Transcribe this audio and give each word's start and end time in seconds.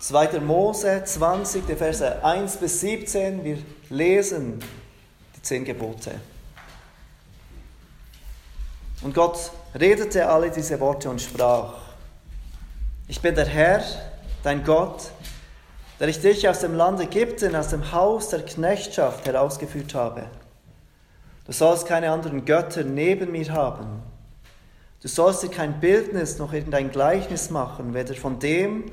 2. 0.00 0.40
Mose 0.40 1.04
20, 1.04 1.66
die 1.66 1.76
Verse 1.76 2.24
1 2.24 2.56
bis 2.56 2.80
17. 2.80 3.44
Wir 3.44 3.58
lesen 3.90 4.58
die 5.36 5.42
zehn 5.42 5.64
Gebote. 5.64 6.12
Und 9.02 9.14
Gott 9.14 9.50
redete 9.74 10.26
alle 10.26 10.50
diese 10.50 10.80
Worte 10.80 11.10
und 11.10 11.20
sprach, 11.20 11.74
ich 13.08 13.20
bin 13.20 13.34
der 13.34 13.46
Herr, 13.46 13.82
dein 14.42 14.64
Gott, 14.64 15.10
der 15.98 16.08
ich 16.08 16.20
dich 16.20 16.48
aus 16.48 16.60
dem 16.60 16.74
Land 16.74 17.00
Ägypten, 17.00 17.54
aus 17.54 17.68
dem 17.68 17.92
Haus 17.92 18.30
der 18.30 18.44
Knechtschaft 18.44 19.26
herausgeführt 19.26 19.94
habe. 19.94 20.24
Du 21.44 21.52
sollst 21.52 21.86
keine 21.86 22.10
anderen 22.10 22.46
Götter 22.46 22.84
neben 22.84 23.32
mir 23.32 23.52
haben. 23.52 24.02
Du 25.02 25.08
sollst 25.08 25.42
dir 25.42 25.50
kein 25.50 25.80
Bildnis 25.80 26.38
noch 26.38 26.52
irgendein 26.52 26.90
Gleichnis 26.90 27.50
machen, 27.50 27.92
weder 27.92 28.14
von 28.14 28.38
dem, 28.38 28.92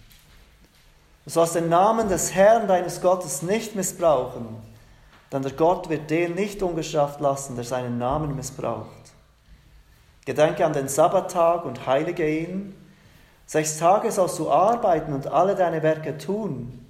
Du 1.23 1.29
sollst 1.29 1.55
den 1.55 1.69
Namen 1.69 2.09
des 2.09 2.33
Herrn 2.33 2.67
deines 2.67 2.99
Gottes 2.99 3.43
nicht 3.43 3.75
missbrauchen, 3.75 4.47
denn 5.31 5.43
der 5.43 5.51
Gott 5.51 5.87
wird 5.89 6.09
den 6.09 6.33
nicht 6.33 6.63
ungestraft 6.63 7.19
lassen, 7.19 7.55
der 7.55 7.63
seinen 7.63 7.99
Namen 7.99 8.35
missbraucht. 8.35 8.87
Gedenke 10.25 10.65
an 10.65 10.73
den 10.73 10.87
Sabbattag 10.87 11.65
und 11.65 11.85
heilige 11.85 12.27
ihn. 12.27 12.75
Sechs 13.45 13.77
Tage 13.77 14.11
sollst 14.11 14.39
du 14.39 14.49
arbeiten 14.49 15.13
und 15.13 15.27
alle 15.27 15.55
deine 15.55 15.83
Werke 15.83 16.17
tun. 16.17 16.85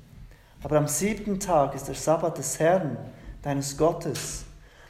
Aber 0.63 0.77
am 0.77 0.87
siebten 0.87 1.39
Tag 1.39 1.75
ist 1.75 1.87
der 1.87 1.95
Sabbat 1.95 2.37
des 2.37 2.59
Herrn, 2.59 2.97
deines 3.41 3.77
Gottes. 3.77 4.45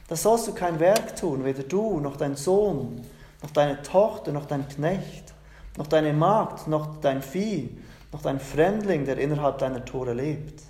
Da 0.07 0.15
sollst 0.15 0.47
du 0.47 0.53
kein 0.53 0.79
Werk 0.79 1.15
tun, 1.15 1.45
weder 1.45 1.63
du 1.63 1.99
noch 1.99 2.17
dein 2.17 2.35
Sohn, 2.35 3.01
noch 3.41 3.51
deine 3.51 3.81
Tochter, 3.81 4.31
noch 4.33 4.45
dein 4.45 4.67
Knecht, 4.67 5.33
noch 5.77 5.87
deine 5.87 6.13
Magd, 6.13 6.67
noch 6.67 6.99
dein 6.99 7.21
Vieh, 7.21 7.69
noch 8.11 8.21
dein 8.21 8.39
Fremdling, 8.39 9.05
der 9.05 9.17
innerhalb 9.17 9.57
deiner 9.59 9.83
Tore 9.85 10.13
lebt. 10.13 10.63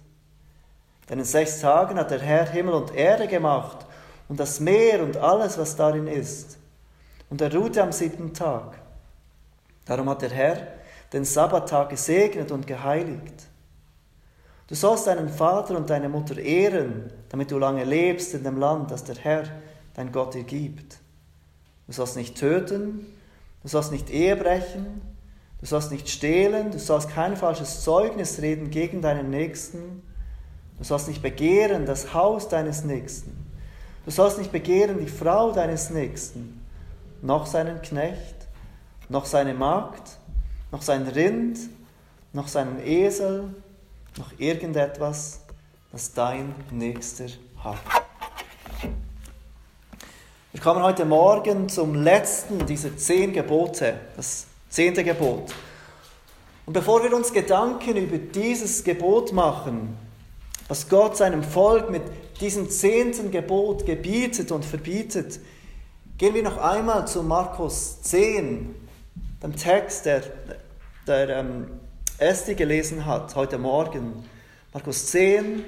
Denn 1.10 1.20
in 1.20 1.26
sechs 1.26 1.60
Tagen 1.60 1.98
hat 1.98 2.12
der 2.12 2.22
Herr 2.22 2.48
Himmel 2.50 2.74
und 2.74 2.96
Erde 2.96 3.28
gemacht 3.28 3.86
und 4.30 4.40
das 4.40 4.60
Meer 4.60 5.04
und 5.04 5.18
alles, 5.18 5.58
was 5.58 5.76
darin 5.76 6.08
ist. 6.08 6.58
Und 7.30 7.42
er 7.42 7.54
ruhte 7.54 7.82
am 7.82 7.92
siebten 7.92 8.34
Tag. 8.34 8.80
Darum 9.86 10.10
hat 10.10 10.22
der 10.22 10.30
Herr 10.30 10.68
den 11.12 11.26
Sabbattag 11.26 11.90
gesegnet 11.90 12.52
und 12.52 12.68
geheiligt. 12.68 13.48
Du 14.68 14.76
sollst 14.76 15.08
deinen 15.08 15.28
Vater 15.28 15.76
und 15.76 15.90
deine 15.90 16.08
Mutter 16.08 16.38
ehren, 16.38 17.12
damit 17.28 17.52
du 17.52 17.58
lange 17.58 17.84
lebst 17.84 18.34
in 18.34 18.44
dem 18.44 18.58
Land, 18.58 18.92
das 18.92 19.04
der 19.04 19.18
Herr, 19.18 19.44
dein 19.96 20.14
Gott, 20.14 20.34
dir 20.34 20.44
gibt. 20.44 21.00
Du 21.88 21.92
sollst 21.92 22.16
nicht 22.16 22.38
töten, 22.38 23.06
du 23.64 23.68
sollst 23.68 23.92
nicht 23.92 24.10
Ehe 24.10 24.38
brechen, 24.38 25.02
Du 25.62 25.68
sollst 25.68 25.92
nicht 25.92 26.10
stehlen, 26.10 26.72
du 26.72 26.80
sollst 26.80 27.10
kein 27.10 27.38
falsches 27.38 27.84
Zeugnis 27.84 28.42
reden 28.42 28.72
gegen 28.72 29.02
deinen 29.02 29.30
Nächsten. 29.30 30.02
Du 30.80 30.84
sollst 30.84 31.08
nicht 31.08 31.22
begehren 31.22 31.86
das 31.86 32.16
Haus 32.16 32.50
deines 32.50 32.84
Nächsten. 32.84 33.46
Du 34.04 34.10
sollst 34.10 34.40
nicht 34.40 34.52
begehren 34.52 34.98
die 35.00 35.08
Frau 35.08 35.52
deines 35.52 35.92
Nächsten, 35.92 36.66
noch 37.22 37.46
seinen 37.46 37.84
Knecht, 37.84 38.48
noch 39.10 39.26
seine 39.26 39.54
Magd, 39.54 40.18
noch 40.72 40.82
sein 40.82 41.08
Rind, 41.08 41.60
noch 42.34 42.48
seinen 42.48 42.84
Esel, 42.84 43.54
noch 44.18 44.32
irgendetwas, 44.40 45.42
das 45.92 46.14
dein 46.14 46.56
Nächster 46.72 47.28
hat. 47.64 47.78
Wir 50.52 50.62
kommen 50.62 50.82
heute 50.82 51.06
Morgen 51.06 51.70
zum 51.70 51.94
letzten 51.94 52.66
dieser 52.66 52.98
zehn 52.98 53.34
Gebote, 53.34 54.00
das 54.16 54.48
Zehnte 54.72 55.04
Gebot. 55.04 55.54
Und 56.66 56.72
bevor 56.72 57.04
wir 57.04 57.14
uns 57.14 57.34
Gedanken 57.34 57.98
über 57.98 58.18
dieses 58.18 58.86
Gebot 58.86 59.34
machen, 59.34 59.98
was 60.70 60.88
Gott 60.88 61.18
seinem 61.18 61.44
Volk 61.44 61.90
mit 61.90 62.04
diesem 62.40 62.70
zehnten 62.70 63.32
Gebot 63.32 63.86
gebietet 63.86 64.50
und 64.50 64.64
verbietet, 64.64 65.42
gehen 66.18 66.34
wir 66.34 66.44
noch 66.44 66.58
einmal 66.58 67.06
zu 67.06 67.22
Markus 67.22 68.02
10, 68.04 68.74
dem 69.44 69.56
Text, 69.58 70.06
der, 70.06 70.24
der 71.06 71.28
ähm, 71.28 71.68
Esti 72.18 72.56
gelesen 72.56 73.06
hat 73.06 73.36
heute 73.36 73.58
Morgen. 73.58 74.24
Markus 74.72 75.08
10, 75.08 75.66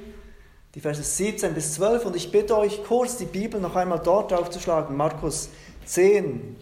die 0.75 0.79
Verse 0.79 1.03
17 1.03 1.53
bis 1.53 1.73
12. 1.73 2.05
Und 2.05 2.15
ich 2.15 2.31
bitte 2.31 2.57
euch 2.57 2.81
kurz, 2.85 3.17
die 3.17 3.25
Bibel 3.25 3.59
noch 3.59 3.75
einmal 3.75 3.99
dort 3.99 4.31
aufzuschlagen. 4.31 4.95
Markus 4.95 5.49
10, 5.87 6.55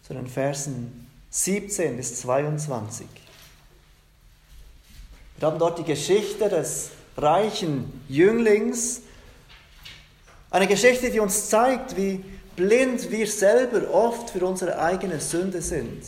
zu 0.00 0.14
den 0.14 0.26
Versen 0.26 1.03
17 1.34 1.96
bis 1.96 2.20
22. 2.20 3.08
Wir 5.36 5.48
haben 5.48 5.58
dort 5.58 5.80
die 5.80 5.84
Geschichte 5.84 6.48
des 6.48 6.90
reichen 7.16 8.04
Jünglings. 8.08 9.00
Eine 10.52 10.68
Geschichte, 10.68 11.10
die 11.10 11.18
uns 11.18 11.48
zeigt, 11.48 11.96
wie 11.96 12.24
blind 12.54 13.10
wir 13.10 13.26
selber 13.26 13.92
oft 13.92 14.30
für 14.30 14.46
unsere 14.46 14.78
eigene 14.78 15.18
Sünde 15.18 15.60
sind. 15.60 16.04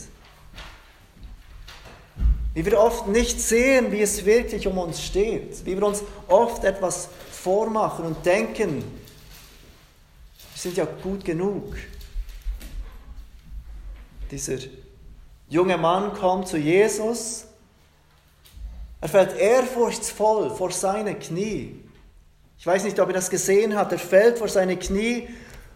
Wie 2.53 2.65
wir 2.65 2.79
oft 2.79 3.07
nicht 3.07 3.41
sehen, 3.41 3.91
wie 3.91 4.01
es 4.01 4.23
wirklich 4.23 4.65
um 4.65 4.77
uns 4.77 5.03
steht. 5.03 5.65
Wie 5.65 5.75
wir 5.75 5.85
uns 5.85 6.03
oft 6.29 6.63
etwas 6.63 7.09
vormachen 7.33 8.05
und 8.05 8.25
denken, 8.25 8.77
wir 8.77 10.55
sind 10.55 10.77
ja 10.77 10.85
gut 10.85 11.25
genug. 11.25 11.75
Dieser 14.31 14.59
junge 15.49 15.77
Mann 15.77 16.13
kommt 16.13 16.47
zu 16.47 16.57
Jesus. 16.57 17.45
Er 18.99 19.09
fällt 19.09 19.37
ehrfurchtsvoll 19.37 20.49
vor 20.49 20.71
seine 20.71 21.15
Knie. 21.15 21.83
Ich 22.59 22.65
weiß 22.65 22.83
nicht, 22.83 22.99
ob 22.99 23.09
er 23.09 23.13
das 23.13 23.29
gesehen 23.29 23.75
hat. 23.75 23.91
Er 23.91 23.99
fällt 23.99 24.39
vor 24.39 24.47
seine 24.47 24.77
Knie, 24.77 25.29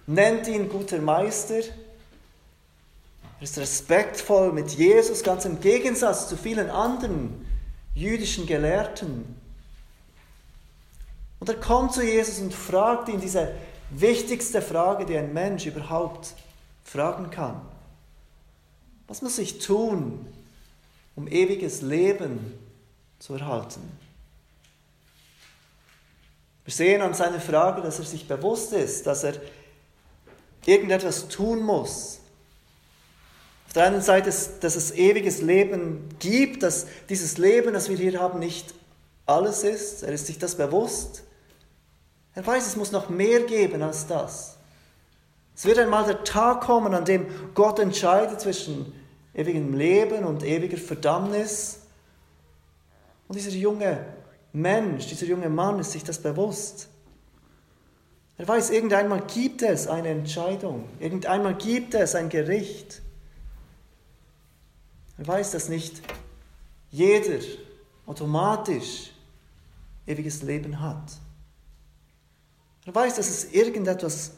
nennt 0.08 0.48
ihn 0.48 0.70
guter 0.70 1.00
Meister. 1.00 1.60
Er 1.60 3.44
ist 3.44 3.58
respektvoll 3.58 4.52
mit 4.52 4.72
Jesus, 4.72 5.24
ganz 5.24 5.46
im 5.46 5.60
Gegensatz 5.60 6.28
zu 6.28 6.38
vielen 6.38 6.70
anderen 6.70 7.46
jüdischen 7.94 8.46
Gelehrten. 8.48 9.36
Und 11.40 11.50
er 11.50 11.56
kommt 11.56 11.94
zu 11.94 12.04
Jesus 12.04 12.40
und 12.40 12.54
fragt 12.54 13.10
ihn 13.10 13.20
diese 13.20 13.52
wichtigste 13.90 14.62
Frage, 14.62 15.06
die 15.06 15.18
ein 15.18 15.34
Mensch 15.34 15.66
überhaupt 15.66 16.36
fragen 16.84 17.30
kann. 17.31 17.62
Was 19.12 19.22
muss 19.22 19.40
ich 19.40 19.60
tun, 19.60 20.26
um 21.18 21.28
ewiges 21.28 21.82
Leben 21.82 22.58
zu 23.20 23.34
erhalten? 23.34 23.82
Wir 26.64 26.74
sehen 26.74 27.02
an 27.02 27.14
seiner 27.14 27.42
Frage, 27.42 27.82
dass 27.82 28.00
er 28.00 28.06
sich 28.06 28.26
bewusst 28.26 28.72
ist, 28.72 29.06
dass 29.06 29.26
er 29.26 29.34
irgendetwas 30.66 31.28
tun 31.28 31.62
muss. 31.62 32.20
Auf 33.68 33.74
der 33.74 33.88
einen 33.88 34.02
Seite, 34.02 34.34
dass 34.62 34.76
es 34.78 34.92
ewiges 34.92 35.42
Leben 35.42 36.08
gibt, 36.20 36.64
dass 36.64 36.88
dieses 37.10 37.38
Leben, 37.38 37.74
das 37.74 37.90
wir 37.90 37.98
hier 37.98 38.18
haben, 38.18 38.40
nicht 38.40 38.74
alles 39.26 39.66
ist. 39.66 40.04
Er 40.04 40.14
ist 40.14 40.28
sich 40.28 40.40
das 40.40 40.56
bewusst. 40.56 41.24
Er 42.34 42.48
weiß, 42.48 42.66
es 42.66 42.78
muss 42.78 42.94
noch 42.94 43.10
mehr 43.10 43.42
geben 43.42 43.81
als 43.81 44.07
das. 44.07 44.56
Es 45.54 45.66
wird 45.66 45.80
einmal 45.80 46.06
der 46.06 46.24
Tag 46.24 46.62
kommen, 46.62 46.94
an 46.94 47.04
dem 47.04 47.28
Gott 47.54 47.78
entscheidet 47.78 48.40
zwischen 48.40 49.00
ewigem 49.33 49.74
Leben 49.74 50.25
und 50.25 50.44
ewiger 50.44 50.78
Verdammnis. 50.78 51.80
Und 53.28 53.38
dieser 53.38 53.51
junge 53.51 54.06
Mensch, 54.54 55.07
dieser 55.07 55.25
junge 55.25 55.50
Mann 55.50 55.80
ist 55.80 55.92
sich 55.92 56.04
das 56.04 56.19
bewusst. 56.19 56.89
Er 58.38 58.48
weiß, 58.48 58.72
irgendeinmal 58.72 59.22
gibt 59.28 59.62
es 59.62 59.88
eine 59.88 60.10
Entscheidung, 60.10 60.89
irgendeinmal 61.00 61.56
gibt 61.56 61.94
es 61.94 62.16
ein 62.16 62.28
Gericht. 62.28 63.01
Er 65.18 65.28
weiß, 65.28 65.51
dass 65.51 65.69
nicht 65.69 66.01
jeder 66.89 67.39
automatisch 68.07 69.12
ewiges 70.07 70.42
Leben 70.42 70.80
hat. 70.80 71.12
Er 72.86 72.95
weiß, 72.95 73.16
dass 73.16 73.30
es 73.30 73.54
irgendetwas 73.54 74.31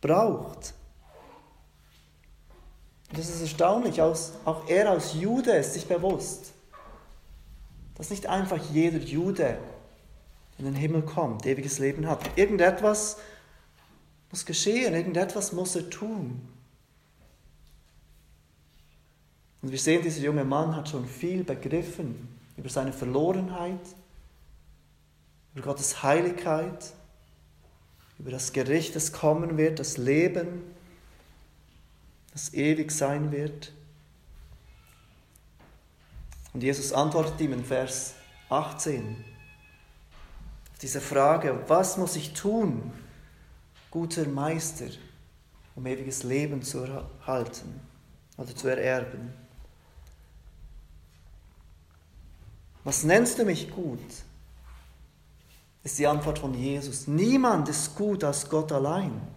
braucht. 0.00 0.74
Und 3.08 3.18
das 3.18 3.28
ist 3.28 3.40
erstaunlich, 3.40 4.00
auch 4.02 4.68
er 4.68 4.90
als 4.90 5.14
Jude 5.14 5.52
ist 5.52 5.74
sich 5.74 5.86
bewusst. 5.86 6.52
dass 7.96 8.10
nicht 8.10 8.26
einfach 8.26 8.60
jeder 8.72 8.98
Jude 8.98 9.58
in 10.58 10.66
den 10.66 10.74
Himmel 10.74 11.02
kommt, 11.02 11.46
ewiges 11.46 11.78
Leben 11.78 12.06
hat. 12.06 12.20
Irgendetwas 12.36 13.16
muss 14.30 14.44
geschehen, 14.44 14.94
irgendetwas 14.94 15.52
muss 15.52 15.76
er 15.76 15.88
tun. 15.88 16.46
Und 19.62 19.72
wir 19.72 19.78
sehen, 19.78 20.02
dieser 20.02 20.22
junge 20.22 20.44
Mann 20.44 20.76
hat 20.76 20.88
schon 20.88 21.06
viel 21.06 21.42
begriffen 21.42 22.28
über 22.56 22.68
seine 22.68 22.92
Verlorenheit, 22.92 23.80
über 25.54 25.64
Gottes 25.64 26.02
Heiligkeit, 26.02 26.92
über 28.18 28.30
das 28.30 28.52
Gericht, 28.52 28.94
das 28.94 29.12
kommen 29.12 29.56
wird, 29.56 29.78
das 29.78 29.96
Leben, 29.96 30.62
das 32.36 32.52
ewig 32.52 32.92
sein 32.92 33.32
wird. 33.32 33.72
Und 36.52 36.62
Jesus 36.62 36.92
antwortet 36.92 37.40
ihm 37.40 37.54
in 37.54 37.64
Vers 37.64 38.12
18 38.50 39.24
auf 40.70 40.78
diese 40.82 41.00
Frage, 41.00 41.64
was 41.66 41.96
muss 41.96 42.14
ich 42.14 42.34
tun, 42.34 42.92
guter 43.90 44.28
Meister, 44.28 44.84
um 45.76 45.86
ewiges 45.86 46.24
Leben 46.24 46.60
zu 46.60 46.80
erhalten 46.80 47.80
oder 48.36 48.54
zu 48.54 48.68
ererben? 48.68 49.32
Was 52.84 53.02
nennst 53.02 53.38
du 53.38 53.46
mich 53.46 53.70
gut? 53.70 53.98
Ist 55.84 55.98
die 55.98 56.06
Antwort 56.06 56.38
von 56.38 56.52
Jesus. 56.52 57.06
Niemand 57.06 57.70
ist 57.70 57.94
gut 57.94 58.22
als 58.24 58.46
Gott 58.46 58.72
allein. 58.72 59.35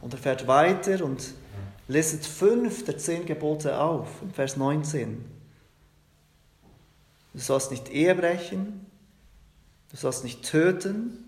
Und 0.00 0.14
er 0.14 0.18
fährt 0.18 0.46
weiter 0.46 1.04
und 1.04 1.34
listet 1.88 2.24
fünf 2.24 2.84
der 2.84 2.98
zehn 2.98 3.26
Gebote 3.26 3.78
auf, 3.78 4.06
im 4.22 4.32
Vers 4.32 4.56
19. 4.56 5.24
Du 7.32 7.38
sollst 7.38 7.70
nicht 7.70 7.88
Ehe 7.90 8.14
brechen, 8.14 8.86
du 9.90 9.96
sollst 9.96 10.24
nicht 10.24 10.42
töten, 10.42 11.24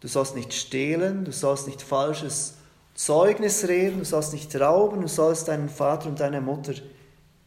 du 0.00 0.08
sollst 0.08 0.34
nicht 0.34 0.52
stehlen, 0.52 1.24
du 1.24 1.32
sollst 1.32 1.66
nicht 1.66 1.82
falsches 1.82 2.54
Zeugnis 2.94 3.66
reden, 3.68 3.98
du 3.98 4.04
sollst 4.04 4.32
nicht 4.32 4.54
rauben, 4.60 5.00
du 5.00 5.08
sollst 5.08 5.48
deinen 5.48 5.68
Vater 5.68 6.08
und 6.08 6.20
deine 6.20 6.40
Mutter 6.40 6.74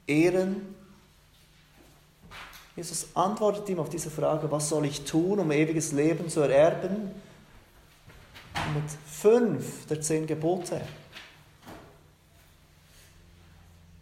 ehren. 0.05 0.75
Jesus 2.75 3.07
antwortet 3.13 3.67
ihm 3.69 3.79
auf 3.79 3.89
diese 3.89 4.11
Frage, 4.11 4.51
was 4.51 4.69
soll 4.69 4.85
ich 4.85 5.03
tun, 5.03 5.39
um 5.39 5.51
ewiges 5.51 5.93
Leben 5.93 6.29
zu 6.29 6.41
ererben? 6.41 7.11
Mit 8.73 8.89
fünf 9.05 9.85
der 9.87 10.01
zehn 10.01 10.27
Gebote. 10.27 10.81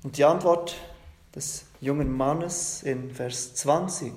Und 0.03 0.17
die 0.17 0.23
Antwort 0.23 0.75
des 1.33 1.65
jungen 1.81 2.15
Mannes 2.15 2.83
in 2.83 3.11
Vers 3.11 3.55
20. 3.55 4.13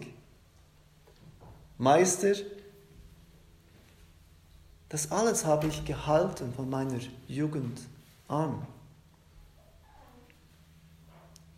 Meister, 1.78 2.34
das 4.88 5.10
alles 5.10 5.44
habe 5.44 5.66
ich 5.66 5.84
gehalten 5.84 6.52
von 6.54 6.68
meiner 6.68 6.98
Jugend 7.26 7.80
an. 8.26 8.66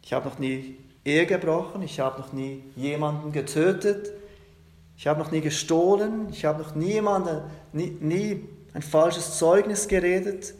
Ich 0.03 0.13
habe 0.13 0.29
noch 0.29 0.39
nie 0.39 0.77
Ehe 1.05 1.27
gebrochen, 1.27 1.83
ich 1.83 2.01
habe 2.01 2.21
noch 2.21 2.33
nie 2.33 2.63
jemanden 2.77 3.33
getötet, 3.33 4.11
ich 4.97 5.07
habe 5.07 5.21
noch 5.21 5.31
nie 5.31 5.41
gestohlen, 5.41 6.29
ich 6.31 6.45
habe 6.45 6.63
noch 6.63 6.75
niemanden, 6.75 7.43
nie, 7.73 7.91
nie 8.01 8.49
ein 8.73 8.83
falsches 8.83 9.39
Zeugnis 9.39 9.89
geredet, 9.89 10.55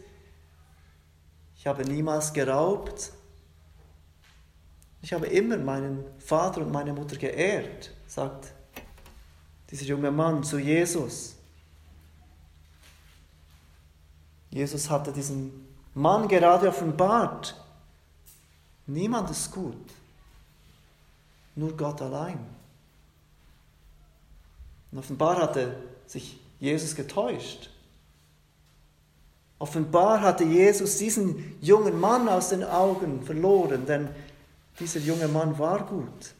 ich 1.55 1.67
habe 1.67 1.83
niemals 1.83 2.33
geraubt, 2.33 3.11
ich 5.01 5.13
habe 5.13 5.27
immer 5.27 5.57
meinen 5.57 6.03
Vater 6.19 6.61
und 6.61 6.71
meine 6.71 6.93
Mutter 6.93 7.15
geehrt, 7.15 7.91
sagt 8.07 8.53
dieser 9.69 9.85
junge 9.85 10.11
Mann 10.11 10.43
zu 10.43 10.59
Jesus. 10.59 11.35
Jesus 14.49 14.89
hatte 14.89 15.11
diesen 15.11 15.67
Mann 15.93 16.27
gerade 16.27 16.67
offenbart. 16.67 17.55
Niemand 18.85 19.29
ist 19.29 19.51
gut, 19.51 19.91
nur 21.55 21.75
Gott 21.75 22.01
allein. 22.01 22.39
Und 24.91 24.99
offenbar 24.99 25.37
hatte 25.37 25.75
sich 26.05 26.39
Jesus 26.59 26.93
getäuscht. 26.95 27.70
Offenbar 29.61 30.21
hatte 30.21 30.43
Jesus 30.43 30.97
diesen 30.97 31.55
jungen 31.61 31.99
Mann 31.99 32.27
aus 32.27 32.49
den 32.49 32.63
Augen 32.63 33.21
verloren, 33.21 33.85
denn 33.85 34.09
dieser 34.79 34.99
junge 34.99 35.27
Mann 35.27 35.59
war 35.59 35.85
gut. 35.85 36.33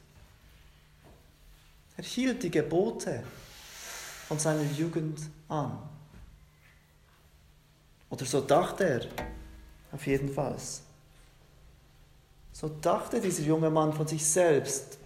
Er 1.96 2.02
hielt 2.02 2.42
die 2.42 2.50
Gebote 2.50 3.22
von 4.26 4.40
seiner 4.40 4.64
Jugend 4.72 5.20
an. 5.48 5.78
Oder 8.10 8.24
so 8.24 8.40
dachte 8.40 8.88
er 8.88 9.06
auf 9.92 10.04
jeden 10.04 10.28
Fall. 10.28 10.56
So 12.52 12.68
dachte 12.80 13.20
dieser 13.20 13.44
junge 13.44 13.70
Mann 13.70 13.92
von 13.92 14.08
sich 14.08 14.26
selbst, 14.26 14.98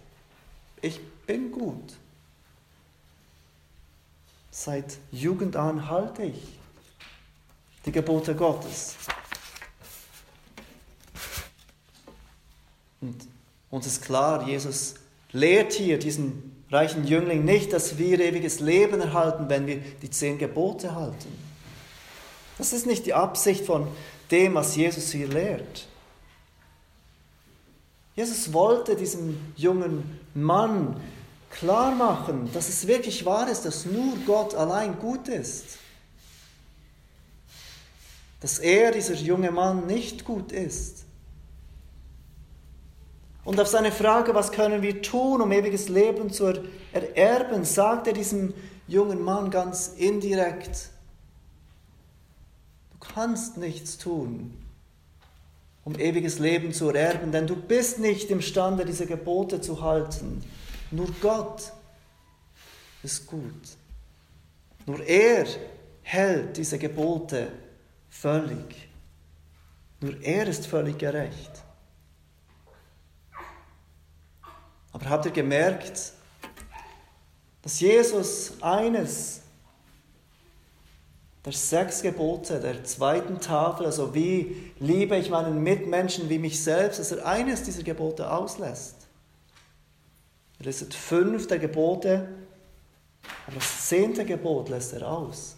ich 0.81 0.99
bin 1.27 1.51
gut. 1.51 1.93
Seit 4.49 4.97
Jugend 5.11 5.55
an 5.55 5.87
halte 5.87 6.23
ich 6.23 6.56
die 7.87 7.91
Gebote 7.91 8.35
Gottes. 8.35 8.95
Und 13.01 13.15
uns 13.69 13.87
ist 13.87 14.01
klar, 14.03 14.47
Jesus 14.47 14.95
lehrt 15.31 15.73
hier 15.73 15.97
diesen 15.97 16.65
reichen 16.69 17.07
Jüngling 17.07 17.45
nicht, 17.45 17.71
dass 17.71 17.97
wir 17.97 18.19
ewiges 18.19 18.59
Leben 18.59 18.99
erhalten, 18.99 19.45
wenn 19.47 19.67
wir 19.67 19.77
die 19.77 20.09
zehn 20.09 20.37
Gebote 20.37 20.95
halten. 20.95 21.31
Das 22.57 22.73
ist 22.73 22.85
nicht 22.85 23.05
die 23.05 23.13
Absicht 23.13 23.65
von 23.65 23.87
dem, 24.31 24.55
was 24.55 24.75
Jesus 24.75 25.11
hier 25.11 25.27
lehrt. 25.27 25.87
Jesus 28.15 28.51
wollte 28.51 28.95
diesem 28.95 29.39
jungen 29.55 30.19
Mann 30.33 30.99
klar 31.51 31.91
machen, 31.95 32.49
dass 32.51 32.67
es 32.67 32.87
wirklich 32.87 33.25
wahr 33.25 33.49
ist, 33.49 33.63
dass 33.63 33.85
nur 33.85 34.17
Gott 34.25 34.55
allein 34.55 34.99
gut 34.99 35.29
ist. 35.29 35.77
Dass 38.39 38.59
er, 38.59 38.91
dieser 38.91 39.15
junge 39.15 39.51
Mann, 39.51 39.87
nicht 39.87 40.25
gut 40.25 40.51
ist. 40.51 41.05
Und 43.47 43.59
auf 43.61 43.67
seine 43.67 43.93
Frage, 43.93 44.35
was 44.35 44.51
können 44.51 44.81
wir 44.81 45.01
tun, 45.01 45.41
um 45.41 45.51
ewiges 45.53 45.87
Leben 45.87 46.31
zu 46.31 46.53
ererben, 46.91 47.63
sagt 47.63 48.07
er 48.07 48.13
diesem 48.13 48.53
jungen 48.89 49.21
Mann 49.21 49.51
ganz 49.51 49.93
indirekt, 49.97 50.89
du 52.91 53.13
kannst 53.13 53.55
nichts 53.57 53.97
tun, 53.97 54.53
um 55.85 55.97
ewiges 55.97 56.39
Leben 56.39 56.73
zu 56.73 56.89
ererben, 56.89 57.31
denn 57.31 57.47
du 57.47 57.55
bist 57.55 57.99
nicht 57.99 58.29
imstande, 58.31 58.83
diese 58.83 59.05
Gebote 59.05 59.61
zu 59.61 59.81
halten. 59.81 60.43
Nur 60.91 61.07
Gott 61.21 61.71
ist 63.01 63.27
gut. 63.27 63.77
Nur 64.85 65.01
er 65.05 65.45
hält 66.01 66.57
diese 66.57 66.77
Gebote 66.77 67.49
völlig. 68.09 68.89
Nur 69.99 70.21
er 70.21 70.47
ist 70.47 70.67
völlig 70.67 70.97
gerecht. 70.97 71.51
Aber 74.93 75.09
habt 75.09 75.25
ihr 75.25 75.31
gemerkt, 75.31 76.13
dass 77.61 77.79
Jesus 77.79 78.53
eines 78.61 79.41
der 81.45 81.53
sechs 81.53 82.01
Gebote 82.01 82.59
der 82.59 82.83
zweiten 82.83 83.39
Tafel, 83.39 83.85
also 83.85 84.13
wie 84.13 84.71
liebe 84.79 85.15
ich 85.17 85.29
meinen 85.29 85.61
Mitmenschen 85.61 86.29
wie 86.29 86.39
mich 86.39 86.63
selbst, 86.63 86.99
dass 86.99 87.11
er 87.11 87.25
eines 87.25 87.63
dieser 87.63 87.83
Gebote 87.83 88.31
auslässt. 88.31 88.95
Er 90.59 90.65
lässt 90.65 90.93
fünf 90.93 91.47
der 91.47 91.59
Gebote, 91.59 92.27
aber 93.45 93.55
das 93.57 93.87
zehnte 93.87 94.25
Gebot 94.25 94.69
lässt 94.69 94.93
er 94.93 95.07
aus. 95.07 95.56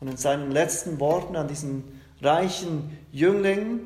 Und 0.00 0.08
in 0.08 0.16
seinen 0.16 0.50
letzten 0.50 1.00
Worten 1.00 1.36
an 1.36 1.48
diesen 1.48 2.00
reichen 2.20 2.96
Jüngling 3.12 3.80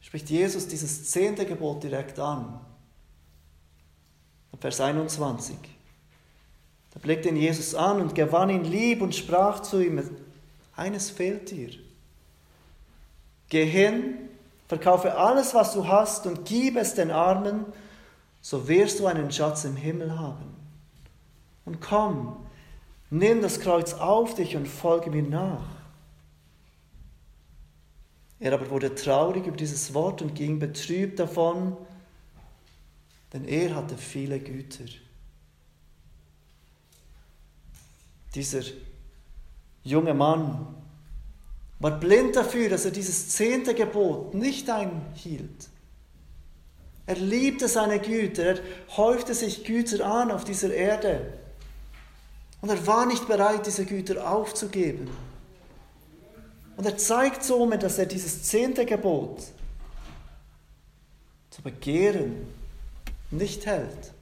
spricht 0.00 0.30
Jesus 0.30 0.68
dieses 0.68 1.10
zehnte 1.10 1.46
Gebot 1.46 1.82
direkt 1.82 2.18
an. 2.18 2.60
Vers 4.64 4.80
21. 4.80 5.58
Da 6.94 6.98
blickte 6.98 7.28
ihn 7.28 7.36
Jesus 7.36 7.74
an 7.74 8.00
und 8.00 8.14
gewann 8.14 8.48
ihn 8.48 8.64
lieb 8.64 9.02
und 9.02 9.14
sprach 9.14 9.60
zu 9.60 9.78
ihm, 9.84 10.02
eines 10.74 11.10
fehlt 11.10 11.50
dir. 11.50 11.68
Geh 13.50 13.66
hin, 13.66 14.30
verkaufe 14.66 15.18
alles, 15.18 15.54
was 15.54 15.74
du 15.74 15.86
hast 15.86 16.26
und 16.26 16.46
gib 16.46 16.76
es 16.76 16.94
den 16.94 17.10
Armen, 17.10 17.66
so 18.40 18.66
wirst 18.66 19.00
du 19.00 19.06
einen 19.06 19.30
Schatz 19.30 19.66
im 19.66 19.76
Himmel 19.76 20.18
haben. 20.18 20.56
Und 21.66 21.82
komm, 21.82 22.43
nimm 23.10 23.42
das 23.42 23.60
Kreuz 23.60 23.94
auf 23.94 24.34
dich 24.34 24.56
und 24.56 24.66
folge 24.66 25.10
mir 25.10 25.22
nach. 25.22 25.68
Er 28.40 28.52
aber 28.52 28.68
wurde 28.70 28.94
traurig 28.94 29.46
über 29.46 29.56
dieses 29.56 29.94
Wort 29.94 30.20
und 30.20 30.34
ging 30.34 30.58
betrübt 30.58 31.18
davon, 31.18 31.76
denn 33.32 33.44
er 33.44 33.74
hatte 33.74 33.96
viele 33.96 34.38
Güter. 34.38 34.84
Dieser 38.34 38.62
junge 39.82 40.14
Mann 40.14 40.74
war 41.78 41.98
blind 41.98 42.36
dafür, 42.36 42.68
dass 42.68 42.84
er 42.84 42.90
dieses 42.90 43.28
zehnte 43.30 43.74
Gebot 43.74 44.34
nicht 44.34 44.68
einhielt. 44.68 45.68
Er 47.06 47.16
liebte 47.16 47.68
seine 47.68 47.98
Güter, 47.98 48.44
er 48.44 48.60
häufte 48.96 49.34
sich 49.34 49.64
Güter 49.64 50.04
an 50.04 50.30
auf 50.30 50.44
dieser 50.44 50.72
Erde. 50.72 51.34
Und 52.64 52.70
er 52.70 52.86
war 52.86 53.04
nicht 53.04 53.28
bereit, 53.28 53.66
diese 53.66 53.84
Güter 53.84 54.26
aufzugeben. 54.26 55.10
Und 56.78 56.86
er 56.86 56.96
zeigt 56.96 57.44
somit, 57.44 57.82
dass 57.82 57.98
er 57.98 58.06
dieses 58.06 58.44
zehnte 58.44 58.86
Gebot 58.86 59.42
zu 61.50 61.60
begehren 61.60 62.46
nicht 63.30 63.66
hält. 63.66 64.14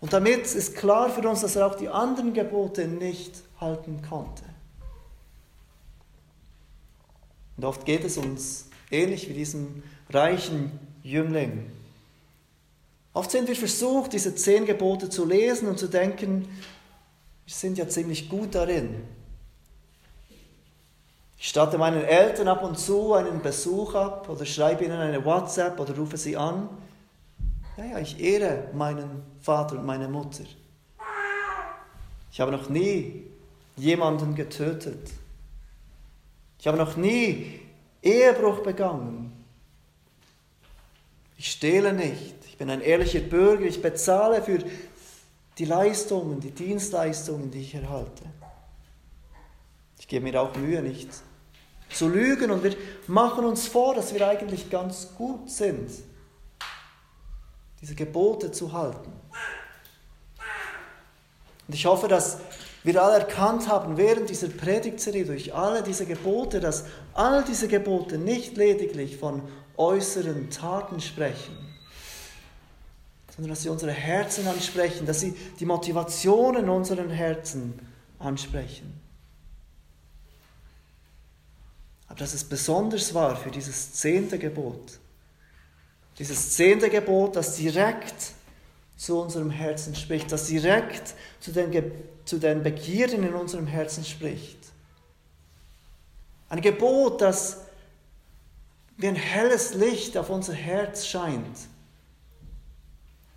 Und 0.00 0.12
damit 0.12 0.42
ist 0.54 0.76
klar 0.76 1.08
für 1.08 1.26
uns, 1.26 1.40
dass 1.40 1.56
er 1.56 1.66
auch 1.66 1.76
die 1.76 1.88
anderen 1.88 2.34
Gebote 2.34 2.86
nicht 2.86 3.32
halten 3.58 4.02
konnte. 4.06 4.44
Und 7.56 7.64
oft 7.64 7.86
geht 7.86 8.04
es 8.04 8.18
uns 8.18 8.66
ähnlich 8.90 9.30
wie 9.30 9.32
diesem 9.32 9.82
reichen 10.10 10.78
Jüngling. 11.02 11.72
Oft 13.14 13.30
sind 13.30 13.48
wir 13.48 13.56
versucht, 13.56 14.12
diese 14.12 14.34
zehn 14.34 14.64
Gebote 14.64 15.10
zu 15.10 15.26
lesen 15.26 15.68
und 15.68 15.78
zu 15.78 15.88
denken, 15.88 16.48
wir 17.44 17.54
sind 17.54 17.76
ja 17.76 17.88
ziemlich 17.88 18.28
gut 18.28 18.54
darin. 18.54 19.04
Ich 21.36 21.48
statte 21.48 21.76
meinen 21.76 22.04
Eltern 22.04 22.48
ab 22.48 22.62
und 22.62 22.78
zu 22.78 23.14
einen 23.14 23.42
Besuch 23.42 23.94
ab 23.94 24.28
oder 24.28 24.46
schreibe 24.46 24.84
ihnen 24.84 24.98
eine 24.98 25.24
WhatsApp 25.24 25.78
oder 25.78 25.96
rufe 25.96 26.16
sie 26.16 26.36
an. 26.36 26.68
Ja, 27.76 27.84
ja, 27.84 27.98
ich 27.98 28.20
ehre 28.20 28.68
meinen 28.74 29.22
Vater 29.40 29.78
und 29.78 29.84
meine 29.84 30.08
Mutter. 30.08 30.44
Ich 32.30 32.40
habe 32.40 32.52
noch 32.52 32.68
nie 32.68 33.24
jemanden 33.76 34.34
getötet. 34.34 35.10
Ich 36.58 36.66
habe 36.66 36.78
noch 36.78 36.96
nie 36.96 37.60
Ehebruch 38.02 38.62
begangen. 38.62 39.32
Ich 41.36 41.50
stehle 41.50 41.92
nicht. 41.92 42.36
Bin 42.62 42.70
ein 42.70 42.80
ehrlicher 42.80 43.18
Bürger. 43.18 43.64
Ich 43.64 43.82
bezahle 43.82 44.40
für 44.40 44.60
die 45.58 45.64
Leistungen, 45.64 46.38
die 46.38 46.52
Dienstleistungen, 46.52 47.50
die 47.50 47.62
ich 47.62 47.74
erhalte. 47.74 48.22
Ich 49.98 50.06
gebe 50.06 50.22
mir 50.22 50.40
auch 50.40 50.54
Mühe, 50.54 50.80
nicht 50.80 51.08
zu 51.92 52.08
lügen 52.08 52.52
und 52.52 52.62
wir 52.62 52.76
machen 53.08 53.44
uns 53.46 53.66
vor, 53.66 53.96
dass 53.96 54.14
wir 54.14 54.28
eigentlich 54.28 54.70
ganz 54.70 55.08
gut 55.18 55.50
sind, 55.50 55.90
diese 57.80 57.96
Gebote 57.96 58.52
zu 58.52 58.72
halten. 58.72 59.10
Und 61.66 61.74
ich 61.74 61.84
hoffe, 61.86 62.06
dass 62.06 62.38
wir 62.84 63.02
alle 63.02 63.18
erkannt 63.18 63.66
haben 63.66 63.96
während 63.96 64.30
dieser 64.30 64.46
Predigtserie 64.46 65.24
durch 65.24 65.52
alle 65.52 65.82
diese 65.82 66.06
Gebote, 66.06 66.60
dass 66.60 66.84
all 67.12 67.42
diese 67.42 67.66
Gebote 67.66 68.18
nicht 68.18 68.56
lediglich 68.56 69.16
von 69.16 69.42
äußeren 69.76 70.48
Taten 70.50 71.00
sprechen, 71.00 71.71
sondern 73.34 73.50
dass 73.50 73.62
sie 73.62 73.70
unsere 73.70 73.92
Herzen 73.92 74.46
ansprechen, 74.46 75.06
dass 75.06 75.20
sie 75.20 75.34
die 75.58 75.64
Motivationen 75.64 76.64
in 76.64 76.68
unseren 76.68 77.08
Herzen 77.08 77.78
ansprechen. 78.18 79.00
Aber 82.08 82.18
dass 82.18 82.34
es 82.34 82.44
besonders 82.44 83.14
war 83.14 83.36
für 83.36 83.50
dieses 83.50 83.94
zehnte 83.94 84.38
Gebot. 84.38 84.98
Dieses 86.18 86.56
zehnte 86.56 86.90
Gebot, 86.90 87.36
das 87.36 87.56
direkt 87.56 88.32
zu 88.98 89.18
unserem 89.18 89.50
Herzen 89.50 89.94
spricht, 89.94 90.30
das 90.30 90.46
direkt 90.46 91.14
zu 91.40 91.52
den, 91.52 91.70
Ge 91.70 91.90
zu 92.26 92.38
den 92.38 92.62
Begierden 92.62 93.24
in 93.24 93.34
unserem 93.34 93.66
Herzen 93.66 94.04
spricht. 94.04 94.58
Ein 96.50 96.60
Gebot, 96.60 97.22
das 97.22 97.62
wie 98.98 99.08
ein 99.08 99.16
helles 99.16 99.72
Licht 99.72 100.18
auf 100.18 100.28
unser 100.28 100.52
Herz 100.52 101.06
scheint 101.06 101.71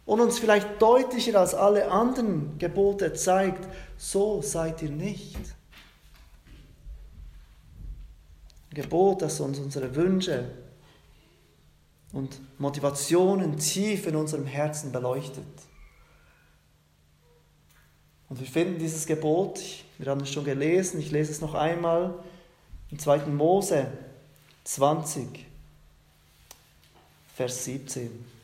und 0.06 0.20
uns 0.20 0.40
vielleicht 0.40 0.82
deutlicher 0.82 1.40
als 1.40 1.54
alle 1.54 1.92
anderen 1.92 2.58
Gebote 2.60 3.14
zeigt, 3.14 3.68
so 3.98 4.42
seid 4.42 4.82
ihr 4.82 4.92
nicht. 4.92 5.38
Gebot, 8.72 9.22
das 9.22 9.40
uns 9.40 9.58
unsere 9.58 9.96
Wünsche 9.96 10.52
und 12.12 12.40
Motivationen 12.60 13.58
tief 13.58 14.06
in 14.06 14.16
unserem 14.16 14.46
Herzen 14.46 14.92
beleuchtet. 14.92 15.46
Und 18.30 18.40
wir 18.40 18.48
finden 18.48 18.80
dieses 18.80 19.06
Gebot, 19.06 19.62
wir 19.98 20.12
haben 20.12 20.22
es 20.22 20.32
schon 20.32 20.44
gelesen, 20.44 21.00
ich 21.00 21.12
lese 21.12 21.32
es 21.32 21.42
noch 21.42 21.54
einmal, 21.54 22.14
im 22.92 23.00
2. 23.00 23.28
Mose 23.28 23.88
20, 24.66 25.46
Vers 27.36 27.66
17. 27.66 28.35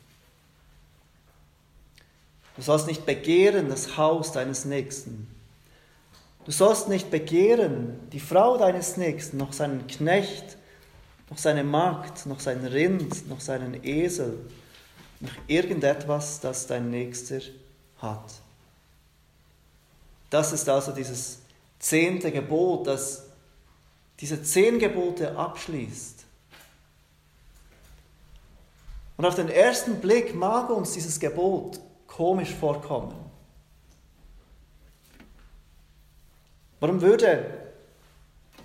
Du 2.56 2.62
sollst 2.62 2.86
nicht 2.86 3.06
begehren 3.06 3.68
das 3.68 3.96
Haus 3.96 4.32
deines 4.32 4.64
Nächsten 4.64 5.28
Du 6.44 6.50
sollst 6.50 6.88
nicht 6.88 7.10
begehren 7.10 8.00
die 8.10 8.20
Frau 8.20 8.56
deines 8.56 8.96
Nächsten, 8.96 9.36
noch 9.36 9.52
seinen 9.52 9.86
Knecht, 9.86 10.56
noch 11.30 11.38
seine 11.38 11.62
Magd, 11.62 12.26
noch 12.26 12.40
sein 12.40 12.64
Rind, 12.66 13.28
noch 13.28 13.40
seinen 13.40 13.84
Esel, 13.84 14.38
noch 15.20 15.30
irgendetwas, 15.46 16.40
das 16.40 16.66
dein 16.66 16.90
Nächster 16.90 17.40
hat. 17.98 18.24
Das 20.30 20.52
ist 20.52 20.68
also 20.68 20.90
dieses 20.92 21.38
zehnte 21.78 22.32
Gebot, 22.32 22.88
das 22.88 23.26
diese 24.18 24.42
zehn 24.42 24.78
Gebote 24.78 25.36
abschließt. 25.36 26.24
Und 29.16 29.24
auf 29.24 29.36
den 29.36 29.48
ersten 29.48 30.00
Blick 30.00 30.34
mag 30.34 30.70
uns 30.70 30.92
dieses 30.92 31.20
Gebot 31.20 31.78
komisch 32.16 32.54
vorkommen. 32.54 33.14
Warum 36.80 37.00
würde 37.00 37.72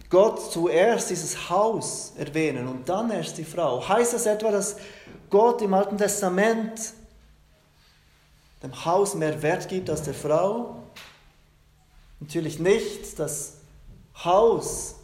Gott 0.10 0.52
zuerst 0.52 1.10
dieses 1.10 1.50
Haus 1.50 2.14
erwähnen 2.18 2.68
und 2.68 2.90
dann 2.90 3.10
erst 3.12 3.38
die 3.38 3.46
Frau? 3.46 3.88
Heißt 3.88 4.14
das 4.14 4.26
etwa, 4.26 4.52
dass 4.52 4.78
Gott 5.30 5.62
im 5.62 5.74
Alten 5.74 5.98
Testament 5.98 6.94
dem 8.64 8.86
Haus 8.86 9.16
mehr 9.16 9.42
Wert 9.42 9.70
gibt 9.70 9.90
als 9.90 10.02
der 10.04 10.14
Frau? 10.14 10.84
Natürlich 12.20 12.60
nicht. 12.60 13.18
Das 13.20 13.58
Haus, 14.24 14.96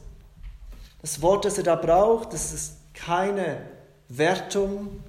das 1.01 1.21
Wort, 1.21 1.45
das 1.45 1.57
er 1.57 1.63
da 1.63 1.75
braucht, 1.75 2.33
das 2.33 2.51
ist 2.51 2.77
keine 2.93 3.69
Wertung. 4.09 5.03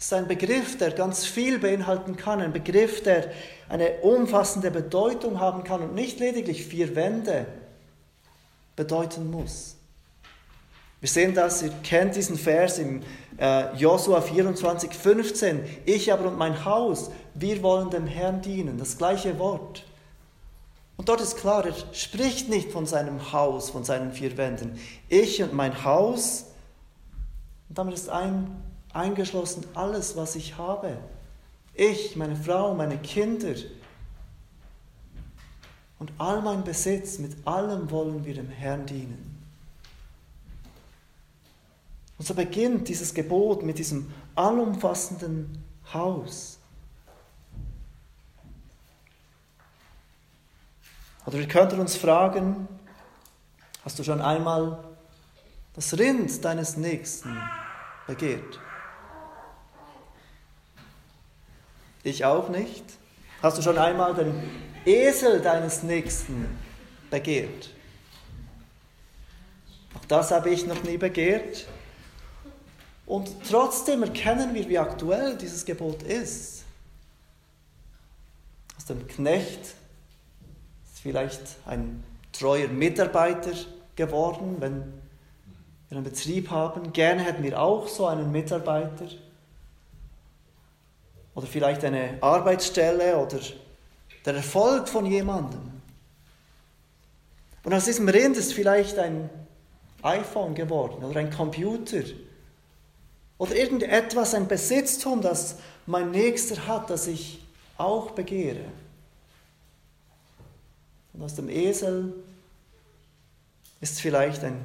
Es 0.00 0.06
ist 0.06 0.14
ein 0.14 0.26
Begriff, 0.26 0.78
der 0.78 0.92
ganz 0.92 1.26
viel 1.26 1.58
beinhalten 1.58 2.16
kann, 2.16 2.40
ein 2.40 2.54
Begriff, 2.54 3.02
der 3.02 3.30
eine 3.68 3.98
umfassende 4.00 4.70
Bedeutung 4.70 5.38
haben 5.38 5.62
kann 5.62 5.82
und 5.82 5.94
nicht 5.94 6.20
lediglich 6.20 6.64
vier 6.64 6.96
Wände 6.96 7.44
bedeuten 8.76 9.30
muss. 9.30 9.76
Wir 11.00 11.08
sehen 11.10 11.34
das, 11.34 11.62
ihr 11.62 11.72
kennt 11.82 12.16
diesen 12.16 12.38
Vers 12.38 12.78
im 12.78 13.02
äh, 13.38 13.76
Josua 13.76 14.22
24, 14.22 14.90
15. 14.90 15.64
Ich 15.84 16.10
aber 16.10 16.28
und 16.28 16.38
mein 16.38 16.64
Haus, 16.64 17.10
wir 17.34 17.62
wollen 17.62 17.90
dem 17.90 18.06
Herrn 18.06 18.40
dienen. 18.40 18.78
Das 18.78 18.96
gleiche 18.96 19.38
Wort. 19.38 19.84
Und 20.96 21.10
dort 21.10 21.20
ist 21.20 21.36
klar, 21.36 21.66
er 21.66 21.74
spricht 21.92 22.48
nicht 22.48 22.72
von 22.72 22.86
seinem 22.86 23.32
Haus, 23.34 23.68
von 23.68 23.84
seinen 23.84 24.12
vier 24.12 24.38
Wänden. 24.38 24.80
Ich 25.10 25.42
und 25.42 25.52
mein 25.52 25.84
Haus, 25.84 26.46
und 27.68 27.76
damit 27.76 27.94
ist 27.94 28.08
ein, 28.08 28.69
eingeschlossen 28.92 29.64
alles, 29.74 30.16
was 30.16 30.36
ich 30.36 30.56
habe. 30.56 30.98
Ich, 31.74 32.16
meine 32.16 32.36
Frau, 32.36 32.74
meine 32.74 32.98
Kinder 32.98 33.54
und 35.98 36.12
all 36.18 36.42
mein 36.42 36.64
Besitz, 36.64 37.18
mit 37.18 37.46
allem 37.46 37.90
wollen 37.90 38.24
wir 38.24 38.34
dem 38.34 38.48
Herrn 38.48 38.86
dienen. 38.86 39.38
Und 42.18 42.26
so 42.26 42.34
beginnt 42.34 42.88
dieses 42.88 43.14
Gebot 43.14 43.62
mit 43.62 43.78
diesem 43.78 44.12
allumfassenden 44.34 45.62
Haus. 45.92 46.58
Oder 51.26 51.38
wir 51.38 51.48
könnten 51.48 51.80
uns 51.80 51.96
fragen, 51.96 52.68
hast 53.84 53.98
du 53.98 54.04
schon 54.04 54.20
einmal 54.20 54.84
das 55.74 55.98
Rind 55.98 56.44
deines 56.44 56.76
Nächsten 56.76 57.36
begehrt? 58.06 58.58
Ich 62.02 62.24
auch 62.24 62.48
nicht. 62.48 62.84
Hast 63.42 63.58
du 63.58 63.62
schon 63.62 63.78
einmal 63.78 64.14
den 64.14 64.34
Esel 64.84 65.40
deines 65.40 65.82
Nächsten 65.82 66.58
begehrt? 67.10 67.70
Auch 69.94 70.04
das 70.06 70.30
habe 70.30 70.50
ich 70.50 70.66
noch 70.66 70.82
nie 70.82 70.96
begehrt. 70.96 71.66
Und 73.06 73.28
trotzdem 73.48 74.02
erkennen 74.02 74.54
wir, 74.54 74.68
wie 74.68 74.78
aktuell 74.78 75.36
dieses 75.36 75.64
Gebot 75.64 76.02
ist. 76.02 76.64
Aus 78.76 78.84
dem 78.84 79.06
Knecht 79.08 79.60
ist 79.60 81.00
vielleicht 81.02 81.40
ein 81.66 82.04
treuer 82.32 82.68
Mitarbeiter 82.68 83.52
geworden, 83.96 84.56
wenn 84.60 84.84
wir 85.88 85.98
einen 85.98 86.04
Betrieb 86.04 86.50
haben. 86.50 86.92
Gerne 86.92 87.22
hätten 87.22 87.42
wir 87.42 87.60
auch 87.60 87.88
so 87.88 88.06
einen 88.06 88.30
Mitarbeiter. 88.30 89.06
Oder 91.40 91.48
vielleicht 91.48 91.82
eine 91.86 92.18
Arbeitsstelle 92.20 93.16
oder 93.16 93.40
der 94.26 94.34
Erfolg 94.34 94.86
von 94.86 95.06
jemandem. 95.06 95.80
Und 97.64 97.72
aus 97.72 97.86
diesem 97.86 98.10
Rind 98.10 98.36
ist 98.36 98.52
vielleicht 98.52 98.98
ein 98.98 99.30
iPhone 100.02 100.54
geworden 100.54 101.02
oder 101.02 101.18
ein 101.18 101.30
Computer 101.30 102.02
oder 103.38 103.56
irgendetwas, 103.56 104.34
ein 104.34 104.48
Besitztum, 104.48 105.22
das 105.22 105.56
mein 105.86 106.10
Nächster 106.10 106.66
hat, 106.66 106.90
das 106.90 107.06
ich 107.06 107.42
auch 107.78 108.10
begehre. 108.10 108.66
Und 111.14 111.22
aus 111.22 111.36
dem 111.36 111.48
Esel 111.48 112.12
ist 113.80 113.98
vielleicht 113.98 114.44
ein 114.44 114.60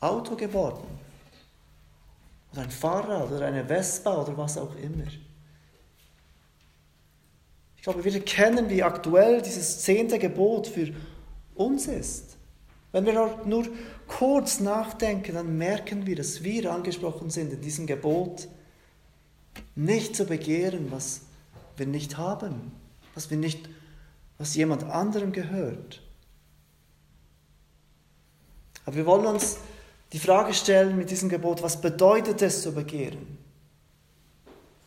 Auto 0.00 0.36
geworden 0.36 0.84
oder 2.52 2.60
ein 2.60 2.70
Fahrrad 2.70 3.32
oder 3.32 3.46
eine 3.46 3.64
Vespa 3.64 4.20
oder 4.20 4.36
was 4.36 4.58
auch 4.58 4.76
immer. 4.76 5.06
Ich 7.84 7.86
glaube, 7.86 8.02
wir 8.02 8.14
erkennen, 8.14 8.70
wie 8.70 8.82
aktuell 8.82 9.42
dieses 9.42 9.82
zehnte 9.82 10.18
Gebot 10.18 10.66
für 10.66 10.94
uns 11.54 11.86
ist. 11.86 12.38
Wenn 12.92 13.04
wir 13.04 13.42
nur 13.44 13.66
kurz 14.08 14.58
nachdenken, 14.58 15.34
dann 15.34 15.58
merken 15.58 16.06
wir, 16.06 16.16
dass 16.16 16.42
wir 16.42 16.72
angesprochen 16.72 17.28
sind 17.28 17.52
in 17.52 17.60
diesem 17.60 17.86
Gebot, 17.86 18.48
nicht 19.74 20.16
zu 20.16 20.24
begehren, 20.24 20.90
was 20.92 21.20
wir 21.76 21.84
nicht 21.84 22.16
haben, 22.16 22.72
was 23.14 23.30
wir 23.30 23.36
nicht, 23.36 23.68
was 24.38 24.54
jemand 24.54 24.84
anderem 24.84 25.32
gehört. 25.32 26.00
Aber 28.86 28.96
wir 28.96 29.04
wollen 29.04 29.26
uns 29.26 29.58
die 30.14 30.18
Frage 30.18 30.54
stellen 30.54 30.96
mit 30.96 31.10
diesem 31.10 31.28
Gebot, 31.28 31.62
was 31.62 31.82
bedeutet 31.82 32.40
es 32.40 32.62
zu 32.62 32.72
begehren? 32.72 33.43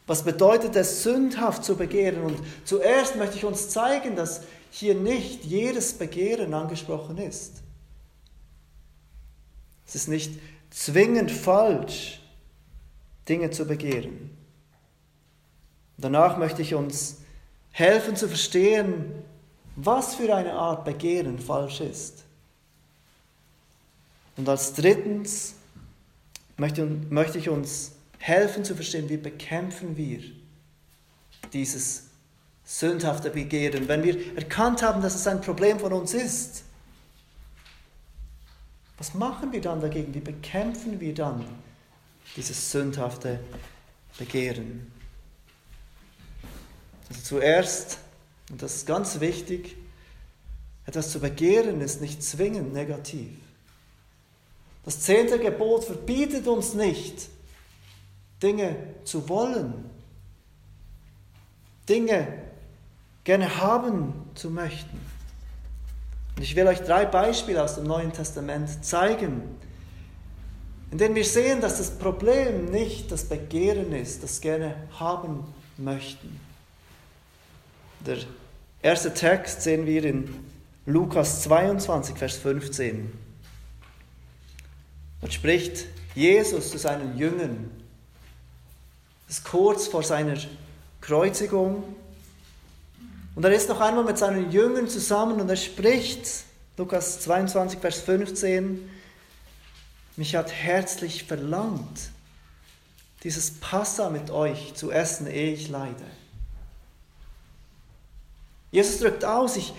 Was 0.07 0.23
bedeutet 0.23 0.75
es, 0.77 1.03
sündhaft 1.03 1.65
zu 1.65 1.75
begehren? 1.75 2.23
Und 2.23 2.39
zuerst 2.63 3.17
möchte 3.17 3.35
ich 3.35 3.45
uns 3.45 3.69
zeigen, 3.69 4.15
dass 4.15 4.41
hier 4.71 4.95
nicht 4.95 5.43
jedes 5.43 5.93
Begehren 5.93 6.53
angesprochen 6.53 7.17
ist. 7.17 7.61
Es 9.85 9.95
ist 9.95 10.07
nicht 10.07 10.39
zwingend 10.69 11.29
falsch, 11.29 12.21
Dinge 13.27 13.51
zu 13.51 13.65
begehren. 13.65 14.31
Danach 15.97 16.37
möchte 16.37 16.61
ich 16.61 16.73
uns 16.73 17.17
helfen 17.71 18.15
zu 18.15 18.27
verstehen, 18.27 19.11
was 19.75 20.15
für 20.15 20.33
eine 20.33 20.53
Art 20.53 20.85
Begehren 20.85 21.37
falsch 21.39 21.81
ist. 21.81 22.23
Und 24.37 24.47
als 24.47 24.73
drittens 24.73 25.55
möchte, 26.55 26.85
möchte 27.09 27.39
ich 27.39 27.49
uns 27.49 27.91
helfen 28.27 28.65
zu 28.65 28.75
verstehen, 28.75 29.09
wie 29.09 29.17
bekämpfen 29.17 29.95
wir 29.95 30.19
dieses 31.53 32.03
sündhafte 32.65 33.29
Begehren, 33.29 33.87
wenn 33.87 34.03
wir 34.03 34.35
erkannt 34.35 34.81
haben, 34.83 35.01
dass 35.01 35.15
es 35.15 35.25
ein 35.27 35.39
Problem 35.39 35.79
von 35.79 35.93
uns 35.93 36.13
ist, 36.13 36.63
was 38.97 39.13
machen 39.13 39.51
wir 39.51 39.61
dann 39.61 39.79
dagegen? 39.79 40.13
Wie 40.13 40.19
bekämpfen 40.19 40.99
wir 40.99 41.13
dann 41.13 41.45
dieses 42.35 42.71
sündhafte 42.71 43.39
Begehren? 44.17 44.91
Also 47.07 47.21
zuerst, 47.21 47.99
und 48.49 48.61
das 48.61 48.77
ist 48.77 48.87
ganz 48.87 49.19
wichtig, 49.19 49.77
etwas 50.85 51.11
zu 51.11 51.19
begehren 51.19 51.79
ist 51.79 52.01
nicht 52.01 52.23
zwingend 52.23 52.73
negativ. 52.73 53.29
Das 54.83 55.01
zehnte 55.01 55.37
Gebot 55.37 55.83
verbietet 55.83 56.47
uns 56.47 56.73
nicht, 56.73 57.29
Dinge 58.41 58.75
zu 59.03 59.27
wollen, 59.29 59.89
Dinge 61.89 62.27
gerne 63.23 63.61
haben 63.61 64.13
zu 64.35 64.49
möchten. 64.49 64.99
Und 66.35 66.43
ich 66.43 66.55
will 66.55 66.67
euch 66.67 66.81
drei 66.81 67.05
Beispiele 67.05 67.63
aus 67.63 67.75
dem 67.75 67.85
Neuen 67.85 68.13
Testament 68.13 68.85
zeigen, 68.85 69.41
in 70.91 70.97
denen 70.97 71.15
wir 71.15 71.25
sehen, 71.25 71.59
dass 71.59 71.77
das 71.77 71.91
Problem 71.91 72.65
nicht 72.65 73.11
das 73.11 73.25
Begehren 73.25 73.91
ist, 73.91 74.23
das 74.23 74.39
gerne 74.39 74.75
haben 74.99 75.43
möchten. 75.77 76.39
Der 78.05 78.17
erste 78.81 79.13
Text 79.13 79.63
sehen 79.63 79.85
wir 79.85 80.03
in 80.05 80.33
Lukas 80.85 81.43
22, 81.43 82.15
Vers 82.15 82.37
15. 82.37 83.11
Dort 85.19 85.33
spricht 85.33 85.85
Jesus 86.15 86.69
zu 86.71 86.77
seinen 86.77 87.17
Jüngern. 87.17 87.69
Das 89.27 89.39
ist 89.39 89.45
kurz 89.45 89.87
vor 89.87 90.03
seiner 90.03 90.37
Kreuzigung. 91.01 91.83
Und 93.35 93.43
er 93.45 93.53
ist 93.53 93.69
noch 93.69 93.81
einmal 93.81 94.03
mit 94.03 94.17
seinen 94.17 94.51
Jüngern 94.51 94.87
zusammen 94.87 95.39
und 95.39 95.49
er 95.49 95.57
spricht, 95.57 96.27
Lukas 96.77 97.19
22, 97.19 97.79
Vers 97.79 97.99
15, 97.99 98.89
mich 100.15 100.35
hat 100.35 100.51
herzlich 100.51 101.25
verlangt, 101.25 102.09
dieses 103.23 103.51
Passa 103.59 104.09
mit 104.09 104.31
euch 104.31 104.73
zu 104.73 104.91
essen, 104.91 105.27
ehe 105.27 105.53
ich 105.53 105.69
leide. 105.69 106.03
Jesus 108.71 108.99
drückt 108.99 109.25
aus, 109.25 109.55
ich 109.55 109.73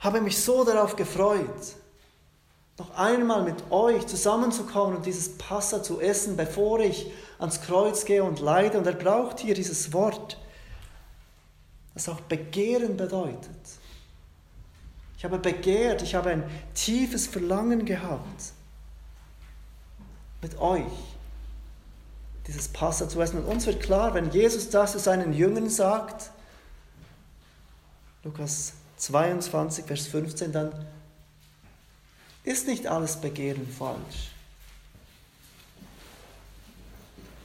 habe 0.00 0.20
mich 0.20 0.40
so 0.42 0.64
darauf 0.64 0.96
gefreut, 0.96 1.76
noch 2.78 2.94
einmal 2.96 3.42
mit 3.42 3.70
euch 3.70 4.06
zusammenzukommen 4.06 4.96
und 4.96 5.06
dieses 5.06 5.36
Passa 5.36 5.82
zu 5.82 6.00
essen, 6.00 6.36
bevor 6.36 6.78
ich 6.78 7.10
ans 7.38 7.60
Kreuz 7.60 8.04
gehe 8.04 8.22
und 8.22 8.40
leide. 8.40 8.78
Und 8.78 8.86
er 8.86 8.92
braucht 8.92 9.40
hier 9.40 9.54
dieses 9.54 9.92
Wort, 9.92 10.38
was 11.94 12.08
auch 12.08 12.20
Begehren 12.20 12.96
bedeutet. 12.96 13.50
Ich 15.16 15.24
habe 15.24 15.38
begehrt, 15.38 16.02
ich 16.02 16.14
habe 16.14 16.30
ein 16.30 16.44
tiefes 16.74 17.26
Verlangen 17.26 17.84
gehabt, 17.84 18.52
mit 20.40 20.56
euch 20.60 20.84
dieses 22.46 22.68
Passa 22.68 23.08
zu 23.08 23.20
essen. 23.20 23.38
Und 23.38 23.46
uns 23.46 23.66
wird 23.66 23.82
klar, 23.82 24.14
wenn 24.14 24.30
Jesus 24.30 24.70
das 24.70 24.92
zu 24.92 25.00
seinen 25.00 25.32
Jüngern 25.32 25.68
sagt, 25.68 26.30
Lukas 28.22 28.74
22, 28.98 29.84
Vers 29.84 30.06
15, 30.06 30.52
dann 30.52 30.72
ist 32.44 32.66
nicht 32.66 32.86
alles 32.86 33.16
Begehren 33.20 33.68
falsch. 33.68 34.30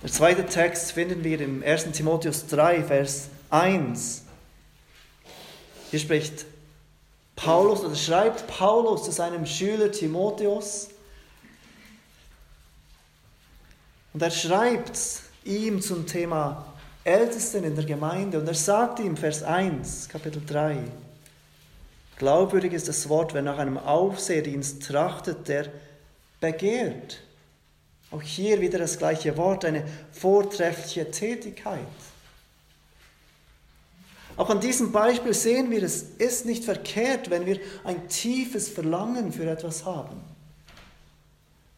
Der 0.01 0.11
zweite 0.11 0.45
Text 0.45 0.91
finden 0.91 1.23
wir 1.23 1.39
im 1.39 1.63
1. 1.63 1.91
Timotheus 1.91 2.47
3, 2.47 2.83
Vers 2.83 3.29
1. 3.49 4.23
Hier 5.91 5.99
spricht 5.99 6.45
Paulus 7.35 7.81
oder 7.81 7.95
schreibt 7.95 8.47
Paulus 8.47 9.03
zu 9.03 9.11
seinem 9.11 9.45
Schüler 9.45 9.91
Timotheus. 9.91 10.89
Und 14.13 14.21
er 14.21 14.31
schreibt 14.31 14.99
ihm 15.43 15.81
zum 15.81 16.05
Thema 16.05 16.73
Ältesten 17.03 17.63
in 17.63 17.75
der 17.75 17.85
Gemeinde 17.85 18.39
und 18.39 18.47
er 18.47 18.53
sagt 18.53 18.99
ihm, 18.99 19.17
Vers 19.17 19.43
1, 19.43 20.07
Kapitel 20.09 20.41
3, 20.45 20.77
glaubwürdig 22.23 22.71
ist 22.71 22.87
das 22.87 23.09
Wort, 23.09 23.33
wer 23.33 23.41
nach 23.41 23.57
einem 23.57 23.77
Aufseherdienst 23.77 24.87
trachtet, 24.87 25.49
der 25.49 25.65
begehrt. 26.39 27.21
Auch 28.11 28.21
hier 28.21 28.61
wieder 28.61 28.79
das 28.79 28.97
gleiche 28.97 29.35
Wort, 29.35 29.65
eine 29.65 29.83
vortreffliche 30.13 31.11
Tätigkeit. 31.11 31.79
Auch 34.37 34.49
an 34.49 34.61
diesem 34.61 34.93
Beispiel 34.93 35.33
sehen 35.33 35.69
wir, 35.69 35.83
es 35.83 36.01
ist 36.01 36.45
nicht 36.45 36.63
verkehrt, 36.63 37.29
wenn 37.29 37.45
wir 37.45 37.59
ein 37.83 38.07
tiefes 38.07 38.69
Verlangen 38.69 39.33
für 39.33 39.49
etwas 39.49 39.83
haben. 39.83 40.21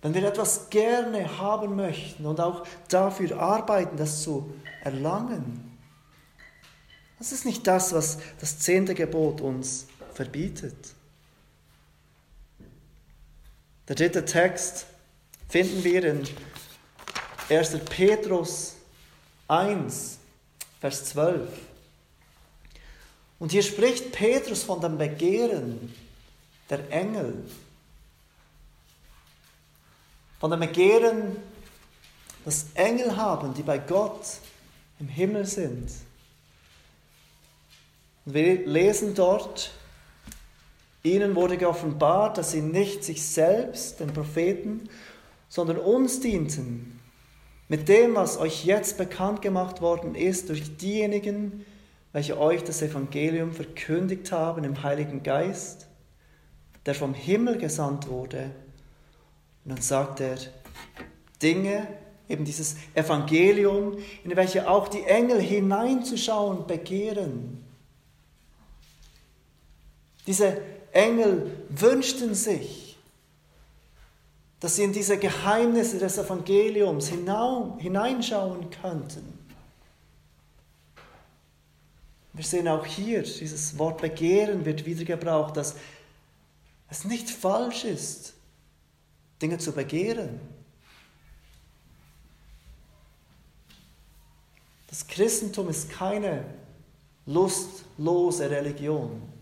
Wenn 0.04 0.14
wir 0.14 0.28
etwas 0.28 0.70
gerne 0.70 1.40
haben 1.40 1.76
möchten 1.76 2.24
und 2.24 2.40
auch 2.40 2.68
dafür 2.88 3.40
arbeiten, 3.40 3.98
das 3.98 4.22
zu 4.22 4.54
erlangen. 4.84 5.76
Das 7.18 7.32
ist 7.32 7.46
nicht 7.46 7.66
das, 7.66 7.94
was 7.94 8.20
das 8.40 8.60
zehnte 8.60 8.94
Gebot 8.94 9.42
uns 9.42 9.88
verbietet. 10.16 10.76
Der 13.88 13.96
dritte 13.96 14.26
Text 14.26 14.88
finden 15.48 15.84
wir 15.84 16.04
in 16.04 16.28
1. 17.50 17.78
Petrus 17.90 18.76
1, 19.48 20.18
Vers 20.82 21.06
12. 21.06 21.48
Und 23.38 23.52
hier 23.52 23.62
spricht 23.62 24.12
Petrus 24.12 24.64
von 24.64 24.82
dem 24.82 24.98
Begehren 24.98 25.94
der 26.70 26.90
Engel. 26.90 27.46
von 30.46 30.52
dem 30.52 30.60
Begehren, 30.60 31.38
das 32.44 32.68
Engel 32.76 33.18
haben, 33.18 33.54
die 33.56 33.64
bei 33.64 33.80
Gott 33.80 34.22
im 35.00 35.08
Himmel 35.08 35.46
sind. 35.46 35.90
Und 38.26 38.34
wir 38.36 38.66
lesen 38.68 39.16
dort, 39.16 39.72
ihnen 41.06 41.36
wurde 41.36 41.58
geoffenbart, 41.58 42.38
dass 42.38 42.52
sie 42.52 42.62
nicht 42.62 43.04
sich 43.04 43.26
selbst, 43.26 44.00
den 44.00 44.14
Propheten, 44.14 44.90
sondern 45.48 45.78
uns 45.78 46.20
dienten, 46.20 47.00
mit 47.68 47.90
dem, 47.90 48.16
was 48.16 48.38
euch 48.38 48.66
jetzt 48.66 48.98
bekannt 48.98 49.42
gemacht 49.42 49.82
worden 49.82 50.16
ist 50.16 50.50
durch 50.50 50.78
diejenigen, 50.78 51.66
welche 52.12 52.40
euch 52.40 52.64
das 52.64 52.82
Evangelium 52.82 53.52
verkündigt 53.52 54.32
haben 54.32 54.64
im 54.64 54.84
Heiligen 54.84 55.24
Geist, 55.24 55.88
der 56.86 56.96
vom 56.96 57.14
Himmel 57.14 57.58
gesandt 57.58 58.08
wurde. 58.08 58.52
Und 59.64 59.72
dann 59.72 59.82
sagt 59.82 60.20
er, 60.20 60.38
Dinge, 61.42 61.88
eben 62.30 62.46
dieses 62.46 62.76
Evangelium, 62.94 63.98
in 64.24 64.36
welche 64.36 64.70
auch 64.70 64.88
die 64.88 65.04
Engel 65.04 65.42
hineinzuschauen 65.42 66.68
begehren. 66.68 67.64
Diese 70.28 70.62
Engel 70.96 71.52
wünschten 71.68 72.34
sich, 72.34 72.98
dass 74.62 74.78
sie 74.78 74.84
in 74.84 74.94
diese 74.94 75.18
Geheimnisse 75.18 76.00
des 76.00 76.18
Evangeliums 76.18 77.10
hineinschauen 77.10 78.70
könnten. 78.70 79.38
Wir 82.32 82.46
sehen 82.46 82.70
auch 82.70 82.86
hier, 82.86 83.24
dieses 83.24 83.78
Wort 83.78 84.02
Begehren 84.02 84.64
wird 84.64 84.86
wieder 84.86 85.04
gebraucht, 85.04 85.58
dass 85.58 85.76
es 86.90 87.04
nicht 87.04 87.30
falsch 87.30 87.84
ist, 87.84 88.34
Dinge 89.42 89.58
zu 89.58 89.74
begehren. 89.74 90.40
Das 94.88 95.06
Christentum 95.08 95.68
ist 95.68 95.90
keine 95.90 96.46
lustlose 97.26 98.50
Religion. 98.50 99.35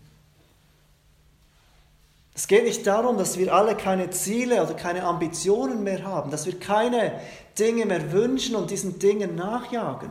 Es 2.34 2.48
geht 2.48 2.64
nicht 2.64 2.86
darum, 2.86 3.16
dass 3.16 3.38
wir 3.38 3.54
alle 3.54 3.76
keine 3.76 4.10
Ziele 4.10 4.62
oder 4.62 4.74
keine 4.74 5.04
Ambitionen 5.04 5.84
mehr 5.84 6.02
haben, 6.02 6.32
dass 6.32 6.46
wir 6.46 6.58
keine 6.58 7.20
Dinge 7.58 7.86
mehr 7.86 8.12
wünschen 8.12 8.56
und 8.56 8.70
diesen 8.70 8.98
Dingen 8.98 9.36
nachjagen. 9.36 10.10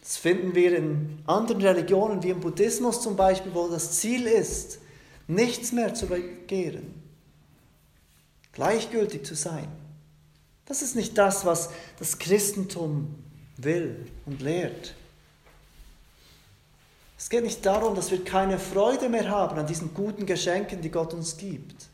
Das 0.00 0.16
finden 0.16 0.54
wir 0.54 0.76
in 0.76 1.18
anderen 1.26 1.60
Religionen, 1.60 2.22
wie 2.22 2.30
im 2.30 2.40
Buddhismus 2.40 3.02
zum 3.02 3.16
Beispiel, 3.16 3.52
wo 3.52 3.66
das 3.66 3.98
Ziel 3.98 4.26
ist, 4.26 4.78
nichts 5.26 5.72
mehr 5.72 5.94
zu 5.94 6.06
begehren, 6.06 6.94
gleichgültig 8.52 9.26
zu 9.26 9.34
sein. 9.34 9.66
Das 10.66 10.82
ist 10.82 10.94
nicht 10.94 11.18
das, 11.18 11.44
was 11.44 11.70
das 11.98 12.18
Christentum 12.18 13.16
will 13.56 14.06
und 14.26 14.42
lehrt. 14.42 14.94
Es 17.18 17.30
geht 17.30 17.44
nicht 17.44 17.64
darum, 17.64 17.94
dass 17.94 18.10
wir 18.10 18.22
keine 18.24 18.58
Freude 18.58 19.08
mehr 19.08 19.28
haben 19.30 19.58
an 19.58 19.66
diesen 19.66 19.94
guten 19.94 20.26
Geschenken, 20.26 20.82
die 20.82 20.90
Gott 20.90 21.14
uns 21.14 21.36
gibt. 21.36 21.88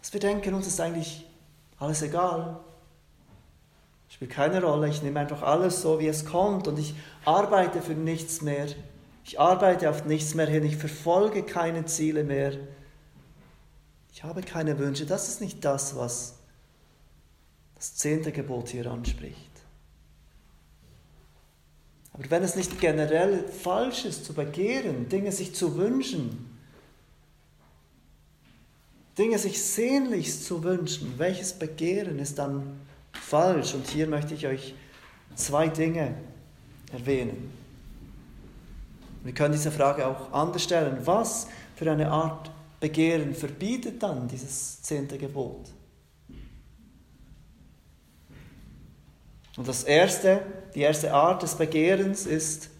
Dass 0.00 0.12
wir 0.12 0.20
denken, 0.20 0.54
uns 0.54 0.66
ist 0.66 0.80
eigentlich 0.80 1.24
alles 1.78 2.02
egal. 2.02 2.58
Spielt 4.08 4.32
keine 4.32 4.62
Rolle, 4.62 4.88
ich 4.88 5.02
nehme 5.02 5.20
einfach 5.20 5.42
alles 5.42 5.82
so, 5.82 5.98
wie 5.98 6.08
es 6.08 6.24
kommt 6.24 6.68
und 6.68 6.78
ich 6.78 6.94
arbeite 7.24 7.82
für 7.82 7.94
nichts 7.94 8.42
mehr. 8.42 8.66
Ich 9.24 9.40
arbeite 9.40 9.88
auf 9.88 10.04
nichts 10.04 10.34
mehr 10.34 10.46
hin, 10.46 10.64
ich 10.64 10.76
verfolge 10.76 11.42
keine 11.42 11.86
Ziele 11.86 12.24
mehr. 12.24 12.52
Ich 14.12 14.22
habe 14.22 14.42
keine 14.42 14.78
Wünsche. 14.78 15.06
Das 15.06 15.28
ist 15.28 15.40
nicht 15.40 15.64
das, 15.64 15.96
was 15.96 16.34
das 17.74 17.96
zehnte 17.96 18.30
Gebot 18.30 18.68
hier 18.68 18.90
anspricht. 18.90 19.53
Aber 22.14 22.30
wenn 22.30 22.44
es 22.44 22.54
nicht 22.54 22.80
generell 22.80 23.46
falsch 23.48 24.04
ist, 24.04 24.24
zu 24.24 24.32
begehren, 24.32 25.08
Dinge 25.08 25.32
sich 25.32 25.54
zu 25.54 25.76
wünschen, 25.76 26.50
Dinge 29.18 29.38
sich 29.38 29.62
sehnlichst 29.62 30.44
zu 30.44 30.62
wünschen, 30.64 31.14
welches 31.18 31.52
Begehren 31.52 32.18
ist 32.18 32.38
dann 32.38 32.80
falsch. 33.12 33.74
Und 33.74 33.86
hier 33.88 34.06
möchte 34.06 34.34
ich 34.34 34.46
euch 34.46 34.74
zwei 35.34 35.68
Dinge 35.68 36.14
erwähnen. 36.92 37.52
Wir 39.24 39.32
können 39.32 39.52
diese 39.52 39.70
Frage 39.70 40.06
auch 40.06 40.32
anders 40.32 40.62
stellen. 40.62 40.98
Was 41.04 41.48
für 41.76 41.90
eine 41.90 42.10
Art 42.10 42.50
Begehren 42.78 43.34
verbietet 43.34 44.02
dann 44.02 44.28
dieses 44.28 44.82
zehnte 44.82 45.16
Gebot? 45.16 45.68
Und 49.56 49.68
das 49.68 49.84
erste, 49.84 50.44
die 50.74 50.80
erste 50.80 51.12
Art 51.12 51.42
des 51.42 51.54
Begehrens 51.54 52.26
ist, 52.26 52.70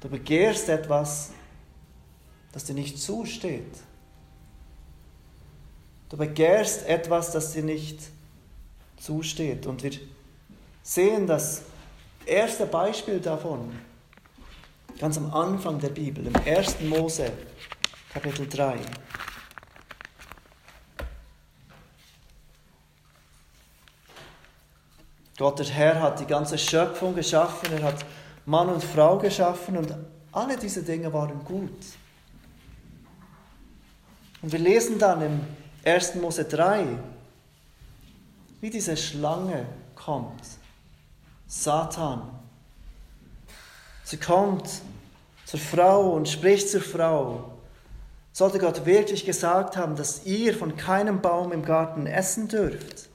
du 0.00 0.08
begehrst 0.08 0.68
etwas, 0.68 1.30
das 2.52 2.64
dir 2.64 2.74
nicht 2.74 2.98
zusteht. 2.98 3.74
Du 6.08 6.16
begehrst 6.16 6.86
etwas, 6.86 7.32
das 7.32 7.52
dir 7.52 7.62
nicht 7.62 8.00
zusteht. 8.98 9.66
Und 9.66 9.82
wir 9.82 9.92
sehen 10.82 11.26
das 11.26 11.62
erste 12.24 12.66
Beispiel 12.66 13.20
davon 13.20 13.72
ganz 14.98 15.16
am 15.16 15.32
Anfang 15.32 15.78
der 15.78 15.90
Bibel, 15.90 16.26
im 16.26 16.34
1. 16.34 16.80
Mose, 16.80 17.30
Kapitel 18.12 18.48
3. 18.48 18.78
Gott, 25.38 25.60
der 25.60 25.66
Herr, 25.66 26.02
hat 26.02 26.18
die 26.18 26.26
ganze 26.26 26.58
Schöpfung 26.58 27.14
geschaffen, 27.14 27.72
er 27.72 27.84
hat 27.84 28.04
Mann 28.44 28.68
und 28.68 28.82
Frau 28.82 29.18
geschaffen 29.18 29.76
und 29.76 29.94
alle 30.32 30.56
diese 30.56 30.82
Dinge 30.82 31.12
waren 31.12 31.44
gut. 31.44 31.70
Und 34.42 34.52
wir 34.52 34.58
lesen 34.58 34.98
dann 34.98 35.22
im 35.22 35.40
1. 35.84 36.16
Mose 36.16 36.44
3, 36.44 36.86
wie 38.60 38.70
diese 38.70 38.96
Schlange 38.96 39.66
kommt. 39.94 40.42
Satan. 41.46 42.22
Sie 44.02 44.16
kommt 44.16 44.68
zur 45.44 45.60
Frau 45.60 46.14
und 46.14 46.28
spricht 46.28 46.68
zur 46.68 46.80
Frau. 46.80 47.52
Sollte 48.32 48.58
Gott 48.58 48.86
wirklich 48.86 49.24
gesagt 49.24 49.76
haben, 49.76 49.94
dass 49.94 50.24
ihr 50.24 50.54
von 50.54 50.76
keinem 50.76 51.20
Baum 51.20 51.52
im 51.52 51.64
Garten 51.64 52.06
essen 52.06 52.48
dürft? 52.48 53.08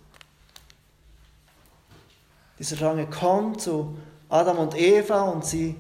Diese 2.64 2.78
Schlange 2.78 3.08
kommt 3.08 3.60
zu 3.60 3.98
Adam 4.30 4.58
und 4.58 4.74
Eva 4.80 5.24
und 5.24 5.44
sie 5.44 5.76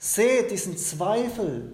seht 0.00 0.50
diesen 0.50 0.76
Zweifel. 0.76 1.70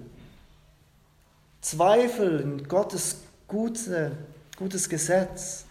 Zweifel 1.62 2.41
in 2.41 2.69
Gottes 2.69 3.23
gute, 3.49 4.12
gutes 4.59 4.91
Gesetz. 4.91 5.65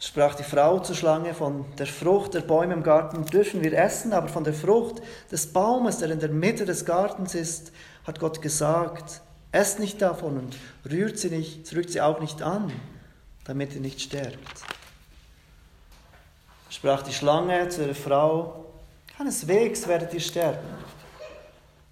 sprach 0.00 0.34
die 0.34 0.42
Frau 0.42 0.80
zur 0.80 0.96
Schlange, 0.96 1.34
von 1.34 1.66
der 1.78 1.86
Frucht 1.86 2.34
der 2.34 2.40
Bäume 2.40 2.74
im 2.74 2.82
Garten 2.82 3.24
dürfen 3.26 3.62
wir 3.62 3.72
essen, 3.74 4.12
aber 4.12 4.26
von 4.26 4.42
der 4.42 4.54
Frucht 4.54 5.00
des 5.30 5.52
Baumes, 5.52 5.98
der 5.98 6.10
in 6.10 6.18
der 6.18 6.30
Mitte 6.30 6.64
des 6.64 6.84
Gartens 6.84 7.36
ist, 7.36 7.70
hat 8.08 8.18
Gott 8.18 8.42
gesagt, 8.42 9.20
esst 9.52 9.78
nicht 9.78 10.02
davon 10.02 10.36
und 10.36 10.56
rührt 10.90 11.16
sie 11.16 11.30
nicht, 11.30 11.72
rührt 11.76 11.90
sie 11.90 12.00
auch 12.00 12.18
nicht 12.18 12.42
an, 12.42 12.72
damit 13.44 13.72
ihr 13.76 13.80
nicht 13.80 14.00
sterbt. 14.00 14.79
Sprach 16.70 17.02
die 17.02 17.12
Schlange 17.12 17.68
zu 17.68 17.84
der 17.84 17.96
Frau, 17.96 18.64
keineswegs 19.16 19.86
werdet 19.88 20.14
ihr 20.14 20.20
sterben, 20.20 20.68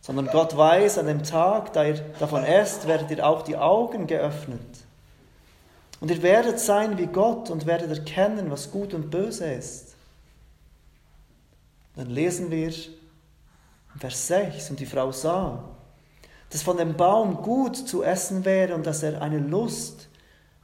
sondern 0.01 0.29
Gott 0.29 0.57
weiß, 0.57 0.99
an 0.99 1.07
dem 1.07 1.25
Tag, 1.25 1.73
da 1.73 1.85
ihr 1.85 2.01
davon 2.19 2.45
esst, 2.45 2.87
werdet 2.87 3.11
ihr 3.11 3.27
auch 3.27 3.43
die 3.43 3.57
Augen 3.57 4.07
geöffnet. 4.07 4.61
Und 6.01 6.13
ihr 6.13 6.23
werdet 6.23 6.61
sein 6.61 6.97
wie 6.97 7.07
Gott 7.07 7.51
und 7.51 7.67
werdet 7.67 7.91
erkennen, 7.91 8.53
was 8.53 8.71
gut 8.71 8.95
und 8.95 9.11
böse 9.11 9.53
ist. 9.53 9.97
Dann 11.97 12.11
lesen 12.11 12.53
wir 12.53 12.73
Vers 13.99 14.29
6, 14.29 14.71
und 14.71 14.79
die 14.79 14.87
Frau 14.87 15.11
sah, 15.11 15.65
dass 16.51 16.63
von 16.63 16.77
dem 16.77 16.97
Baum 16.97 17.43
gut 17.43 17.77
zu 17.77 18.05
essen 18.05 18.45
wäre 18.45 18.77
und 18.77 18.87
dass 18.87 19.03
er 19.03 19.21
eine 19.21 19.39
Lust 19.39 20.09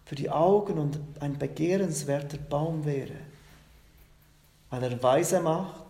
für 0.05 0.15
die 0.15 0.31
Augen 0.31 0.79
und 0.79 1.01
ein 1.19 1.37
begehrenswerter 1.37 2.39
Baum 2.39 2.85
wäre, 2.85 3.17
weil 4.75 4.91
er 4.91 5.03
weise 5.03 5.41
macht. 5.41 5.85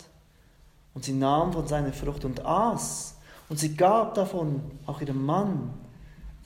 Und 0.92 1.04
sie 1.04 1.14
nahm 1.14 1.52
von 1.52 1.66
seiner 1.66 1.92
Frucht 1.92 2.24
und 2.24 2.44
aß, 2.44 3.16
und 3.48 3.58
sie 3.58 3.76
gab 3.76 4.14
davon 4.14 4.62
auch 4.86 5.00
ihrem 5.00 5.24
Mann, 5.24 5.74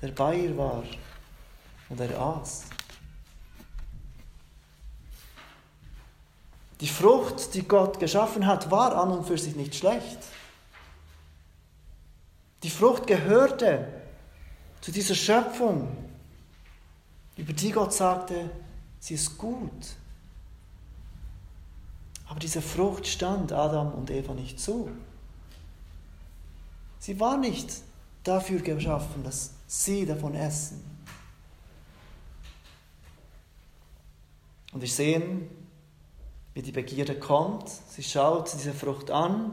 der 0.00 0.08
bei 0.08 0.36
ihr 0.36 0.56
war, 0.56 0.82
und 1.88 2.00
er 2.00 2.18
aß. 2.18 2.64
Die 6.80 6.88
Frucht, 6.88 7.54
die 7.54 7.66
Gott 7.66 7.98
geschaffen 7.98 8.46
hat, 8.46 8.70
war 8.70 8.96
an 8.96 9.10
und 9.10 9.26
für 9.26 9.36
sich 9.36 9.56
nicht 9.56 9.74
schlecht. 9.74 10.18
Die 12.62 12.70
Frucht 12.70 13.06
gehörte 13.06 13.88
zu 14.80 14.92
dieser 14.92 15.14
Schöpfung, 15.14 15.88
über 17.36 17.52
die 17.52 17.72
Gott 17.72 17.92
sagte, 17.92 18.50
sie 19.00 19.14
ist 19.14 19.36
gut. 19.36 19.97
Aber 22.28 22.40
diese 22.40 22.60
Frucht 22.60 23.06
stand 23.06 23.52
Adam 23.52 23.92
und 23.92 24.10
Eva 24.10 24.34
nicht 24.34 24.60
zu. 24.60 24.90
Sie 26.98 27.18
war 27.18 27.38
nicht 27.38 27.82
dafür 28.22 28.60
geschaffen, 28.60 29.24
dass 29.24 29.52
sie 29.66 30.04
davon 30.04 30.34
essen. 30.34 30.84
Und 34.72 34.82
wir 34.82 34.88
sehen, 34.88 35.48
wie 36.52 36.62
die 36.62 36.72
Begierde 36.72 37.18
kommt. 37.18 37.68
Sie 37.68 38.02
schaut 38.02 38.52
diese 38.52 38.74
Frucht 38.74 39.10
an 39.10 39.52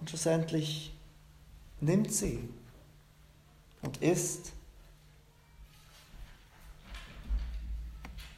und 0.00 0.08
schlussendlich 0.08 0.92
nimmt 1.80 2.12
sie 2.12 2.48
und 3.82 3.98
isst. 3.98 4.52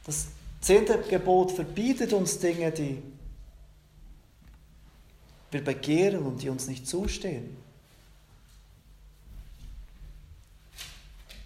Das 0.03 0.27
zehnte 0.65 0.97
Gebot 0.97 1.51
verbietet 1.51 2.11
uns 2.11 2.39
Dinge, 2.39 2.71
die 2.71 2.99
wir 5.51 5.63
begehren 5.63 6.25
und 6.25 6.41
die 6.41 6.49
uns 6.49 6.67
nicht 6.67 6.87
zustehen. 6.87 7.55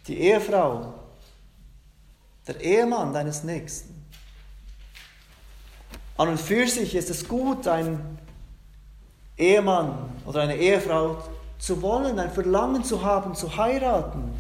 Die 0.08 0.18
Ehefrau, 0.20 0.94
der 2.48 2.62
Ehemann 2.62 3.12
deines 3.12 3.44
Nächsten. 3.44 3.94
An 6.16 6.30
und 6.30 6.40
für 6.40 6.66
sich 6.66 6.96
ist 6.96 7.10
es 7.10 7.28
gut, 7.28 7.68
einen 7.68 8.18
Ehemann 9.38 10.16
oder 10.26 10.44
eine 10.44 10.56
Ehefrau 10.56 11.22
zu 11.58 11.82
wollen, 11.82 12.18
ein 12.20 12.32
Verlangen 12.32 12.86
zu 12.86 13.04
haben, 13.04 13.36
zu 13.36 13.58
heiraten. 13.58 14.34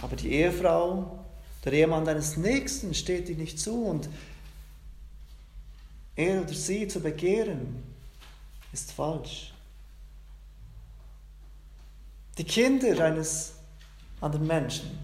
Aber 0.00 0.16
die 0.16 0.32
Ehefrau, 0.32 1.21
der 1.64 1.72
Ehemann 1.72 2.04
deines 2.04 2.36
Nächsten 2.36 2.94
steht 2.94 3.28
dir 3.28 3.36
nicht 3.36 3.58
zu 3.58 3.84
und 3.84 4.08
er 6.16 6.42
oder 6.42 6.52
sie 6.52 6.88
zu 6.88 7.00
begehren, 7.00 7.82
ist 8.72 8.92
falsch. 8.92 9.52
Die 12.38 12.44
Kinder 12.44 13.04
eines 13.04 13.52
anderen 14.20 14.46
Menschen. 14.46 14.98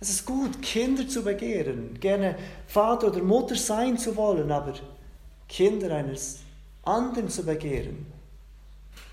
Es 0.00 0.10
ist 0.10 0.24
gut, 0.24 0.62
Kinder 0.62 1.08
zu 1.08 1.24
begehren, 1.24 1.98
gerne 1.98 2.38
Vater 2.68 3.08
oder 3.08 3.22
Mutter 3.22 3.56
sein 3.56 3.98
zu 3.98 4.14
wollen, 4.14 4.50
aber 4.52 4.74
Kinder 5.48 5.94
eines 5.96 6.40
anderen 6.84 7.28
zu 7.28 7.44
begehren, 7.44 8.06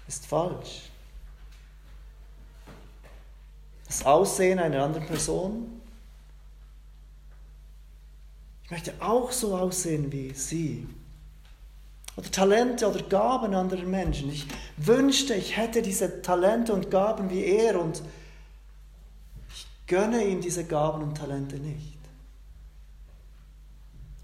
ist 0.08 0.28
falsch. 0.28 0.90
Das 3.88 4.06
Aussehen 4.06 4.60
einer 4.60 4.84
anderen 4.84 5.08
Person 5.08 5.82
ich 8.66 8.72
möchte 8.72 8.94
auch 9.00 9.32
so 9.32 9.56
aussehen 9.56 10.12
wie 10.12 10.34
sie. 10.34 10.88
Oder 12.18 12.32
Talente 12.32 12.90
oder 12.90 13.04
Gaben 13.04 13.54
anderer 13.54 13.84
Menschen. 13.84 14.32
Ich 14.32 14.48
wünschte, 14.78 15.36
ich 15.36 15.56
hätte 15.56 15.84
diese 15.84 16.24
Talente 16.24 16.74
und 16.74 16.90
Gaben 16.90 17.30
wie 17.30 17.44
er 17.44 17.80
und 17.80 18.02
ich 19.50 19.68
gönne 19.86 20.26
ihm 20.26 20.42
diese 20.42 20.64
Gaben 20.64 21.04
und 21.04 21.16
Talente 21.16 21.58
nicht. 21.58 22.00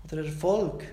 Oder 0.05 0.25
Erfolg 0.25 0.85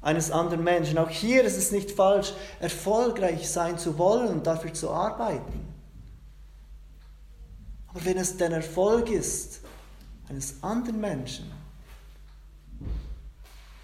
eines 0.00 0.30
anderen 0.30 0.64
Menschen. 0.64 0.96
Auch 0.96 1.10
hier 1.10 1.44
ist 1.44 1.58
es 1.58 1.70
nicht 1.70 1.90
falsch, 1.90 2.32
erfolgreich 2.60 3.46
sein 3.46 3.78
zu 3.78 3.98
wollen 3.98 4.28
und 4.28 4.46
dafür 4.46 4.72
zu 4.72 4.88
arbeiten. 4.88 5.68
Aber 7.88 8.02
wenn 8.06 8.16
es 8.16 8.38
der 8.38 8.50
Erfolg 8.52 9.10
ist 9.10 9.60
eines 10.30 10.62
anderen 10.62 11.00
Menschen, 11.00 11.63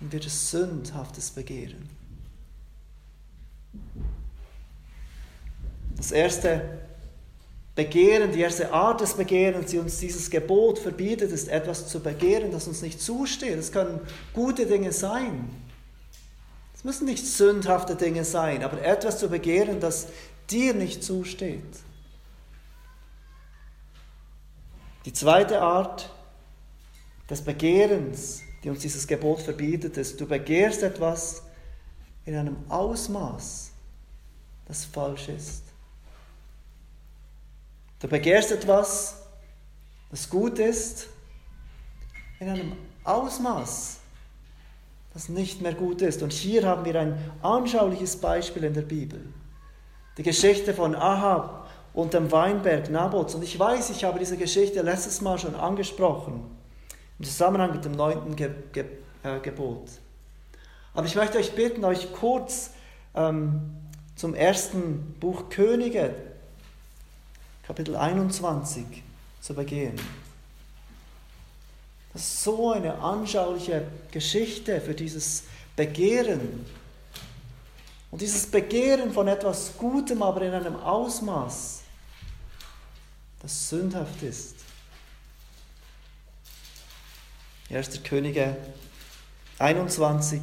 und 0.00 0.12
wird 0.12 0.26
es 0.26 0.50
sündhaftes 0.50 1.30
Begehren. 1.30 1.88
Das 5.96 6.12
erste 6.12 6.80
Begehren, 7.74 8.32
die 8.32 8.40
erste 8.40 8.72
Art 8.72 9.00
des 9.00 9.14
Begehrens, 9.14 9.70
die 9.70 9.78
uns 9.78 9.98
dieses 9.98 10.30
Gebot 10.30 10.78
verbietet, 10.78 11.30
ist 11.30 11.48
etwas 11.48 11.88
zu 11.88 12.00
begehren, 12.00 12.50
das 12.50 12.66
uns 12.66 12.82
nicht 12.82 13.00
zusteht. 13.00 13.58
Es 13.58 13.72
können 13.72 14.00
gute 14.32 14.66
Dinge 14.66 14.92
sein. 14.92 15.48
Es 16.74 16.84
müssen 16.84 17.04
nicht 17.04 17.26
sündhafte 17.26 17.94
Dinge 17.94 18.24
sein, 18.24 18.64
aber 18.64 18.82
etwas 18.82 19.18
zu 19.18 19.28
begehren, 19.28 19.80
das 19.80 20.08
dir 20.50 20.74
nicht 20.74 21.04
zusteht. 21.04 21.62
Die 25.04 25.12
zweite 25.12 25.60
Art 25.60 26.10
des 27.28 27.42
Begehrens 27.42 28.42
die 28.62 28.70
uns 28.70 28.80
dieses 28.80 29.06
Gebot 29.06 29.40
verbietet, 29.40 29.96
ist, 29.96 30.20
du 30.20 30.26
begehrst 30.26 30.82
etwas 30.82 31.42
in 32.24 32.36
einem 32.36 32.56
Ausmaß, 32.68 33.70
das 34.66 34.84
falsch 34.84 35.28
ist. 35.28 35.62
Du 38.00 38.08
begehrst 38.08 38.52
etwas, 38.52 39.22
das 40.10 40.28
gut 40.28 40.58
ist, 40.58 41.08
in 42.38 42.48
einem 42.48 42.72
Ausmaß, 43.04 43.98
das 45.12 45.28
nicht 45.28 45.60
mehr 45.60 45.74
gut 45.74 46.02
ist. 46.02 46.22
Und 46.22 46.32
hier 46.32 46.66
haben 46.66 46.84
wir 46.84 46.98
ein 46.98 47.18
anschauliches 47.42 48.16
Beispiel 48.16 48.64
in 48.64 48.74
der 48.74 48.82
Bibel. 48.82 49.20
Die 50.16 50.22
Geschichte 50.22 50.74
von 50.74 50.94
Ahab 50.94 51.68
und 51.92 52.14
dem 52.14 52.30
Weinberg 52.30 52.90
Nabots. 52.90 53.34
Und 53.34 53.42
ich 53.42 53.58
weiß, 53.58 53.90
ich 53.90 54.04
habe 54.04 54.18
diese 54.18 54.36
Geschichte 54.36 54.82
letztes 54.82 55.20
Mal 55.20 55.38
schon 55.38 55.54
angesprochen 55.54 56.59
im 57.20 57.26
Zusammenhang 57.26 57.72
mit 57.72 57.84
dem 57.84 57.92
neunten 57.92 58.34
Ge 58.34 58.50
Ge 58.72 58.86
äh, 59.22 59.40
Gebot. 59.40 59.90
Aber 60.94 61.06
ich 61.06 61.14
möchte 61.14 61.36
euch 61.36 61.54
bitten, 61.54 61.84
euch 61.84 62.14
kurz 62.14 62.70
ähm, 63.14 63.76
zum 64.16 64.34
ersten 64.34 65.14
Buch 65.20 65.50
Könige, 65.50 66.14
Kapitel 67.66 67.94
21, 67.94 68.84
zu 69.42 69.54
begehen. 69.54 69.96
Das 72.14 72.22
ist 72.22 72.42
so 72.42 72.72
eine 72.72 72.94
anschauliche 72.94 73.86
Geschichte 74.10 74.80
für 74.80 74.94
dieses 74.94 75.44
Begehren. 75.76 76.64
Und 78.10 78.22
dieses 78.22 78.46
Begehren 78.46 79.12
von 79.12 79.28
etwas 79.28 79.76
Gutem, 79.76 80.22
aber 80.22 80.40
in 80.40 80.54
einem 80.54 80.76
Ausmaß, 80.76 81.82
das 83.42 83.68
sündhaft 83.68 84.22
ist. 84.22 84.69
1. 87.72 88.02
Könige 88.02 88.56
21. 89.60 90.40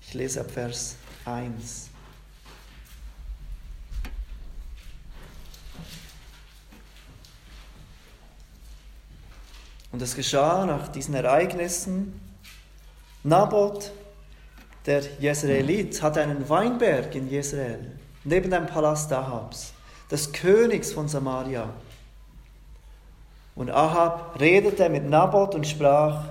Ich 0.00 0.14
lese 0.14 0.40
ab 0.40 0.50
Vers 0.50 0.96
1. 1.26 1.90
Und 9.92 10.00
es 10.00 10.14
geschah 10.14 10.64
nach 10.64 10.88
diesen 10.88 11.14
Ereignissen, 11.14 12.18
Naboth, 13.22 13.92
der 14.86 15.02
Jezreelit, 15.20 16.00
hatte 16.00 16.22
einen 16.22 16.48
Weinberg 16.48 17.14
in 17.14 17.28
Jezreel, 17.28 17.98
neben 18.24 18.50
dem 18.50 18.66
Palast 18.66 19.12
Ahabs, 19.12 19.74
des 20.10 20.32
Königs 20.32 20.92
von 20.92 21.08
Samaria. 21.08 21.74
Und 23.56 23.70
Ahab 23.70 24.38
redete 24.38 24.88
mit 24.88 25.08
Naboth 25.08 25.54
und 25.54 25.66
sprach, 25.66 26.24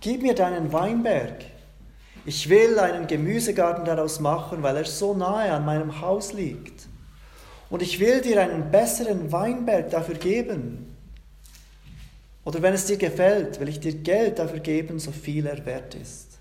Gib 0.00 0.22
mir 0.22 0.34
deinen 0.34 0.72
Weinberg. 0.72 1.44
Ich 2.24 2.48
will 2.48 2.78
einen 2.78 3.06
Gemüsegarten 3.06 3.84
daraus 3.84 4.20
machen, 4.20 4.62
weil 4.62 4.76
er 4.76 4.84
so 4.84 5.12
nahe 5.14 5.52
an 5.52 5.66
meinem 5.66 6.00
Haus 6.00 6.32
liegt. 6.32 6.86
Und 7.68 7.82
ich 7.82 8.00
will 8.00 8.22
dir 8.22 8.40
einen 8.40 8.70
besseren 8.70 9.30
Weinberg 9.30 9.90
dafür 9.90 10.14
geben. 10.14 10.96
Oder 12.44 12.62
wenn 12.62 12.74
es 12.74 12.86
dir 12.86 12.96
gefällt, 12.96 13.60
will 13.60 13.68
ich 13.68 13.80
dir 13.80 13.94
Geld 13.94 14.38
dafür 14.38 14.60
geben, 14.60 14.98
so 14.98 15.12
viel 15.12 15.46
er 15.46 15.64
wert 15.66 15.94
ist. 15.94 16.38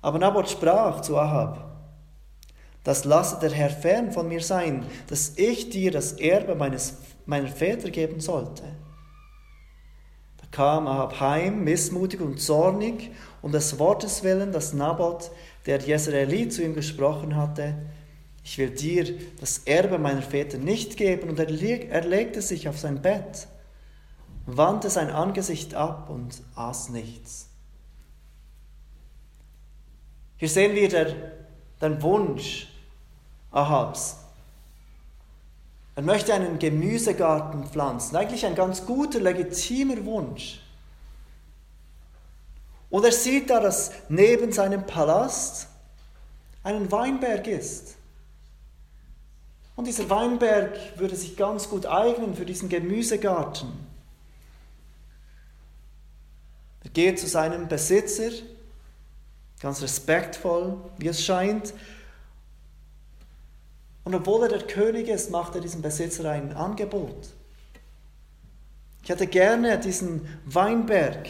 Aber 0.00 0.18
Naboth 0.18 0.50
sprach 0.50 1.02
zu 1.02 1.18
Ahab, 1.18 1.64
das 2.84 3.04
lasse 3.04 3.38
der 3.40 3.50
Herr 3.50 3.70
fern 3.70 4.12
von 4.12 4.28
mir 4.28 4.40
sein, 4.40 4.86
dass 5.08 5.32
ich 5.36 5.68
dir 5.68 5.90
das 5.90 6.12
Erbe 6.12 6.54
meines 6.54 6.94
meiner 7.28 7.48
Väter 7.48 7.90
geben 7.90 8.20
sollte. 8.20 8.62
Da 10.38 10.46
kam 10.50 10.86
Ahab 10.86 11.20
heim, 11.20 11.62
missmutig 11.62 12.20
und 12.20 12.40
zornig, 12.40 13.10
um 13.42 13.52
des 13.52 13.78
Wortes 13.78 14.22
willen, 14.22 14.50
das 14.50 14.72
Naboth, 14.72 15.30
der 15.66 15.78
Jezreeli, 15.78 16.48
zu 16.48 16.62
ihm 16.62 16.74
gesprochen 16.74 17.36
hatte, 17.36 17.74
ich 18.42 18.56
will 18.56 18.70
dir 18.70 19.18
das 19.40 19.58
Erbe 19.66 19.98
meiner 19.98 20.22
Väter 20.22 20.56
nicht 20.56 20.96
geben. 20.96 21.28
Und 21.28 21.38
er, 21.38 21.50
er 21.90 22.04
legte 22.04 22.40
sich 22.40 22.66
auf 22.66 22.78
sein 22.78 23.02
Bett, 23.02 23.46
wandte 24.46 24.88
sein 24.88 25.10
Angesicht 25.10 25.74
ab 25.74 26.08
und 26.08 26.42
aß 26.54 26.88
nichts. 26.88 27.50
Hier 30.38 30.48
sehen 30.48 30.74
wir 30.74 30.88
den 31.82 32.02
Wunsch 32.02 32.68
Ahabs. 33.50 34.16
Er 35.98 36.04
möchte 36.04 36.32
einen 36.32 36.60
Gemüsegarten 36.60 37.66
pflanzen. 37.66 38.14
Eigentlich 38.14 38.46
ein 38.46 38.54
ganz 38.54 38.86
guter, 38.86 39.18
legitimer 39.18 40.04
Wunsch. 40.04 40.60
Und 42.88 43.04
er 43.04 43.10
sieht 43.10 43.50
da, 43.50 43.58
dass 43.58 43.90
neben 44.08 44.52
seinem 44.52 44.86
Palast 44.86 45.66
ein 46.62 46.92
Weinberg 46.92 47.48
ist. 47.48 47.96
Und 49.74 49.88
dieser 49.88 50.08
Weinberg 50.08 50.78
würde 51.00 51.16
sich 51.16 51.36
ganz 51.36 51.68
gut 51.68 51.84
eignen 51.84 52.36
für 52.36 52.46
diesen 52.46 52.68
Gemüsegarten. 52.68 53.72
Er 56.84 56.90
geht 56.90 57.18
zu 57.18 57.26
seinem 57.26 57.66
Besitzer, 57.66 58.30
ganz 59.58 59.82
respektvoll, 59.82 60.76
wie 60.98 61.08
es 61.08 61.24
scheint. 61.24 61.74
Und 64.08 64.14
obwohl 64.14 64.44
er 64.44 64.48
der 64.48 64.66
König 64.66 65.08
ist, 65.08 65.30
macht 65.30 65.54
er 65.54 65.60
diesem 65.60 65.82
Besitzer 65.82 66.30
ein 66.30 66.54
Angebot. 66.54 67.28
Ich 69.02 69.10
hätte 69.10 69.26
gerne 69.26 69.78
diesen 69.78 70.26
Weinberg 70.46 71.28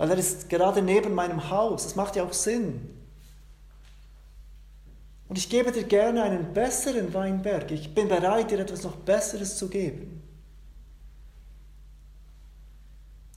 weil 0.00 0.12
er 0.12 0.16
ist 0.16 0.48
gerade 0.48 0.80
neben 0.80 1.14
meinem 1.14 1.50
Haus. 1.50 1.82
Das 1.82 1.94
macht 1.94 2.16
ja 2.16 2.24
auch 2.24 2.32
Sinn. 2.32 2.88
Und 5.28 5.36
ich 5.36 5.50
gebe 5.50 5.72
dir 5.72 5.84
gerne 5.84 6.22
einen 6.22 6.54
besseren 6.54 7.12
Weinberg. 7.12 7.70
Ich 7.70 7.94
bin 7.94 8.08
bereit, 8.08 8.50
dir 8.50 8.60
etwas 8.60 8.82
noch 8.82 8.96
Besseres 8.96 9.58
zu 9.58 9.68
geben. 9.68 10.22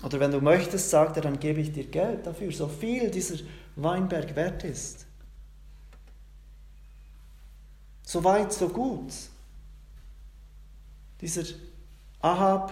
Oder 0.05 0.21
wenn 0.21 0.31
du 0.31 0.39
möchtest, 0.39 0.89
sagt 0.89 1.17
er, 1.17 1.23
dann 1.23 1.37
gebe 1.37 1.59
ich 1.59 1.73
dir 1.73 1.83
Geld 1.83 2.25
dafür, 2.25 2.49
so 2.53 2.69
viel 2.69 3.11
dieser 3.11 3.43
Weinberg 3.75 4.33
wert 4.37 4.63
ist. 4.63 5.05
So 8.13 8.23
weit, 8.23 8.53
so 8.53 8.69
gut. 8.69 9.11
Dieser 11.19 11.45
Ahab 12.21 12.71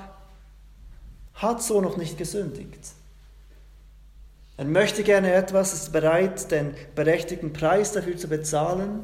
hat 1.34 1.64
so 1.64 1.82
noch 1.82 1.98
nicht 1.98 2.16
gesündigt. 2.16 2.92
Er 4.58 4.66
möchte 4.66 5.02
gerne 5.02 5.34
etwas, 5.34 5.74
ist 5.74 5.92
bereit, 5.92 6.52
den 6.52 6.76
berechtigten 6.94 7.54
Preis 7.54 7.92
dafür 7.92 8.18
zu 8.18 8.28
bezahlen. 8.28 9.02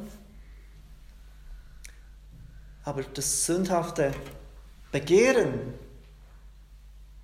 Aber 2.84 3.02
das 3.02 3.44
sündhafte 3.46 4.12
Begehren 4.92 5.74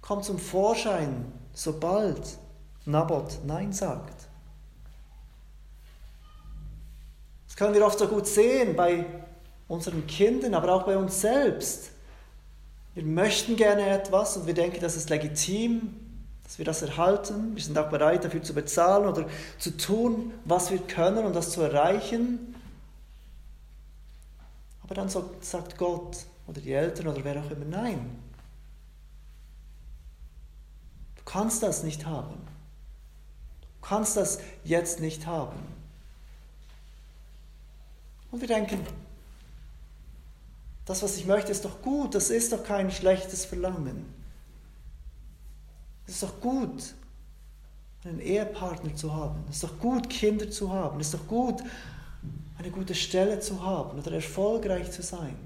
kommt 0.00 0.24
zum 0.24 0.40
Vorschein, 0.40 1.30
sobald 1.52 2.36
Nabot 2.84 3.38
Nein 3.44 3.72
sagt. 3.72 4.13
Das 7.54 7.58
können 7.58 7.74
wir 7.74 7.86
oft 7.86 8.00
so 8.00 8.08
gut 8.08 8.26
sehen 8.26 8.74
bei 8.74 9.06
unseren 9.68 10.08
Kindern, 10.08 10.54
aber 10.54 10.74
auch 10.74 10.82
bei 10.82 10.96
uns 10.96 11.20
selbst. 11.20 11.92
Wir 12.94 13.04
möchten 13.04 13.54
gerne 13.54 13.90
etwas 13.90 14.36
und 14.36 14.48
wir 14.48 14.54
denken, 14.54 14.80
das 14.80 14.96
ist 14.96 15.08
legitim, 15.08 15.94
dass 16.42 16.58
wir 16.58 16.64
das 16.64 16.82
erhalten. 16.82 17.54
Wir 17.54 17.62
sind 17.62 17.78
auch 17.78 17.90
bereit, 17.90 18.24
dafür 18.24 18.42
zu 18.42 18.54
bezahlen 18.54 19.06
oder 19.06 19.28
zu 19.60 19.70
tun, 19.76 20.32
was 20.44 20.72
wir 20.72 20.80
können, 20.80 21.24
um 21.24 21.32
das 21.32 21.52
zu 21.52 21.60
erreichen. 21.62 22.56
Aber 24.82 24.96
dann 24.96 25.08
sagt 25.08 25.78
Gott 25.78 26.24
oder 26.48 26.60
die 26.60 26.72
Eltern 26.72 27.06
oder 27.06 27.22
wer 27.22 27.40
auch 27.40 27.50
immer, 27.52 27.66
nein. 27.66 28.18
Du 31.14 31.22
kannst 31.24 31.62
das 31.62 31.84
nicht 31.84 32.04
haben. 32.04 32.34
Du 33.60 33.88
kannst 33.88 34.16
das 34.16 34.40
jetzt 34.64 34.98
nicht 34.98 35.28
haben. 35.28 35.83
Und 38.34 38.40
wir 38.40 38.48
denken, 38.48 38.80
das, 40.86 41.04
was 41.04 41.16
ich 41.16 41.24
möchte, 41.24 41.52
ist 41.52 41.64
doch 41.64 41.80
gut, 41.80 42.16
das 42.16 42.30
ist 42.30 42.52
doch 42.52 42.64
kein 42.64 42.90
schlechtes 42.90 43.44
Verlangen. 43.44 44.06
Es 46.04 46.14
ist 46.14 46.24
doch 46.24 46.40
gut, 46.40 46.94
einen 48.02 48.18
Ehepartner 48.18 48.92
zu 48.96 49.14
haben. 49.14 49.44
Es 49.48 49.54
ist 49.54 49.62
doch 49.62 49.78
gut, 49.78 50.10
Kinder 50.10 50.50
zu 50.50 50.72
haben. 50.72 50.98
Es 50.98 51.06
ist 51.06 51.14
doch 51.14 51.28
gut, 51.28 51.62
eine 52.58 52.72
gute 52.72 52.96
Stelle 52.96 53.38
zu 53.38 53.64
haben 53.64 54.00
oder 54.00 54.10
erfolgreich 54.10 54.90
zu 54.90 55.04
sein. 55.04 55.36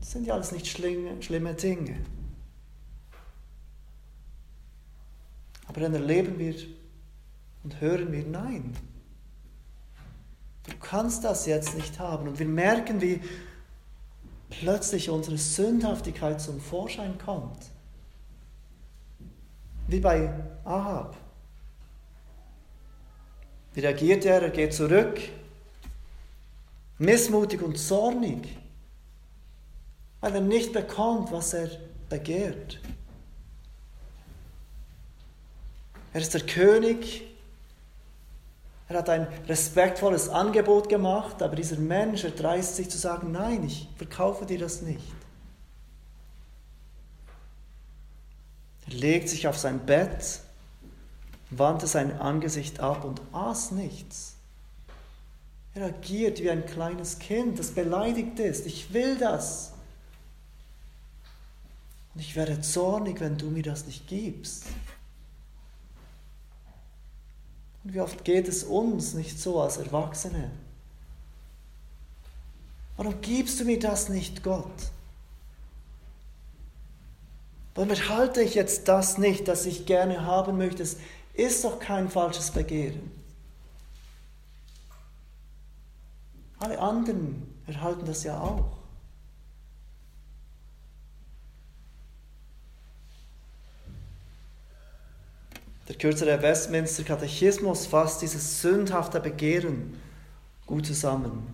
Das 0.00 0.10
sind 0.10 0.26
ja 0.26 0.34
alles 0.34 0.50
nicht 0.50 0.66
schlimme, 0.66 1.54
Dinge. 1.54 1.98
Aber 5.68 5.80
dann 5.82 5.94
erleben 5.94 6.36
wir 6.36 6.56
und 7.62 7.80
hören 7.80 8.10
wir, 8.10 8.24
nein, 8.24 8.74
du 10.66 10.76
kannst 10.80 11.24
das 11.24 11.46
jetzt 11.46 11.74
nicht 11.74 11.98
haben. 11.98 12.28
Und 12.28 12.38
wir 12.38 12.46
merken, 12.46 13.00
wie 13.00 13.20
plötzlich 14.50 15.10
unsere 15.10 15.38
Sündhaftigkeit 15.38 16.40
zum 16.40 16.60
Vorschein 16.60 17.18
kommt. 17.18 17.58
Wie 19.88 20.00
bei 20.00 20.32
Ahab. 20.64 21.16
Wie 23.74 23.80
reagiert 23.80 24.24
er? 24.24 24.42
Er 24.42 24.50
geht 24.50 24.72
zurück, 24.72 25.20
missmutig 26.98 27.62
und 27.62 27.76
zornig, 27.78 28.56
weil 30.20 30.34
er 30.34 30.40
nicht 30.40 30.72
bekommt, 30.72 31.30
was 31.30 31.52
er 31.52 31.68
begehrt. 32.08 32.80
Er 36.12 36.20
ist 36.22 36.32
der 36.32 36.40
König. 36.40 37.35
Er 38.88 38.98
hat 38.98 39.08
ein 39.08 39.26
respektvolles 39.48 40.28
Angebot 40.28 40.88
gemacht, 40.88 41.42
aber 41.42 41.56
dieser 41.56 41.78
Mensch 41.78 42.22
erdreist 42.22 42.76
sich 42.76 42.88
zu 42.88 42.98
sagen, 42.98 43.32
nein, 43.32 43.64
ich 43.64 43.88
verkaufe 43.96 44.46
dir 44.46 44.58
das 44.58 44.82
nicht. 44.82 45.12
Er 48.88 48.94
legt 48.94 49.28
sich 49.28 49.48
auf 49.48 49.58
sein 49.58 49.84
Bett, 49.84 50.40
wandte 51.50 51.88
sein 51.88 52.20
Angesicht 52.20 52.78
ab 52.78 53.04
und 53.04 53.20
aß 53.32 53.72
nichts. 53.72 54.36
Er 55.74 55.86
agiert 55.86 56.40
wie 56.40 56.50
ein 56.50 56.64
kleines 56.64 57.18
Kind, 57.18 57.58
das 57.58 57.72
beleidigt 57.72 58.38
ist. 58.38 58.64
Ich 58.66 58.94
will 58.94 59.18
das. 59.18 59.72
Und 62.14 62.20
ich 62.20 62.34
werde 62.34 62.60
zornig, 62.62 63.20
wenn 63.20 63.36
du 63.36 63.50
mir 63.50 63.62
das 63.62 63.84
nicht 63.84 64.06
gibst. 64.08 64.64
Und 67.75 67.75
wie 67.92 68.00
oft 68.00 68.24
geht 68.24 68.48
es 68.48 68.64
uns 68.64 69.14
nicht 69.14 69.38
so 69.38 69.60
als 69.60 69.76
Erwachsene? 69.76 70.50
Warum 72.96 73.20
gibst 73.20 73.60
du 73.60 73.64
mir 73.64 73.78
das 73.78 74.08
nicht, 74.08 74.42
Gott? 74.42 74.72
Warum 77.74 77.90
erhalte 77.90 78.40
ich 78.40 78.54
jetzt 78.54 78.88
das 78.88 79.18
nicht, 79.18 79.48
das 79.48 79.66
ich 79.66 79.84
gerne 79.86 80.24
haben 80.24 80.56
möchte? 80.56 80.82
Es 80.82 80.96
ist 81.34 81.64
doch 81.64 81.78
kein 81.78 82.08
falsches 82.08 82.50
Begehren. 82.50 83.10
Alle 86.58 86.78
anderen 86.78 87.54
erhalten 87.66 88.06
das 88.06 88.24
ja 88.24 88.40
auch. 88.40 88.78
Der 95.88 95.94
kürzere 95.96 96.42
Westminster 96.42 97.04
Katechismus 97.04 97.86
fasst 97.86 98.20
dieses 98.22 98.60
sündhafte 98.60 99.20
Begehren 99.20 99.96
gut 100.66 100.86
zusammen. 100.86 101.46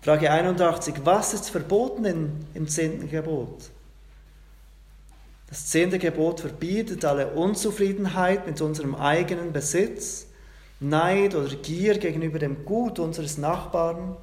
Frage 0.00 0.30
81. 0.30 0.94
Was 1.04 1.34
ist 1.34 1.50
verboten 1.50 2.04
in, 2.04 2.32
im 2.54 2.66
zehnten 2.66 3.08
Gebot? 3.08 3.70
Das 5.48 5.66
zehnte 5.66 5.98
Gebot 5.98 6.40
verbietet 6.40 7.04
alle 7.04 7.28
Unzufriedenheit 7.28 8.46
mit 8.46 8.60
unserem 8.60 8.94
eigenen 8.94 9.52
Besitz, 9.52 10.26
Neid 10.80 11.34
oder 11.34 11.54
Gier 11.56 11.98
gegenüber 11.98 12.38
dem 12.38 12.64
Gut 12.64 12.98
unseres 12.98 13.38
Nachbarn 13.38 14.16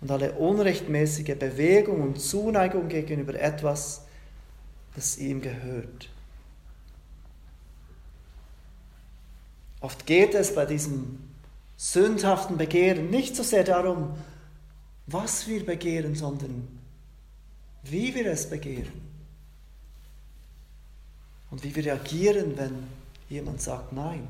und 0.00 0.10
alle 0.10 0.32
unrechtmäßige 0.32 1.36
Bewegung 1.36 2.02
und 2.02 2.20
Zuneigung 2.20 2.88
gegenüber 2.88 3.34
etwas, 3.34 4.06
das 4.94 5.18
ihm 5.18 5.42
gehört. 5.42 6.08
Oft 9.80 10.06
geht 10.06 10.34
es 10.34 10.54
bei 10.54 10.66
diesem 10.66 11.18
sündhaften 11.76 12.56
Begehren 12.56 13.10
nicht 13.10 13.36
so 13.36 13.42
sehr 13.42 13.64
darum, 13.64 14.16
was 15.06 15.46
wir 15.46 15.64
begehren, 15.64 16.14
sondern 16.14 16.66
wie 17.84 18.14
wir 18.14 18.26
es 18.26 18.50
begehren. 18.50 19.00
Und 21.50 21.62
wie 21.62 21.74
wir 21.74 21.84
reagieren, 21.84 22.58
wenn 22.58 22.88
jemand 23.28 23.62
sagt 23.62 23.92
Nein. 23.92 24.26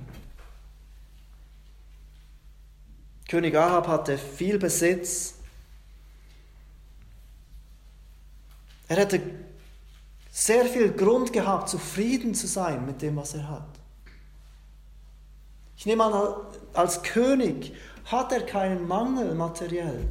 König 3.28 3.55
Ahab 3.57 3.88
hatte 3.88 4.16
viel 4.16 4.59
Besitz. 4.59 5.34
Er 8.88 8.96
hätte 8.96 9.20
sehr 10.30 10.64
viel 10.64 10.92
Grund 10.92 11.32
gehabt, 11.32 11.68
zufrieden 11.68 12.34
zu 12.34 12.46
sein 12.46 12.86
mit 12.86 13.03
dem, 13.03 13.16
was 13.16 13.34
er 13.34 13.49
hat. 13.49 13.78
Ich 15.79 15.87
nehme 15.87 16.05
an, 16.05 16.35
als 16.74 17.05
König 17.05 17.72
hat 18.05 18.33
er 18.33 18.45
keinen 18.45 18.89
Mangel 18.89 19.37
materiell. 19.37 20.09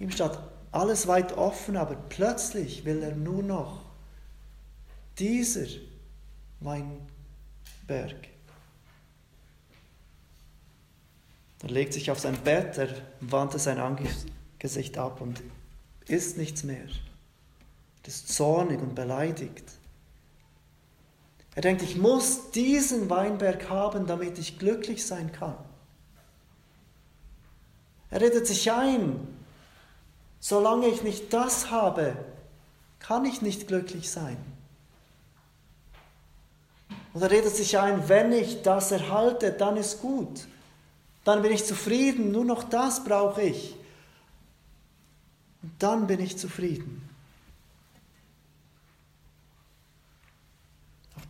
Ihm 0.00 0.10
steht 0.10 0.32
alles 0.72 1.06
weit 1.06 1.38
offen, 1.38 1.76
aber 1.76 1.94
plötzlich 1.94 2.84
will 2.84 3.00
er 3.00 3.14
nur 3.14 3.44
noch 3.44 3.82
dieser 5.20 5.68
Weinberg. 6.58 8.28
Er 11.62 11.68
legt 11.68 11.92
sich 11.92 12.10
auf 12.10 12.18
sein 12.18 12.36
Bett, 12.42 12.78
er 12.78 12.88
wandte 13.20 13.60
sein 13.60 13.78
Angesicht 13.78 14.98
ab 14.98 15.20
und 15.20 15.40
isst 16.08 16.38
nichts 16.38 16.64
mehr. 16.64 16.88
Er 18.02 18.08
ist 18.08 18.34
zornig 18.34 18.80
und 18.80 18.96
beleidigt. 18.96 19.70
Er 21.54 21.62
denkt, 21.62 21.82
ich 21.82 21.96
muss 21.96 22.50
diesen 22.52 23.10
Weinberg 23.10 23.68
haben, 23.68 24.06
damit 24.06 24.38
ich 24.38 24.58
glücklich 24.58 25.06
sein 25.06 25.32
kann. 25.32 25.56
Er 28.10 28.20
redet 28.20 28.46
sich 28.46 28.70
ein, 28.72 29.26
solange 30.40 30.86
ich 30.88 31.02
nicht 31.02 31.32
das 31.32 31.70
habe, 31.70 32.16
kann 32.98 33.24
ich 33.24 33.42
nicht 33.42 33.68
glücklich 33.68 34.10
sein. 34.10 34.36
Und 37.12 37.22
er 37.22 37.30
redet 37.30 37.54
sich 37.54 37.78
ein, 37.78 38.08
wenn 38.08 38.32
ich 38.32 38.62
das 38.62 38.90
erhalte, 38.90 39.52
dann 39.52 39.76
ist 39.76 40.00
gut. 40.00 40.46
Dann 41.24 41.42
bin 41.42 41.52
ich 41.52 41.66
zufrieden, 41.66 42.32
nur 42.32 42.44
noch 42.44 42.64
das 42.64 43.04
brauche 43.04 43.42
ich. 43.42 43.76
Und 45.62 45.72
dann 45.78 46.06
bin 46.06 46.20
ich 46.20 46.38
zufrieden. 46.38 47.08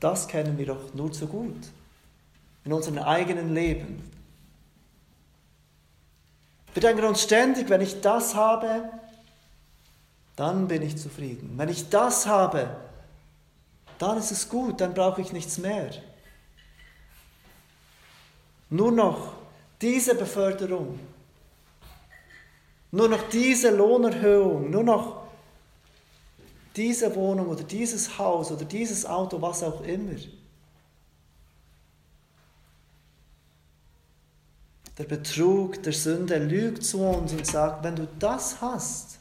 Das 0.02 0.26
kennen 0.26 0.58
wir 0.58 0.66
doch 0.66 0.94
nur 0.94 1.12
zu 1.12 1.26
gut 1.26 1.68
in 2.64 2.72
unserem 2.72 2.98
eigenen 2.98 3.54
Leben. 3.54 4.02
Wir 6.74 6.80
denken 6.80 7.04
uns 7.04 7.22
ständig, 7.22 7.68
wenn 7.68 7.80
ich 7.80 8.00
das 8.00 8.34
habe, 8.34 8.88
dann 10.36 10.68
bin 10.68 10.82
ich 10.82 10.96
zufrieden. 10.96 11.52
Wenn 11.56 11.68
ich 11.68 11.88
das 11.88 12.26
habe, 12.26 12.76
dann 13.98 14.18
ist 14.18 14.32
es 14.32 14.48
gut, 14.48 14.80
dann 14.80 14.94
brauche 14.94 15.20
ich 15.20 15.32
nichts 15.32 15.58
mehr. 15.58 15.90
Nur 18.70 18.90
noch 18.90 19.34
diese 19.80 20.14
Beförderung, 20.14 20.98
nur 22.90 23.08
noch 23.08 23.28
diese 23.28 23.70
Lohnerhöhung, 23.70 24.70
nur 24.70 24.82
noch 24.82 25.21
diese 26.76 27.14
Wohnung 27.14 27.48
oder 27.48 27.62
dieses 27.62 28.18
Haus 28.18 28.50
oder 28.50 28.64
dieses 28.64 29.04
Auto, 29.04 29.40
was 29.40 29.62
auch 29.62 29.82
immer. 29.82 30.16
Der 34.98 35.04
Betrug, 35.04 35.82
der 35.82 35.92
Sünde 35.92 36.38
lügt 36.38 36.84
zu 36.84 37.02
uns 37.02 37.32
und 37.32 37.46
sagt, 37.46 37.82
wenn 37.82 37.96
du 37.96 38.06
das 38.18 38.60
hast, 38.60 39.18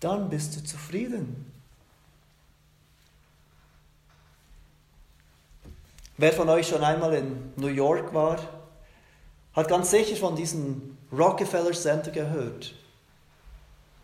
dann 0.00 0.28
bist 0.28 0.56
du 0.56 0.64
zufrieden. 0.64 1.52
Wer 6.16 6.32
von 6.32 6.48
euch 6.48 6.68
schon 6.68 6.82
einmal 6.82 7.14
in 7.14 7.52
New 7.56 7.68
York 7.68 8.12
war, 8.14 8.38
hat 9.54 9.68
ganz 9.68 9.90
sicher 9.90 10.16
von 10.16 10.34
diesem 10.34 10.96
Rockefeller 11.12 11.72
Center 11.72 12.10
gehört. 12.10 12.74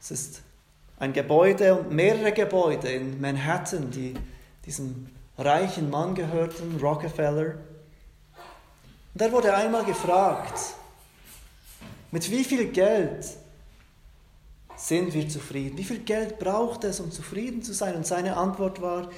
Es 0.00 0.10
ist 0.10 0.42
ein 0.98 1.12
Gebäude 1.12 1.74
und 1.74 1.92
mehrere 1.92 2.32
Gebäude 2.32 2.88
in 2.88 3.20
Manhattan, 3.20 3.90
die 3.90 4.14
diesem 4.64 5.08
reichen 5.36 5.90
Mann 5.90 6.14
gehörten, 6.14 6.78
Rockefeller. 6.80 7.54
Und 9.14 9.22
er 9.22 9.32
wurde 9.32 9.54
einmal 9.54 9.84
gefragt, 9.84 10.58
mit 12.10 12.30
wie 12.30 12.44
viel 12.44 12.66
Geld 12.68 13.26
sind 14.76 15.12
wir 15.12 15.28
zufrieden? 15.28 15.76
Wie 15.76 15.84
viel 15.84 16.00
Geld 16.00 16.38
braucht 16.38 16.84
es, 16.84 17.00
um 17.00 17.10
zufrieden 17.10 17.62
zu 17.62 17.72
sein? 17.72 17.94
Und 17.96 18.06
seine 18.06 18.36
Antwort 18.36 18.80
war, 18.80 19.10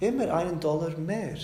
immer 0.00 0.32
einen 0.34 0.60
Dollar 0.60 0.90
mehr. 0.98 1.36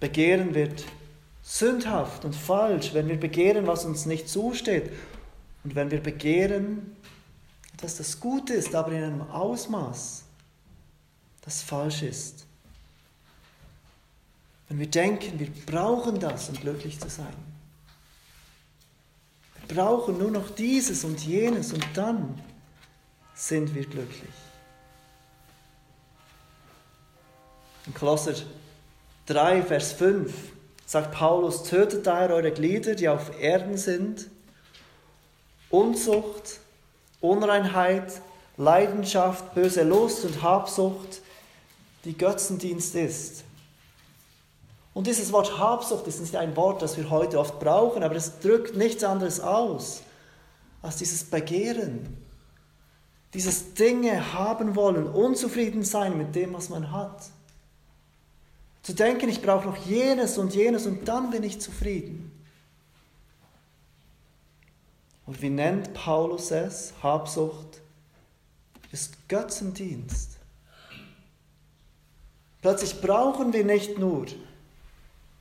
Begehren 0.00 0.54
wird 0.54 0.84
sündhaft 1.44 2.24
und 2.24 2.34
falsch, 2.34 2.94
wenn 2.94 3.06
wir 3.06 3.20
begehren, 3.20 3.66
was 3.66 3.84
uns 3.84 4.06
nicht 4.06 4.28
zusteht. 4.28 4.90
Und 5.62 5.74
wenn 5.74 5.90
wir 5.90 6.02
begehren, 6.02 6.96
dass 7.76 7.98
das 7.98 8.18
gut 8.18 8.50
ist, 8.50 8.74
aber 8.74 8.92
in 8.92 9.04
einem 9.04 9.22
Ausmaß, 9.22 10.24
das 11.42 11.62
falsch 11.62 12.02
ist. 12.02 12.46
Wenn 14.68 14.78
wir 14.78 14.90
denken, 14.90 15.38
wir 15.38 15.50
brauchen 15.66 16.18
das, 16.18 16.48
um 16.48 16.56
glücklich 16.56 16.98
zu 16.98 17.10
sein. 17.10 17.34
Wir 19.66 19.76
brauchen 19.76 20.16
nur 20.16 20.30
noch 20.30 20.50
dieses 20.50 21.04
und 21.04 21.20
jenes 21.24 21.74
und 21.74 21.84
dann 21.92 22.40
sind 23.34 23.74
wir 23.74 23.84
glücklich. 23.84 24.32
In 27.86 27.92
Kolosser 27.92 28.34
3, 29.26 29.62
Vers 29.62 29.92
5 29.92 30.53
sagt 30.86 31.12
Paulus, 31.12 31.64
tötet 31.64 32.06
daher 32.06 32.30
eure 32.30 32.52
Glieder, 32.52 32.94
die 32.94 33.08
auf 33.08 33.40
Erden 33.40 33.76
sind, 33.76 34.28
Unzucht, 35.70 36.60
Unreinheit, 37.20 38.20
Leidenschaft, 38.56 39.54
böse 39.54 39.82
Lust 39.82 40.24
und 40.24 40.42
Habsucht, 40.42 41.22
die 42.04 42.16
Götzendienst 42.16 42.94
ist. 42.94 43.44
Und 44.92 45.08
dieses 45.08 45.32
Wort 45.32 45.58
Habsucht 45.58 46.06
ist 46.06 46.20
nicht 46.20 46.36
ein 46.36 46.54
Wort, 46.56 46.80
das 46.80 46.96
wir 46.96 47.10
heute 47.10 47.40
oft 47.40 47.58
brauchen, 47.58 48.04
aber 48.04 48.14
es 48.14 48.38
drückt 48.38 48.76
nichts 48.76 49.02
anderes 49.02 49.40
aus 49.40 50.02
als 50.82 50.96
dieses 50.96 51.24
Begehren, 51.24 52.16
dieses 53.32 53.74
Dinge 53.74 54.34
haben 54.34 54.76
wollen, 54.76 55.08
unzufrieden 55.08 55.82
sein 55.82 56.16
mit 56.16 56.34
dem, 56.34 56.52
was 56.52 56.68
man 56.68 56.92
hat. 56.92 57.24
Zu 58.84 58.92
denken, 58.92 59.30
ich 59.30 59.40
brauche 59.40 59.66
noch 59.66 59.78
jenes 59.86 60.36
und 60.36 60.54
jenes 60.54 60.86
und 60.86 61.08
dann 61.08 61.30
bin 61.30 61.42
ich 61.42 61.58
zufrieden. 61.58 62.30
Und 65.24 65.40
wie 65.40 65.48
nennt 65.48 65.94
Paulus 65.94 66.50
es? 66.50 66.92
Habsucht 67.02 67.80
ist 68.92 69.26
Götzendienst. 69.26 70.36
Plötzlich 72.60 73.00
brauchen 73.00 73.54
wir 73.54 73.64
nicht 73.64 73.98
nur 73.98 74.26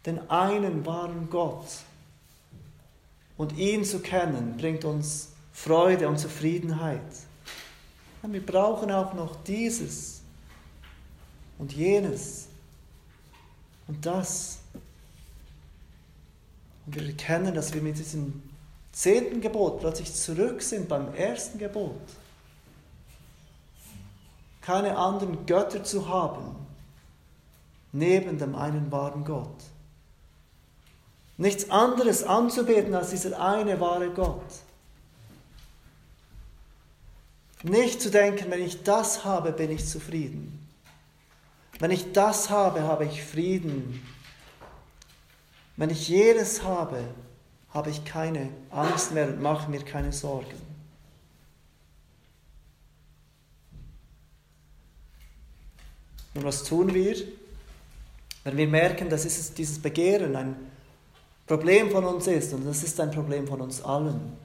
den 0.05 0.29
einen 0.29 0.85
wahren 0.85 1.27
Gott. 1.29 1.67
Und 3.35 3.57
ihn 3.57 3.83
zu 3.83 3.99
kennen, 3.99 4.55
bringt 4.55 4.85
uns 4.85 5.33
Freude 5.51 6.07
und 6.07 6.17
Zufriedenheit. 6.17 7.01
wir 8.21 8.45
brauchen 8.45 8.89
auch 8.89 9.13
noch 9.13 9.43
dieses 9.43 10.21
und 11.57 11.73
jenes 11.73 12.47
und 13.87 14.05
das. 14.05 14.59
Und 16.85 16.95
wir 16.95 17.07
erkennen, 17.07 17.53
dass 17.53 17.73
wir 17.73 17.81
mit 17.81 17.97
diesem 17.97 18.43
zehnten 18.91 19.41
Gebot 19.41 19.79
plötzlich 19.79 20.13
zurück 20.13 20.61
sind 20.61 20.87
beim 20.87 21.13
ersten 21.15 21.57
Gebot. 21.57 22.01
Keine 24.61 24.97
anderen 24.97 25.45
Götter 25.45 25.83
zu 25.83 26.07
haben, 26.07 26.55
neben 27.91 28.37
dem 28.37 28.55
einen 28.55 28.91
wahren 28.91 29.25
Gott. 29.25 29.63
Nichts 31.37 31.69
anderes 31.69 32.23
anzubeten 32.23 32.93
als 32.93 33.09
dieser 33.09 33.39
eine 33.39 33.79
wahre 33.79 34.11
Gott. 34.11 34.45
Nicht 37.63 38.01
zu 38.01 38.11
denken, 38.11 38.51
wenn 38.51 38.61
ich 38.61 38.83
das 38.83 39.25
habe, 39.25 39.51
bin 39.51 39.71
ich 39.71 39.87
zufrieden. 39.87 40.62
Wenn 41.79 41.91
ich 41.91 42.11
das 42.13 42.49
habe, 42.49 42.83
habe 42.83 43.05
ich 43.05 43.23
Frieden. 43.23 44.01
Wenn 45.75 45.89
ich 45.89 46.07
jedes 46.07 46.63
habe, 46.63 47.03
habe 47.73 47.89
ich 47.89 48.05
keine 48.05 48.49
Angst 48.69 49.13
mehr 49.13 49.27
und 49.27 49.41
mache 49.41 49.69
mir 49.69 49.83
keine 49.83 50.13
Sorgen. 50.13 50.61
Und 56.35 56.43
was 56.43 56.63
tun 56.63 56.93
wir? 56.93 57.15
Wenn 58.43 58.57
wir 58.57 58.67
merken, 58.67 59.09
dass 59.09 59.23
dieses 59.53 59.79
Begehren 59.79 60.35
ein 60.35 60.55
Problem 61.47 61.91
von 61.91 62.03
uns 62.03 62.27
ist 62.27 62.53
und 62.53 62.65
das 62.65 62.83
ist 62.83 62.99
ein 62.99 63.11
Problem 63.11 63.47
von 63.47 63.61
uns 63.61 63.81
allen. 63.81 64.37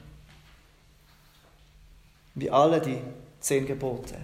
Wie 2.35 2.51
alle 2.51 2.81
die 2.81 3.01
zehn 3.41 3.67
Gebote. 3.67 4.17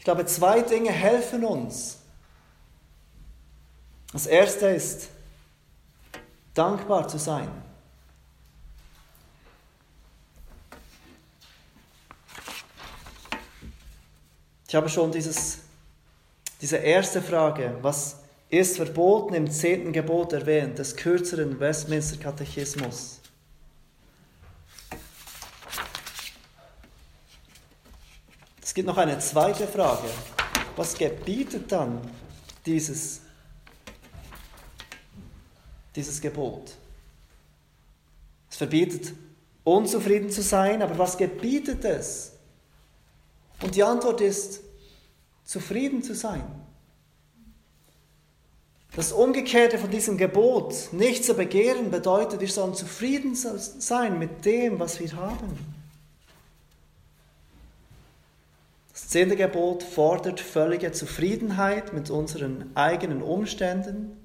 Ich 0.00 0.04
glaube, 0.04 0.24
zwei 0.24 0.62
Dinge 0.62 0.90
helfen 0.90 1.44
uns. 1.44 1.98
Das 4.14 4.26
erste 4.26 4.68
ist, 4.68 5.10
dankbar 6.54 7.06
zu 7.06 7.18
sein. 7.18 7.50
Ich 14.66 14.74
habe 14.74 14.88
schon 14.88 15.12
dieses, 15.12 15.58
diese 16.62 16.78
erste 16.78 17.20
Frage, 17.20 17.76
was 17.82 18.20
ist 18.48 18.76
verboten 18.78 19.34
im 19.34 19.50
zehnten 19.50 19.92
Gebot 19.92 20.32
erwähnt, 20.32 20.78
des 20.78 20.96
kürzeren 20.96 21.60
Westminster 21.60 22.16
Katechismus. 22.16 23.19
Es 28.70 28.74
gibt 28.74 28.86
noch 28.86 28.98
eine 28.98 29.18
zweite 29.18 29.66
Frage. 29.66 30.06
Was 30.76 30.96
gebietet 30.96 31.72
dann 31.72 32.00
dieses, 32.64 33.20
dieses 35.96 36.20
Gebot? 36.20 36.76
Es 38.48 38.56
verbietet, 38.58 39.12
unzufrieden 39.64 40.30
zu 40.30 40.42
sein, 40.42 40.82
aber 40.82 40.96
was 40.96 41.18
gebietet 41.18 41.84
es? 41.84 42.34
Und 43.60 43.74
die 43.74 43.82
Antwort 43.82 44.20
ist, 44.20 44.60
zufrieden 45.44 46.04
zu 46.04 46.14
sein. 46.14 46.44
Das 48.94 49.10
Umgekehrte 49.10 49.78
von 49.78 49.90
diesem 49.90 50.16
Gebot, 50.16 50.92
nicht 50.92 51.24
zu 51.24 51.34
begehren, 51.34 51.90
bedeutet, 51.90 52.38
wir 52.38 52.46
sollen 52.46 52.74
zufrieden 52.74 53.34
sein 53.34 54.20
mit 54.20 54.44
dem, 54.44 54.78
was 54.78 55.00
wir 55.00 55.12
haben. 55.16 55.80
Das 58.92 58.99
zehnte 59.10 59.34
Gebot 59.34 59.82
fordert 59.82 60.38
völlige 60.38 60.92
Zufriedenheit 60.92 61.92
mit 61.92 62.10
unseren 62.10 62.70
eigenen 62.76 63.22
Umständen, 63.22 64.16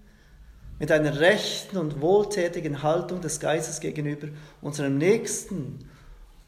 mit 0.77 0.91
einer 0.91 1.19
rechten 1.19 1.77
und 1.77 2.01
wohltätigen 2.01 2.83
Haltung 2.83 3.19
des 3.19 3.39
Geistes 3.39 3.79
gegenüber 3.79 4.27
unserem 4.61 4.99
Nächsten 4.99 5.89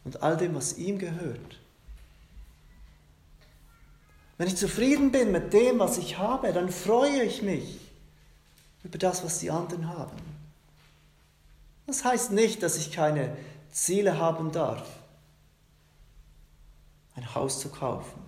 und 0.04 0.22
all 0.22 0.38
dem, 0.38 0.54
was 0.54 0.78
ihm 0.78 1.00
gehört. 1.00 1.60
Wenn 4.38 4.48
ich 4.48 4.56
zufrieden 4.56 5.12
bin 5.12 5.32
mit 5.32 5.52
dem, 5.52 5.80
was 5.80 5.98
ich 5.98 6.20
habe, 6.20 6.54
dann 6.54 6.70
freue 6.70 7.24
ich 7.24 7.42
mich 7.42 7.80
über 8.84 9.00
das, 9.00 9.24
was 9.24 9.40
die 9.40 9.50
anderen 9.50 9.90
haben. 9.90 10.16
Das 11.88 12.06
heißt 12.06 12.34
nicht, 12.34 12.62
dass 12.62 12.78
ich 12.78 12.92
keine 12.92 13.36
Ziele 13.72 14.20
haben 14.20 14.52
darf 14.52 14.88
ein 17.16 17.34
Haus 17.34 17.60
zu 17.60 17.70
kaufen 17.70 18.27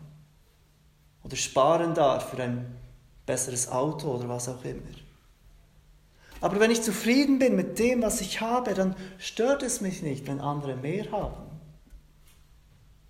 oder 1.29 1.37
sparen 1.37 1.93
darf 1.93 2.31
für 2.31 2.41
ein 2.41 2.75
besseres 3.27 3.69
Auto 3.69 4.15
oder 4.15 4.27
was 4.27 4.49
auch 4.49 4.63
immer. 4.65 4.81
Aber 6.41 6.59
wenn 6.59 6.71
ich 6.71 6.81
zufrieden 6.81 7.37
bin 7.37 7.55
mit 7.55 7.77
dem, 7.77 8.01
was 8.01 8.19
ich 8.19 8.41
habe, 8.41 8.73
dann 8.73 8.95
stört 9.19 9.61
es 9.61 9.79
mich 9.79 10.01
nicht, 10.01 10.25
wenn 10.25 10.39
andere 10.39 10.75
mehr 10.75 11.11
haben. 11.11 11.43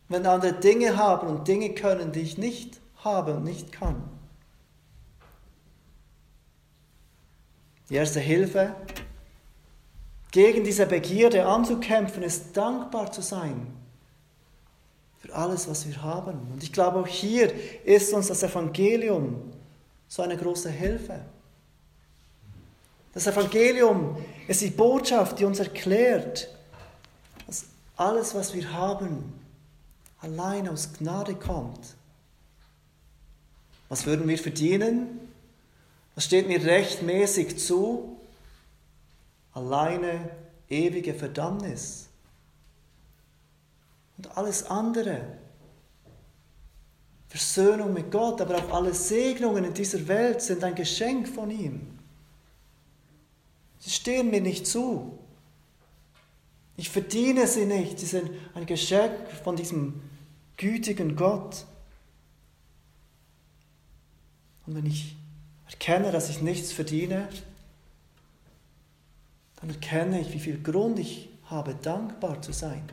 Wenn 0.09 0.25
andere 0.25 0.51
Dinge 0.51 0.97
haben 0.97 1.27
und 1.27 1.47
Dinge 1.47 1.69
können, 1.69 2.11
die 2.11 2.21
ich 2.21 2.37
nicht 2.37 2.81
habe 2.97 3.35
und 3.35 3.45
nicht 3.45 3.71
kann. 3.71 4.03
Die 7.89 7.95
erste 7.95 8.19
Hilfe, 8.19 8.75
gegen 10.31 10.65
diese 10.65 10.85
Begierde 10.85 11.45
anzukämpfen, 11.45 12.21
ist 12.21 12.57
dankbar 12.57 13.13
zu 13.13 13.21
sein 13.21 13.78
für 15.19 15.33
alles, 15.35 15.67
was 15.67 15.87
wir 15.87 16.01
haben. 16.01 16.39
Und 16.53 16.63
ich 16.63 16.71
glaube, 16.71 16.99
auch 16.99 17.07
hier 17.07 17.51
ist 17.85 18.13
uns 18.13 18.27
das 18.27 18.43
Evangelium 18.43 19.51
so 20.07 20.21
eine 20.21 20.37
große 20.37 20.69
Hilfe. 20.69 21.19
Das 23.13 23.27
Evangelium 23.27 24.17
ist 24.47 24.61
die 24.61 24.69
Botschaft, 24.69 25.39
die 25.39 25.45
uns 25.45 25.59
erklärt, 25.59 26.49
dass 27.47 27.65
alles, 27.95 28.33
was 28.33 28.53
wir 28.53 28.71
haben, 28.71 29.33
allein 30.21 30.67
aus 30.69 30.93
Gnade 30.93 31.35
kommt. 31.35 31.95
Was 33.89 34.05
würden 34.05 34.27
wir 34.27 34.37
verdienen? 34.37 35.19
Was 36.15 36.25
steht 36.25 36.47
mir 36.47 36.63
rechtmäßig 36.63 37.57
zu? 37.59 38.17
Alleine 39.53 40.29
ewige 40.69 41.13
Verdammnis 41.13 42.08
und 44.19 44.37
alles 44.37 44.63
andere. 44.65 45.21
Versöhnung 47.29 47.93
mit 47.93 48.11
Gott, 48.11 48.41
aber 48.41 48.57
auch 48.57 48.73
alle 48.73 48.93
Segnungen 48.93 49.63
in 49.63 49.73
dieser 49.73 50.05
Welt 50.09 50.41
sind 50.41 50.61
ein 50.61 50.75
Geschenk 50.75 51.29
von 51.29 51.49
ihm. 51.49 51.97
Sie 53.79 53.91
stehen 53.91 54.29
mir 54.29 54.41
nicht 54.41 54.67
zu. 54.67 55.17
Ich 56.75 56.89
verdiene 56.89 57.47
sie 57.47 57.65
nicht. 57.65 57.97
Sie 57.99 58.07
sind 58.07 58.29
ein 58.55 58.65
Geschenk 58.65 59.31
von 59.41 59.55
diesem 59.55 60.01
gütigen 60.57 61.15
Gott. 61.15 61.65
Und 64.65 64.75
wenn 64.75 64.85
ich 64.85 65.15
erkenne, 65.65 66.11
dass 66.11 66.29
ich 66.29 66.41
nichts 66.41 66.73
verdiene, 66.73 67.29
dann 69.61 69.69
erkenne 69.69 70.19
ich, 70.19 70.33
wie 70.33 70.39
viel 70.39 70.61
Grund 70.61 70.99
ich 70.99 71.29
habe, 71.45 71.73
dankbar 71.75 72.41
zu 72.41 72.51
sein. 72.51 72.83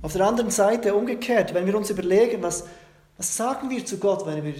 Auf 0.00 0.12
der 0.12 0.26
anderen 0.26 0.50
Seite 0.50 0.94
umgekehrt, 0.94 1.52
wenn 1.54 1.66
wir 1.66 1.76
uns 1.76 1.90
überlegen, 1.90 2.42
was, 2.42 2.64
was 3.16 3.36
sagen 3.36 3.68
wir 3.68 3.84
zu 3.84 3.98
Gott, 3.98 4.24
wenn 4.26 4.44
wir 4.44 4.54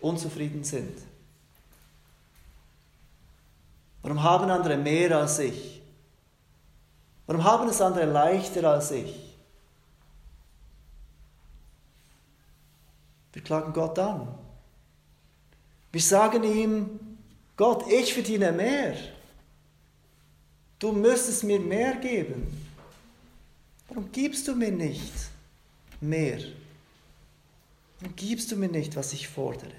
unzufrieden 0.00 0.64
sind? 0.64 0.98
Warum 4.02 4.22
haben 4.22 4.50
andere 4.50 4.76
mehr 4.76 5.18
als 5.18 5.38
ich? 5.38 5.82
Warum 7.26 7.44
haben 7.44 7.68
es 7.68 7.80
andere 7.82 8.06
leichter 8.06 8.70
als 8.70 8.90
ich? 8.90 9.36
Wir 13.32 13.42
klagen 13.42 13.72
Gott 13.72 13.98
an. 13.98 14.28
Wir 15.92 16.00
sagen 16.00 16.42
ihm, 16.44 17.18
Gott, 17.56 17.86
ich 17.90 18.14
verdiene 18.14 18.52
mehr. 18.52 18.94
Du 20.78 20.92
müsstest 20.92 21.44
mir 21.44 21.60
mehr 21.60 21.96
geben. 21.96 22.67
Warum 23.88 24.12
gibst 24.12 24.46
du 24.46 24.54
mir 24.54 24.70
nicht 24.70 25.12
mehr? 26.00 26.38
Warum 28.00 28.14
gibst 28.16 28.52
du 28.52 28.56
mir 28.56 28.68
nicht, 28.68 28.94
was 28.96 29.12
ich 29.12 29.28
fordere? 29.28 29.72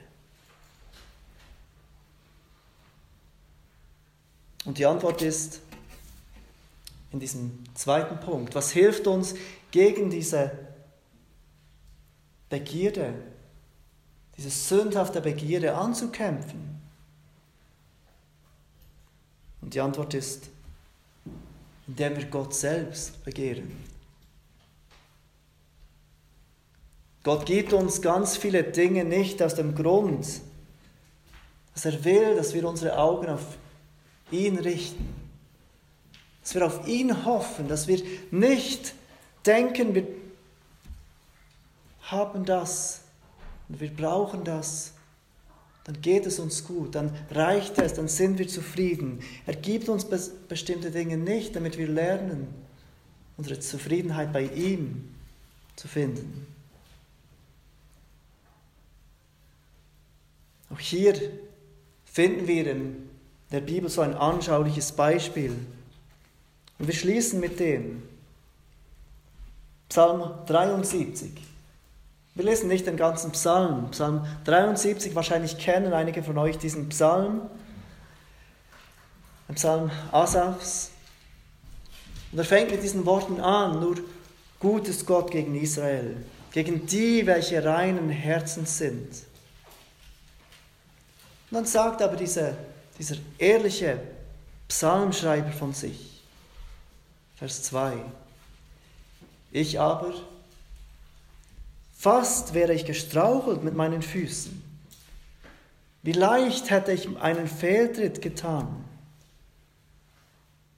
Und 4.65 4.77
die 4.77 4.85
Antwort 4.85 5.21
ist 5.21 5.61
in 7.11 7.19
diesem 7.19 7.63
zweiten 7.75 8.19
Punkt. 8.19 8.53
Was 8.55 8.71
hilft 8.71 9.07
uns 9.07 9.35
gegen 9.71 10.09
diese 10.09 10.51
Begierde, 12.49 13.13
diese 14.37 14.49
sündhafte 14.49 15.21
Begierde 15.21 15.75
anzukämpfen? 15.75 16.81
Und 19.61 19.73
die 19.73 19.81
Antwort 19.81 20.13
ist, 20.13 20.49
indem 21.87 22.17
wir 22.17 22.25
Gott 22.25 22.53
selbst 22.53 23.23
begehren. 23.23 23.88
Gott 27.23 27.45
gibt 27.45 27.73
uns 27.73 28.01
ganz 28.01 28.37
viele 28.37 28.63
Dinge 28.63 29.03
nicht 29.03 29.41
aus 29.43 29.55
dem 29.55 29.75
Grund, 29.75 30.25
dass 31.73 31.85
er 31.85 32.03
will, 32.03 32.35
dass 32.35 32.53
wir 32.53 32.67
unsere 32.67 32.97
Augen 32.97 33.27
auf 33.27 33.57
ihn 34.31 34.57
richten, 34.57 35.13
dass 36.41 36.55
wir 36.55 36.65
auf 36.65 36.87
ihn 36.87 37.25
hoffen, 37.25 37.67
dass 37.67 37.87
wir 37.87 38.01
nicht 38.31 38.93
denken, 39.45 39.95
wir 39.95 40.07
haben 42.03 42.45
das 42.45 43.01
und 43.67 43.79
wir 43.79 43.89
brauchen 43.89 44.43
das, 44.43 44.93
dann 45.83 46.01
geht 46.01 46.25
es 46.25 46.39
uns 46.39 46.65
gut, 46.65 46.95
dann 46.95 47.11
reicht 47.31 47.77
es, 47.79 47.93
dann 47.93 48.07
sind 48.07 48.37
wir 48.37 48.47
zufrieden. 48.47 49.19
Er 49.45 49.55
gibt 49.55 49.89
uns 49.89 50.05
bestimmte 50.47 50.91
Dinge 50.91 51.17
nicht, 51.17 51.55
damit 51.55 51.77
wir 51.77 51.87
lernen, 51.87 52.47
unsere 53.37 53.59
Zufriedenheit 53.59 54.31
bei 54.31 54.43
ihm 54.43 55.15
zu 55.75 55.87
finden. 55.87 56.45
Auch 60.71 60.79
hier 60.79 61.13
finden 62.05 62.47
wir 62.47 62.67
in 62.67 63.09
der 63.51 63.61
Bibel 63.61 63.89
so 63.89 64.01
ein 64.01 64.13
anschauliches 64.13 64.91
Beispiel. 64.91 65.55
Und 66.77 66.87
wir 66.87 66.93
schließen 66.93 67.39
mit 67.39 67.59
dem. 67.59 68.03
Psalm 69.89 70.31
73. 70.45 71.31
Wir 72.35 72.45
lesen 72.45 72.67
nicht 72.67 72.85
den 72.85 72.95
ganzen 72.95 73.31
Psalm. 73.31 73.89
Psalm 73.91 74.25
73, 74.45 75.15
wahrscheinlich 75.15 75.57
kennen 75.57 75.93
einige 75.93 76.23
von 76.23 76.37
euch 76.37 76.57
diesen 76.57 76.89
Psalm. 76.89 77.41
Ein 79.47 79.55
Psalm 79.55 79.91
Asafs. 80.11 80.91
Und 82.31 82.37
er 82.37 82.45
fängt 82.45 82.69
mit 82.69 82.83
diesen 82.83 83.05
Worten 83.07 83.41
an, 83.41 83.79
nur 83.79 83.95
gut 84.59 84.87
ist 84.87 85.07
Gott 85.07 85.31
gegen 85.31 85.55
Israel, 85.55 86.17
gegen 86.51 86.85
die, 86.85 87.25
welche 87.25 87.65
reinen 87.65 88.09
Herzens 88.09 88.77
sind. 88.77 89.28
Und 91.49 91.55
dann 91.55 91.65
sagt 91.65 92.01
aber 92.01 92.15
dieser, 92.15 92.55
dieser 92.97 93.15
ehrliche 93.37 93.99
Psalmschreiber 94.67 95.51
von 95.51 95.73
sich, 95.73 96.21
Vers 97.37 97.63
2, 97.63 97.97
ich 99.51 99.79
aber, 99.79 100.13
Fast 101.99 102.53
wäre 102.53 102.73
ich 102.73 102.85
gestrauchelt 102.85 103.61
mit 103.61 103.75
meinen 103.75 104.01
Füßen. 104.01 104.63
Wie 106.01 106.13
leicht 106.13 106.69
hätte 106.69 106.93
ich 106.93 107.17
einen 107.17 107.45
Fehltritt 107.45 108.21
getan. 108.21 108.85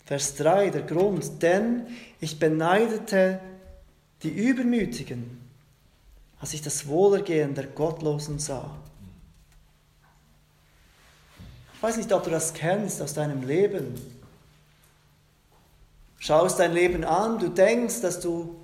Vers 0.03 0.33
3, 0.37 0.71
der 0.71 0.81
Grund, 0.81 1.43
denn 1.43 1.85
ich 2.19 2.39
beneidete 2.39 3.39
die 4.23 4.29
Übermütigen, 4.29 5.39
als 6.39 6.55
ich 6.55 6.63
das 6.63 6.87
Wohlergehen 6.87 7.53
der 7.53 7.67
Gottlosen 7.67 8.39
sah. 8.39 8.75
Ich 11.81 11.83
weiß 11.83 11.97
nicht, 11.97 12.13
ob 12.13 12.23
du 12.23 12.29
das 12.29 12.53
kennst 12.53 13.01
aus 13.01 13.15
deinem 13.15 13.41
Leben. 13.41 13.99
Schaust 16.19 16.59
dein 16.59 16.73
Leben 16.73 17.03
an, 17.03 17.39
du 17.39 17.49
denkst, 17.49 18.01
dass 18.01 18.19
du 18.19 18.55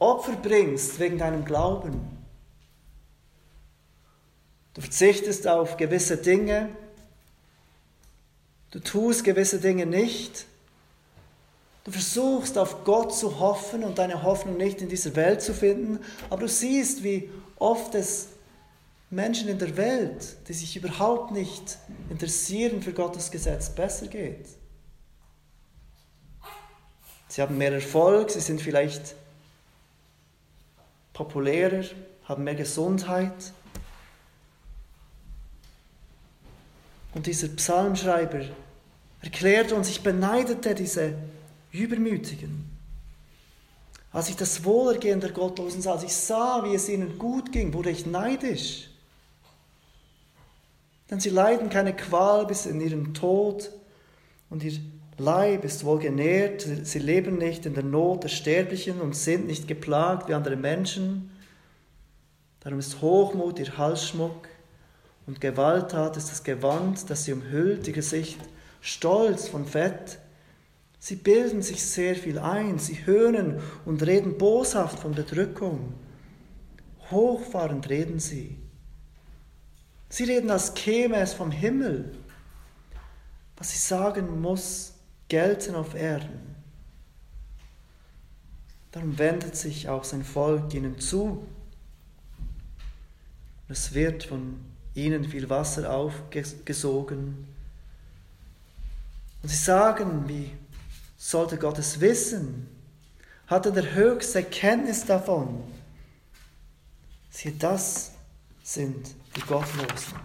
Opfer 0.00 0.32
bringst 0.32 0.98
wegen 0.98 1.16
deinem 1.16 1.44
Glauben. 1.44 2.00
Du 4.74 4.80
verzichtest 4.80 5.46
auf 5.46 5.76
gewisse 5.76 6.16
Dinge, 6.16 6.70
du 8.72 8.80
tust 8.80 9.22
gewisse 9.22 9.60
Dinge 9.60 9.86
nicht, 9.86 10.46
du 11.84 11.92
versuchst 11.92 12.58
auf 12.58 12.82
Gott 12.82 13.14
zu 13.14 13.38
hoffen 13.38 13.84
und 13.84 13.98
deine 13.98 14.24
Hoffnung 14.24 14.56
nicht 14.56 14.82
in 14.82 14.88
dieser 14.88 15.14
Welt 15.14 15.40
zu 15.40 15.54
finden, 15.54 16.00
aber 16.30 16.40
du 16.40 16.48
siehst, 16.48 17.04
wie 17.04 17.30
oft 17.60 17.94
es 17.94 18.30
Menschen 19.10 19.48
in 19.48 19.58
der 19.58 19.76
Welt, 19.76 20.36
die 20.46 20.52
sich 20.52 20.76
überhaupt 20.76 21.32
nicht 21.32 21.78
interessieren 22.08 22.80
für 22.80 22.92
Gottes 22.92 23.30
Gesetz, 23.30 23.68
besser 23.70 24.06
geht. 24.06 24.46
Sie 27.28 27.42
haben 27.42 27.58
mehr 27.58 27.72
Erfolg, 27.72 28.30
sie 28.30 28.40
sind 28.40 28.60
vielleicht 28.60 29.14
populärer, 31.12 31.84
haben 32.24 32.44
mehr 32.44 32.54
Gesundheit. 32.54 33.52
Und 37.14 37.26
dieser 37.26 37.48
Psalmschreiber 37.48 38.42
erklärt 39.22 39.72
uns, 39.72 39.88
ich 39.88 40.02
beneidete 40.02 40.74
diese 40.74 41.14
Übermütigen. 41.72 42.70
Als 44.12 44.28
ich 44.28 44.36
das 44.36 44.64
Wohlergehen 44.64 45.20
der 45.20 45.30
Gottlosen 45.30 45.82
sah, 45.82 45.92
als 45.92 46.04
ich 46.04 46.14
sah, 46.14 46.64
wie 46.64 46.74
es 46.74 46.88
ihnen 46.88 47.18
gut 47.18 47.52
ging, 47.52 47.72
wurde 47.74 47.90
ich 47.90 48.06
neidisch. 48.06 48.89
Denn 51.10 51.20
sie 51.20 51.30
leiden 51.30 51.70
keine 51.70 51.94
Qual 51.94 52.46
bis 52.46 52.66
in 52.66 52.80
ihren 52.80 53.14
Tod 53.14 53.70
und 54.48 54.62
ihr 54.62 54.72
Leib 55.20 55.66
ist 55.66 55.84
wohl 55.84 55.98
genährt, 55.98 56.66
sie 56.84 56.98
leben 56.98 57.36
nicht 57.36 57.66
in 57.66 57.74
der 57.74 57.82
Not 57.82 58.24
der 58.24 58.30
Sterblichen 58.30 59.02
und 59.02 59.14
sind 59.14 59.46
nicht 59.46 59.68
geplagt 59.68 60.30
wie 60.30 60.34
andere 60.34 60.56
Menschen. 60.56 61.30
Darum 62.60 62.78
ist 62.78 63.02
Hochmut 63.02 63.58
ihr 63.58 63.76
Halsschmuck 63.76 64.48
und 65.26 65.42
Gewalttat 65.42 66.16
ist 66.16 66.30
das 66.30 66.42
Gewand, 66.42 67.10
das 67.10 67.26
sie 67.26 67.34
umhüllt, 67.34 67.86
ihr 67.86 67.92
Gesicht 67.92 68.38
stolz 68.80 69.46
von 69.46 69.66
Fett. 69.66 70.18
Sie 70.98 71.16
bilden 71.16 71.60
sich 71.60 71.84
sehr 71.84 72.14
viel 72.14 72.38
ein, 72.38 72.78
sie 72.78 73.04
höhnen 73.04 73.60
und 73.84 74.02
reden 74.06 74.38
boshaft 74.38 75.00
von 75.00 75.14
Bedrückung. 75.14 75.92
Hochfahrend 77.10 77.90
reden 77.90 78.20
sie. 78.20 78.56
Sie 80.10 80.24
reden, 80.24 80.50
als 80.50 80.74
käme 80.74 81.16
es 81.16 81.32
vom 81.32 81.52
Himmel. 81.52 82.12
Was 83.56 83.70
sie 83.70 83.78
sagen, 83.78 84.40
muss 84.40 84.92
gelten 85.28 85.76
auf 85.76 85.94
Erden. 85.94 86.56
Darum 88.90 89.16
wendet 89.18 89.54
sich 89.54 89.88
auch 89.88 90.02
sein 90.02 90.24
Volk 90.24 90.74
ihnen 90.74 90.98
zu. 90.98 91.46
Es 93.68 93.94
wird 93.94 94.24
von 94.24 94.58
ihnen 94.94 95.24
viel 95.24 95.48
Wasser 95.48 95.92
aufgesogen. 95.92 97.46
Und 99.42 99.48
sie 99.48 99.56
sagen, 99.56 100.28
wie 100.28 100.50
sollte 101.16 101.56
Gott 101.56 101.78
es 101.78 102.00
wissen? 102.00 102.68
Hatte 103.46 103.70
der 103.70 103.94
höchste 103.94 104.42
Kenntnis 104.42 105.04
davon? 105.04 105.62
Siehe, 107.30 107.54
das 107.54 108.10
sind 108.64 109.14
die 109.36 109.40
Gottlosen. 109.42 110.18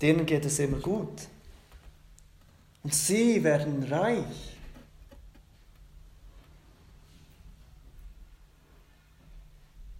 Denen 0.00 0.26
geht 0.26 0.44
es 0.44 0.58
immer 0.58 0.78
gut. 0.78 1.28
Und 2.82 2.94
sie 2.94 3.44
werden 3.44 3.82
reich. 3.84 4.56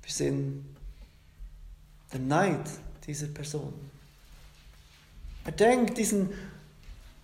Wir 0.03 0.13
sehen 0.13 0.77
den 2.13 2.29
Neid 2.29 2.69
dieser 3.07 3.29
Person. 3.29 3.75
Er 5.45 5.53
denkt 5.53 5.99
diesen 5.99 6.31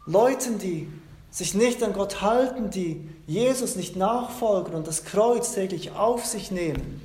Leuten, 0.04 0.58
die 0.58 0.88
sich 1.30 1.54
nicht 1.54 1.82
an 1.82 1.92
Gott 1.92 2.22
halten, 2.22 2.70
die 2.70 3.08
Jesus 3.26 3.76
nicht 3.76 3.96
nachfolgen 3.96 4.74
und 4.74 4.86
das 4.86 5.04
Kreuz 5.04 5.52
täglich 5.52 5.90
auf 5.90 6.24
sich 6.24 6.50
nehmen, 6.50 7.02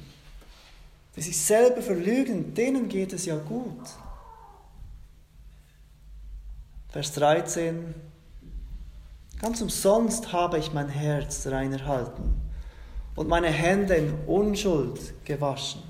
die 1.15 1.21
sich 1.21 1.39
selber 1.39 1.81
verlügen, 1.81 2.53
denen 2.53 2.87
geht 2.87 3.13
es 3.13 3.25
ja 3.25 3.37
gut. 3.37 3.79
Vers 6.89 7.13
13. 7.13 7.93
Ganz 9.41 9.61
umsonst 9.61 10.33
habe 10.33 10.59
ich 10.59 10.71
mein 10.71 10.89
Herz 10.89 11.47
rein 11.47 11.73
erhalten 11.73 12.39
und 13.15 13.27
meine 13.27 13.47
Hände 13.47 13.95
in 13.95 14.13
Unschuld 14.27 15.25
gewaschen. 15.25 15.81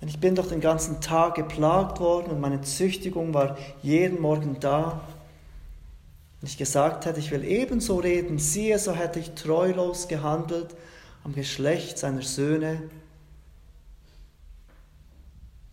Denn 0.00 0.08
ich 0.08 0.20
bin 0.20 0.34
doch 0.34 0.48
den 0.48 0.60
ganzen 0.60 1.00
Tag 1.00 1.36
geplagt 1.36 2.00
worden 2.00 2.30
und 2.30 2.40
meine 2.40 2.60
Züchtigung 2.60 3.32
war 3.32 3.56
jeden 3.82 4.20
Morgen 4.20 4.58
da. 4.60 5.00
Wenn 6.40 6.48
ich 6.50 6.58
gesagt 6.58 7.06
hätte, 7.06 7.20
ich 7.20 7.30
will 7.30 7.44
ebenso 7.44 7.96
reden, 7.96 8.38
siehe, 8.38 8.78
so 8.78 8.92
hätte 8.92 9.18
ich 9.18 9.30
treulos 9.30 10.08
gehandelt 10.08 10.74
am 11.22 11.34
Geschlecht 11.34 11.96
seiner 11.98 12.22
Söhne 12.22 12.82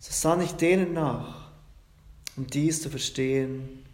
so 0.02 0.10
sann 0.10 0.40
ich 0.40 0.50
denen 0.56 0.94
nach, 0.94 1.48
um 2.36 2.44
dies 2.48 2.82
zu 2.82 2.90
verstehen, 2.90 3.84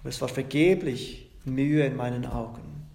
aber 0.00 0.08
es 0.08 0.18
war 0.22 0.28
vergeblich 0.28 1.28
Mühe 1.44 1.84
in 1.84 1.94
meinen 1.94 2.24
Augen. 2.24 2.88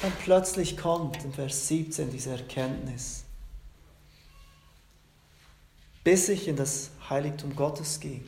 Dann 0.00 0.12
plötzlich 0.24 0.78
kommt 0.78 1.22
in 1.24 1.34
Vers 1.34 1.68
17 1.68 2.10
diese 2.10 2.30
Erkenntnis. 2.30 3.24
Bis 6.04 6.30
ich 6.30 6.48
in 6.48 6.56
das 6.56 6.90
Heiligtum 7.10 7.54
Gottes 7.54 8.00
ging 8.00 8.24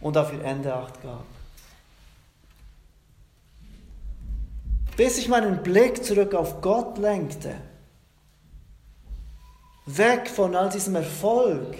und 0.00 0.16
auf 0.16 0.32
ihr 0.32 0.42
Ende 0.42 0.74
Acht 0.74 1.00
gab. 1.00 1.24
Bis 4.96 5.18
ich 5.18 5.28
meinen 5.28 5.62
Blick 5.62 6.02
zurück 6.02 6.34
auf 6.34 6.60
Gott 6.60 6.98
lenkte 6.98 7.54
Weg 9.86 10.28
von 10.28 10.54
all 10.54 10.70
diesem 10.70 10.94
Erfolg 10.94 11.76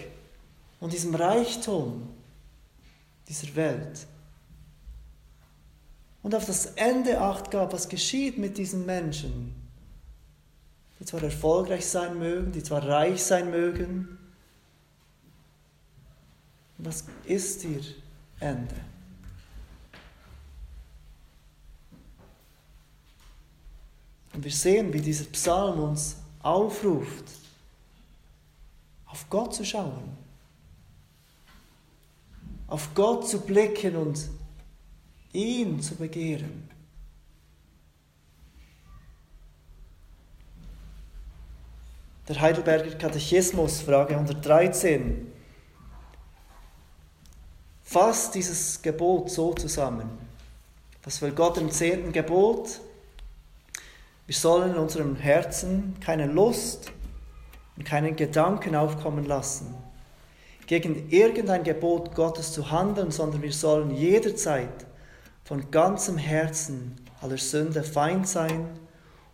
und 0.81 0.93
diesem 0.93 1.15
Reichtum 1.15 2.09
dieser 3.29 3.55
Welt. 3.57 4.07
Und 6.23 6.35
auf 6.35 6.47
das 6.47 6.67
Ende 6.67 7.21
Acht 7.21 7.51
gab, 7.51 7.73
was 7.73 7.89
geschieht 7.89 8.39
mit 8.39 8.59
diesen 8.59 8.85
Menschen, 8.87 9.55
die 10.99 11.05
zwar 11.05 11.23
erfolgreich 11.23 11.87
sein 11.87 12.19
mögen, 12.19 12.53
die 12.53 12.63
zwar 12.63 12.87
reich 12.87 13.23
sein 13.23 13.51
mögen. 13.51 14.19
Was 16.79 17.05
ist 17.25 17.65
ihr 17.65 17.83
Ende? 18.41 18.75
Und 24.35 24.45
wir 24.45 24.51
sehen, 24.51 24.93
wie 24.93 25.01
dieser 25.01 25.27
Psalm 25.27 25.79
uns 25.79 26.17
aufruft, 26.43 27.25
auf 29.15 29.31
Gott 29.31 29.55
zu 29.55 29.65
schauen, 29.65 30.17
auf 32.67 32.93
Gott 32.97 33.29
zu 33.29 33.41
blicken 33.43 33.95
und 33.95 34.29
ihn 35.33 35.81
zu 35.81 35.95
begehren. 35.95 36.69
Der 42.27 42.41
Heidelberger 42.41 42.91
Katechismus, 42.97 43.83
Frage 43.83 44.17
113, 44.17 45.31
fasst 47.85 48.35
dieses 48.35 48.83
Gebot 48.83 49.31
so 49.31 49.55
zusammen. 49.55 50.11
Was 51.05 51.23
will 51.23 51.31
Gott 51.31 51.57
im 51.59 51.71
zehnten 51.71 52.11
Gebot? 52.11 52.81
Wir 54.27 54.35
sollen 54.35 54.73
in 54.73 54.77
unserem 54.77 55.15
Herzen 55.15 55.95
keine 56.01 56.27
Lust 56.27 56.91
und 57.77 57.85
keinen 57.85 58.17
Gedanken 58.17 58.77
aufkommen 58.77 59.25
lassen, 59.25 59.75
gegen 60.67 61.11
irgendein 61.11 61.65
Gebot 61.65 62.15
Gottes 62.15 62.53
zu 62.53 62.71
handeln, 62.71 63.11
sondern 63.11 63.43
wir 63.43 63.53
sollen 63.53 63.91
jederzeit 63.91 64.87
von 65.45 65.71
ganzem 65.71 66.17
Herzen 66.17 66.97
aller 67.21 67.39
Sünde 67.39 67.83
feind 67.83 68.29
sein 68.29 68.69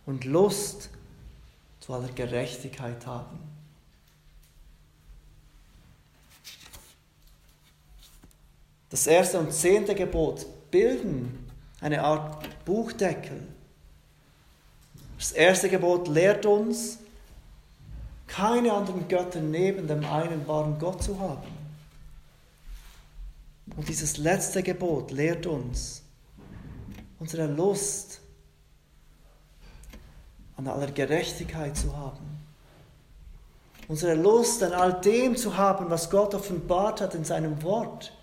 und 0.05 0.25
Lust 0.25 0.89
zu 1.79 1.93
aller 1.93 2.09
Gerechtigkeit 2.09 3.05
haben. 3.05 3.39
Das 8.89 9.07
erste 9.07 9.39
und 9.39 9.53
zehnte 9.53 9.95
Gebot 9.95 10.45
bilden 10.69 11.47
eine 11.79 12.03
Art 12.03 12.65
Buchdeckel. 12.65 13.41
Das 15.17 15.31
erste 15.31 15.69
Gebot 15.69 16.09
lehrt 16.09 16.45
uns, 16.45 16.99
keine 18.31 18.71
anderen 18.71 19.07
Götter 19.07 19.41
neben 19.41 19.87
dem 19.87 20.05
einen 20.05 20.47
wahren 20.47 20.79
Gott 20.79 21.03
zu 21.03 21.19
haben. 21.19 21.47
Und 23.75 23.87
dieses 23.87 24.17
letzte 24.17 24.63
Gebot 24.63 25.11
lehrt 25.11 25.45
uns, 25.45 26.01
unsere 27.19 27.47
Lust 27.47 28.21
an 30.55 30.67
aller 30.67 30.91
Gerechtigkeit 30.91 31.75
zu 31.75 31.95
haben. 31.95 32.39
Unsere 33.87 34.15
Lust 34.15 34.63
an 34.63 34.73
all 34.73 35.01
dem 35.01 35.35
zu 35.35 35.57
haben, 35.57 35.89
was 35.89 36.09
Gott 36.09 36.33
offenbart 36.33 37.01
hat 37.01 37.13
in 37.15 37.25
seinem 37.25 37.61
Wort. 37.63 38.13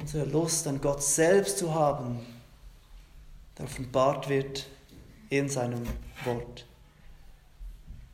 Unsere 0.00 0.24
Lust 0.24 0.66
an 0.66 0.80
Gott 0.80 1.02
selbst 1.02 1.58
zu 1.58 1.72
haben, 1.72 2.18
der 3.56 3.66
offenbart 3.66 4.28
wird 4.28 4.66
in 5.30 5.48
seinem 5.48 5.86
Wort. 6.24 6.66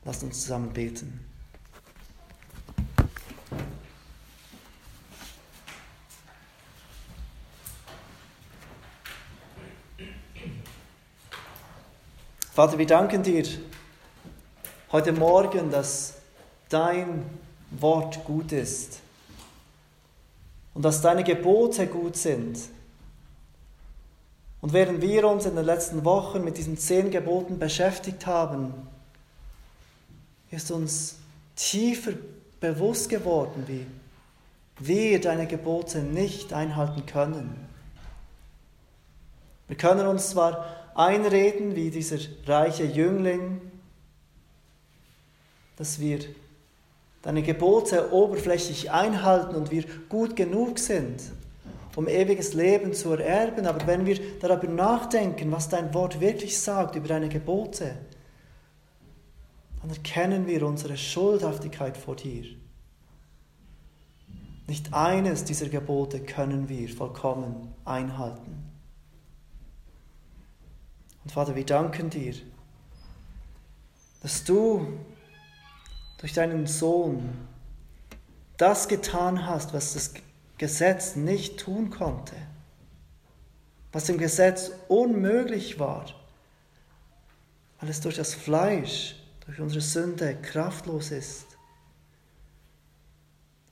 Lasst 0.04 0.22
uns 0.22 0.42
zusammen 0.42 0.70
beten. 0.72 1.26
Vater, 12.52 12.78
wir 12.78 12.86
danken 12.86 13.22
dir 13.22 13.44
heute 14.90 15.12
Morgen, 15.12 15.70
dass 15.70 16.14
dein 16.68 17.24
Wort 17.70 18.24
gut 18.24 18.52
ist 18.52 19.00
und 20.74 20.82
dass 20.82 21.02
deine 21.02 21.24
Gebote 21.24 21.86
gut 21.86 22.16
sind. 22.16 22.58
Und 24.60 24.72
während 24.72 25.00
wir 25.00 25.28
uns 25.28 25.46
in 25.46 25.56
den 25.56 25.64
letzten 25.64 26.04
Wochen 26.04 26.42
mit 26.42 26.58
diesen 26.58 26.76
zehn 26.76 27.10
Geboten 27.10 27.58
beschäftigt 27.58 28.26
haben, 28.26 28.89
ist 30.50 30.70
uns 30.70 31.16
tiefer 31.56 32.12
bewusst 32.60 33.08
geworden, 33.08 33.64
wie 33.66 33.86
wir 34.78 35.20
deine 35.20 35.46
Gebote 35.46 35.98
nicht 36.00 36.52
einhalten 36.52 37.06
können. 37.06 37.68
Wir 39.68 39.76
können 39.76 40.06
uns 40.06 40.30
zwar 40.30 40.66
einreden, 40.94 41.76
wie 41.76 41.90
dieser 41.90 42.18
reiche 42.46 42.84
Jüngling, 42.84 43.60
dass 45.76 46.00
wir 46.00 46.18
deine 47.22 47.42
Gebote 47.42 48.12
oberflächlich 48.12 48.90
einhalten 48.90 49.54
und 49.54 49.70
wir 49.70 49.84
gut 50.08 50.34
genug 50.34 50.78
sind, 50.78 51.20
um 51.94 52.08
ewiges 52.08 52.54
Leben 52.54 52.94
zu 52.94 53.12
ererben. 53.12 53.66
Aber 53.66 53.86
wenn 53.86 54.06
wir 54.06 54.18
darüber 54.40 54.66
nachdenken, 54.66 55.52
was 55.52 55.68
dein 55.68 55.94
Wort 55.94 56.20
wirklich 56.20 56.58
sagt 56.58 56.96
über 56.96 57.08
deine 57.08 57.28
Gebote, 57.28 57.94
dann 59.80 59.90
erkennen 59.90 60.46
wir 60.46 60.66
unsere 60.66 60.96
Schuldhaftigkeit 60.96 61.96
vor 61.96 62.16
dir. 62.16 62.44
Nicht 64.66 64.94
eines 64.94 65.44
dieser 65.44 65.68
Gebote 65.68 66.20
können 66.20 66.68
wir 66.68 66.88
vollkommen 66.88 67.74
einhalten. 67.84 68.70
Und 71.24 71.32
Vater, 71.32 71.56
wir 71.56 71.66
danken 71.66 72.10
dir, 72.10 72.34
dass 74.22 74.44
du 74.44 74.86
durch 76.18 76.32
deinen 76.34 76.66
Sohn 76.66 77.30
das 78.56 78.88
getan 78.88 79.46
hast, 79.46 79.72
was 79.72 79.94
das 79.94 80.14
Gesetz 80.58 81.16
nicht 81.16 81.58
tun 81.58 81.88
konnte, 81.88 82.36
was 83.92 84.04
dem 84.04 84.18
Gesetz 84.18 84.70
unmöglich 84.88 85.78
war, 85.78 86.04
weil 87.80 87.88
es 87.88 88.02
durch 88.02 88.16
das 88.16 88.34
Fleisch, 88.34 89.16
durch 89.50 89.60
unsere 89.60 89.80
Sünde 89.80 90.36
kraftlos 90.40 91.10
ist. 91.10 91.44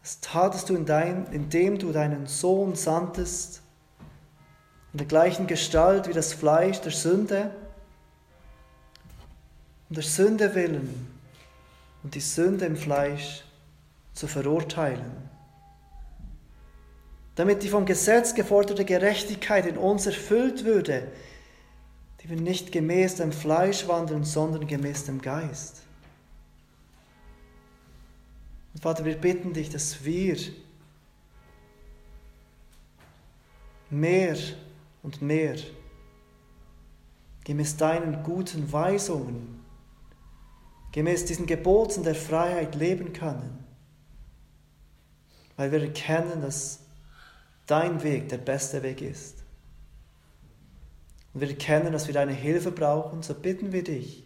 Das 0.03 0.18
tatest 0.18 0.68
du, 0.68 0.74
in 0.74 0.87
dein, 0.87 1.26
indem 1.31 1.79
du 1.79 1.93
deinen 1.93 2.26
Sohn 2.26 2.74
sandtest, 2.74 3.62
in 4.93 4.99
der 4.99 5.07
gleichen 5.07 5.47
Gestalt 5.47 6.09
wie 6.09 6.12
das 6.12 6.33
Fleisch 6.33 6.81
der 6.81 6.91
Sünde, 6.91 7.53
um 9.89 9.95
der 9.95 10.03
Sünde 10.03 10.57
willen 10.57 11.07
und 12.03 12.16
die 12.16 12.20
Sünde 12.20 12.66
im 12.66 12.76
Fleisch 12.76 13.45
zu 14.14 14.26
verurteilen. 14.26 15.31
Damit 17.37 17.62
die 17.62 17.68
vom 17.68 17.87
Gesetz 17.87 18.35
geforderte 18.35 18.85
Gerechtigkeit 18.85 19.64
in 19.64 19.79
uns 19.79 20.07
erfüllt 20.07 20.64
würde, 20.64 21.07
die 22.21 22.29
wir 22.29 22.37
nicht 22.37 22.73
gemäß 22.73 23.16
dem 23.16 23.33
Fleisch 23.33 23.87
wandeln, 23.89 24.25
sondern 24.25 24.66
gemäß 24.66 25.05
dem 25.05 25.21
Geist. 25.21 25.83
Und 28.75 28.83
Vater, 28.83 29.05
wir 29.05 29.16
bitten 29.16 29.53
dich, 29.53 29.71
dass 29.71 30.05
wir 30.05 30.37
mehr 33.91 34.37
und 35.03 35.23
mehr 35.23 35.57
gemäß 37.45 37.77
deinen 37.77 38.23
guten 38.23 38.71
Weisungen, 38.73 39.64
gemäß 40.93 41.25
diesen 41.25 41.47
Geboten 41.47 42.03
der 42.03 42.14
Freiheit 42.14 42.75
leben 42.75 43.12
können, 43.12 43.64
weil 45.57 45.73
wir 45.73 45.83
erkennen, 45.83 46.43
dass 46.43 46.81
dein 47.66 48.03
Weg 48.03 48.29
der 48.29 48.39
beste 48.39 48.83
Weg 48.83 49.01
ist. 49.01 49.38
Und 51.35 51.41
wir 51.41 51.49
erkennen, 51.49 51.93
dass 51.93 52.07
wir 52.07 52.14
deine 52.14 52.33
Hilfe 52.33 52.70
brauchen, 52.70 53.22
so 53.22 53.35
bitten 53.35 53.72
wir 53.72 53.85
dich, 53.85 54.24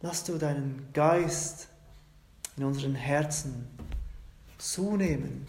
lass 0.00 0.24
du 0.24 0.38
deinen 0.38 0.88
Geist 0.92 1.68
in 2.56 2.64
unseren 2.64 2.94
Herzen 2.94 3.66
zunehmen 4.58 5.46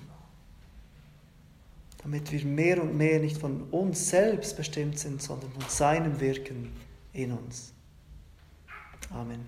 damit 2.05 2.31
wir 2.31 2.45
mehr 2.45 2.79
und 2.83 2.95
mehr 2.95 3.19
nicht 3.19 3.39
von 3.39 3.63
uns 3.71 4.09
selbst 4.11 4.55
bestimmt 4.55 4.99
sind, 4.99 5.23
sondern 5.23 5.51
von 5.51 5.67
seinem 5.67 6.19
Wirken 6.19 6.71
in 7.13 7.31
uns. 7.31 7.73
Amen. 9.09 9.43